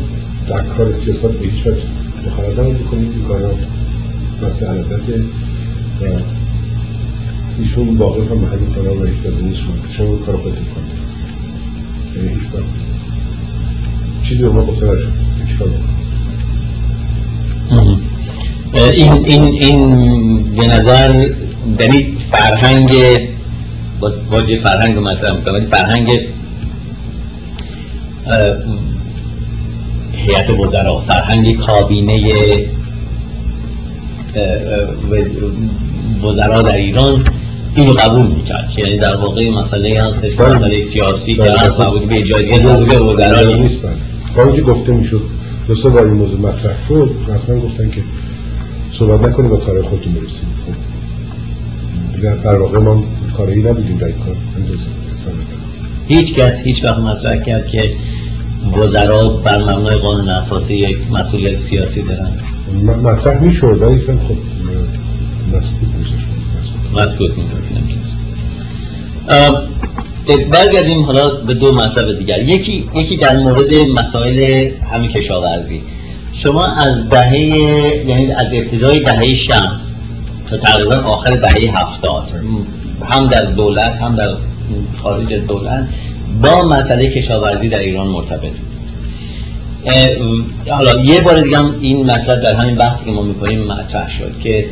در 0.49 0.61
کار 0.77 0.93
سیاست 0.93 1.21
به 1.21 1.47
هیچ 1.47 1.67
وجه 1.67 1.81
دخالت 2.25 2.53
بکنید 2.53 3.11
این 3.15 3.23
کارا 3.27 3.51
مثل 4.47 4.65
علازته 4.65 5.19
و 6.01 6.05
ایشون 7.59 7.97
واقع 7.97 8.21
هم 8.21 8.37
محلی 8.37 8.65
کارا 8.75 8.95
و 8.95 9.03
هیچ 9.03 9.25
وزه 9.25 9.41
نیست 9.41 9.61
شما 9.97 10.15
کار 10.15 10.35
خودتون 10.35 10.65
کنید 10.65 10.93
یعنی 12.15 12.29
هیچ 12.29 12.53
وقت 12.53 12.63
چیزی 14.23 14.41
به 14.41 14.49
ما 14.49 14.65
گفته 14.65 14.85
نشد. 14.85 15.11
هیچ 15.47 15.57
کار 15.59 15.69
این 18.73 19.25
این 19.25 19.43
این 19.43 20.43
به 20.43 20.67
نظر 20.67 21.29
یعنی 21.79 22.17
فرهنگ 22.31 22.91
واژه 24.29 24.59
فرهنگ 24.59 24.95
رو 24.95 25.01
مطرح 25.01 25.35
می‌کنم 25.35 25.53
ولی 25.53 25.65
فرهنگ 25.65 26.19
هیئت 30.13 30.49
وزرا 30.49 30.99
فرهنگ 30.99 31.57
کابینه 31.57 32.23
وزرا 36.23 36.61
در 36.61 36.75
ایران 36.75 37.23
اینو 37.75 37.93
قبول 37.93 38.27
می‌کرد. 38.27 38.73
یعنی 38.77 38.97
در 38.97 39.15
واقع 39.15 39.49
مسئله 39.49 40.03
هستش 40.03 40.35
که 40.35 40.43
مسئله 40.43 40.79
سیاسی 40.79 41.35
که 41.35 41.63
از 41.63 41.79
مربوط 41.79 42.01
به 42.01 42.21
جای 42.21 42.59
به 42.85 42.99
وزرا 42.99 43.55
نیست. 43.55 43.79
کاری 44.35 44.53
که 44.55 44.61
گفته 44.61 44.91
می‌شد 44.91 45.21
دو 45.67 45.75
سه 45.75 45.89
بار 45.89 46.05
این 46.05 46.13
موضوع 46.13 46.39
مطرح 46.39 46.87
شد 46.87 47.15
رسما 47.27 47.59
گفتن 47.59 47.89
که 47.89 48.01
صحبت 48.99 49.21
نکنیم 49.29 49.49
با 49.49 49.57
کار 49.57 49.81
خودتون 49.81 50.13
برسیم. 50.13 50.53
خب. 50.65 52.43
در 52.43 52.55
واقع 52.55 52.79
ما 52.79 53.03
کاری 53.37 53.63
نبودیم 53.63 53.97
در 53.97 54.05
این 54.05 54.15
کار. 54.15 54.35
هیچ 56.07 56.35
کس 56.35 56.63
هیچ 56.63 56.83
وقت 56.83 56.99
مطرح 56.99 57.37
کرد 57.37 57.67
که 57.67 57.91
وزرا 58.77 59.29
بر 59.29 59.57
مبنای 59.57 59.95
قانون 59.95 60.29
اساسی 60.29 60.75
یک 60.75 60.97
مسئولیت 61.11 61.55
سیاسی 61.55 62.01
دارن. 62.01 62.31
مطرح 63.03 63.43
می‌شد 63.43 63.81
ولی 63.81 63.99
خب 63.99 64.37
مسکوت 66.93 67.31
میشه 67.31 67.53
برگردیم 70.51 71.03
حالا 71.03 71.29
به 71.29 71.53
دو 71.53 71.71
مطلب 71.71 72.17
دیگر. 72.17 72.41
یکی 72.41 72.89
یکی 72.95 73.17
در 73.17 73.37
مورد 73.37 73.73
مسائل 73.73 74.69
همین 74.91 75.09
کشاورزی. 75.09 75.81
شما 76.33 76.65
از 76.65 77.09
دهه 77.09 77.37
یعنی 78.07 78.31
از 78.31 78.47
ابتدای 78.53 78.99
دهه 78.99 79.33
60 79.33 79.53
تا 80.47 80.57
تقریبا 80.57 80.95
آخر 80.95 81.35
دهه 81.35 81.79
70 81.81 82.31
هم 83.09 83.27
در 83.27 83.45
دولت 83.45 83.95
هم 83.95 84.15
در 84.15 84.33
خارج 85.03 85.33
دولت 85.33 85.87
با 86.41 86.67
مسئله 86.67 87.09
کشاورزی 87.09 87.69
در 87.69 87.79
ایران 87.79 88.07
مرتبط 88.07 88.51
حالا 90.69 90.99
یه 90.99 91.21
بار 91.21 91.41
دیگه 91.41 91.59
این 91.79 92.11
مطلب 92.11 92.41
در 92.41 92.55
همین 92.55 92.75
بحثی 92.75 93.05
که 93.05 93.11
ما 93.11 93.21
می‌کنیم 93.21 93.63
مطرح 93.63 94.09
شد 94.09 94.39
که 94.43 94.65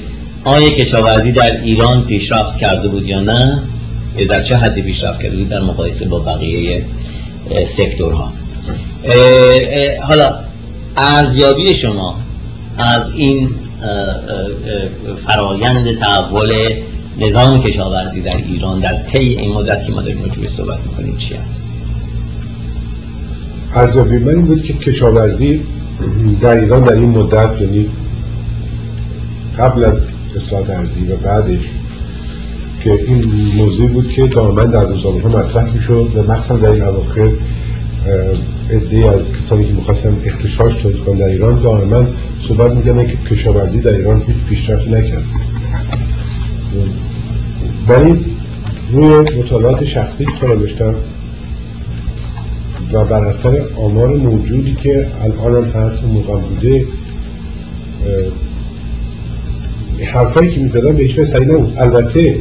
آیا 0.43 0.69
کشاورزی 0.69 1.31
در 1.31 1.61
ایران 1.61 2.03
پیشرفت 2.03 2.57
کرده 2.57 2.87
بود 2.87 3.05
یا 3.05 3.19
نه؟ 3.19 3.63
یا 4.17 4.27
در 4.27 4.41
چه 4.41 4.57
حدی 4.57 4.81
پیشرفت 4.81 5.23
کرده 5.23 5.37
بود 5.37 5.49
در 5.49 5.61
مقایسه 5.61 6.05
با 6.05 6.19
بقیه 6.19 6.85
سکتورها؟ 7.65 8.33
حالا 10.01 10.35
ارزیابی 10.97 11.73
شما 11.73 12.19
از 12.77 13.11
این 13.11 13.49
فرایند 15.25 15.99
تحول 15.99 16.53
نظام 17.19 17.61
کشاورزی 17.61 18.21
در 18.21 18.37
ایران 18.37 18.79
در 18.79 19.03
طی 19.03 19.19
این 19.19 19.53
مدت 19.53 19.85
که 19.85 19.91
ما 19.91 20.01
داریم 20.01 20.23
راجع 20.23 20.47
صحبت 20.47 20.79
می‌کنیم 20.79 21.15
چی 21.15 21.35
هست 21.35 21.67
ارزیابی 23.75 24.17
من 24.17 24.29
این 24.29 24.45
بود 24.45 24.63
که 24.63 24.73
کشاورزی 24.73 25.61
در 26.41 26.59
ایران 26.59 26.83
در 26.83 26.93
این 26.93 27.09
مدت 27.09 27.61
یعنی 27.61 27.89
قبل 29.57 29.83
از 29.83 30.10
اصلاحات 30.35 30.69
ارزی 30.69 31.11
و 31.11 31.15
بعدش 31.15 31.59
که 32.83 32.91
این 32.91 33.31
موضوع 33.57 33.89
بود 33.89 34.11
که 34.11 34.27
دائما 34.27 34.63
در 34.63 34.85
روزنامه 34.85 35.21
ها 35.21 35.29
مطرح 35.29 35.73
می‌شد 35.73 36.11
و 36.15 36.31
مخصوصا 36.31 36.57
در 36.57 36.71
این 36.71 36.81
اواخر 36.81 37.29
عده 38.71 39.09
از 39.09 39.21
کسانی 39.43 39.65
که 39.65 39.73
می‌خواستن 39.73 40.17
اختشاش 40.25 40.73
تولید 40.75 41.03
کنن 41.03 41.17
در 41.17 41.25
ایران 41.25 41.61
دائما 41.61 42.05
صحبت 42.47 42.71
می‌کنن 42.71 43.07
که 43.07 43.17
کشاورزی 43.17 43.79
در 43.79 43.91
ایران 43.91 44.21
هیچ 44.27 44.37
پیشرفتی 44.49 44.89
نکرد. 44.89 45.23
ولی 47.87 48.25
روی 48.91 49.07
مطالعات 49.39 49.85
شخصی 49.85 50.25
که 50.25 50.47
داشتم 50.47 50.95
و 52.93 53.05
بر 53.05 53.25
اثر 53.25 53.61
آمار 53.75 54.07
موجودی 54.07 54.75
که 54.75 55.07
الان 55.23 55.63
هم 55.63 55.81
هست 55.81 56.03
و 56.03 56.07
موقع 56.07 56.37
بوده 56.37 56.85
حرفایی 60.05 60.51
که 60.51 60.59
می‌زدن 60.59 60.95
به 60.95 61.03
هیچ 61.03 61.19
سعی 61.19 61.45
نبود 61.45 61.73
البته 61.77 62.35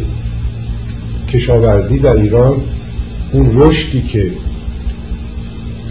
کشاورزی 1.33 1.99
در 1.99 2.17
ایران 2.17 2.55
اون 3.33 3.63
رشدی 3.63 4.03
که 4.03 4.31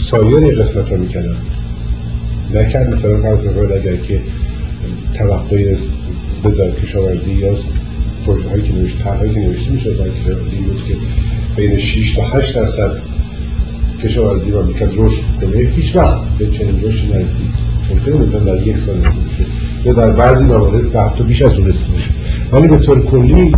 سایر 0.09 0.55
قسمت 0.55 0.89
ها 0.89 0.97
می‌کنن 0.97 1.35
نکرد 2.55 2.93
مثلا 2.93 3.21
فرض 3.21 3.47
اگر 3.71 3.95
که 3.95 4.21
توقعی 5.17 5.75
بذار 6.45 6.71
کشاورزی 6.71 7.31
یا 7.31 7.55
پروژه 8.25 8.49
هایی 8.49 8.63
که 8.63 8.73
نوشته 8.73 9.03
هایی 9.03 9.33
که 9.33 9.39
نوشته 9.39 9.71
میشه 9.71 9.91
برای 9.91 10.11
کشاورزی 10.11 10.57
بود 10.57 10.83
که 10.87 10.95
بین 11.55 11.77
6 11.77 12.11
تا 12.11 12.23
8 12.23 12.55
درصد 12.55 12.91
کشاورزی 14.03 14.51
رو 14.51 14.65
می‌کرد. 14.65 14.91
رشد 14.95 15.21
کنه. 15.41 15.57
هیچ 15.57 15.95
وقت 15.95 16.21
به 16.39 16.47
چنین 16.47 16.83
رشد 16.83 17.15
نرسید. 17.15 17.68
ممکنه 17.91 18.15
مثلا 18.15 18.39
در 18.39 18.67
یک 18.67 18.77
سال 18.77 18.95
رسید 18.97 19.47
یا 19.85 19.93
در 19.93 20.09
بعضی 20.09 20.43
موارد 20.43 20.91
به 20.91 21.01
حتی 21.01 21.23
بیش 21.23 21.41
از 21.41 21.53
اون 21.53 21.67
رسید 21.67 21.89
ولی 22.51 22.67
به 22.67 22.77
طور 22.77 23.05
کلی 23.05 23.55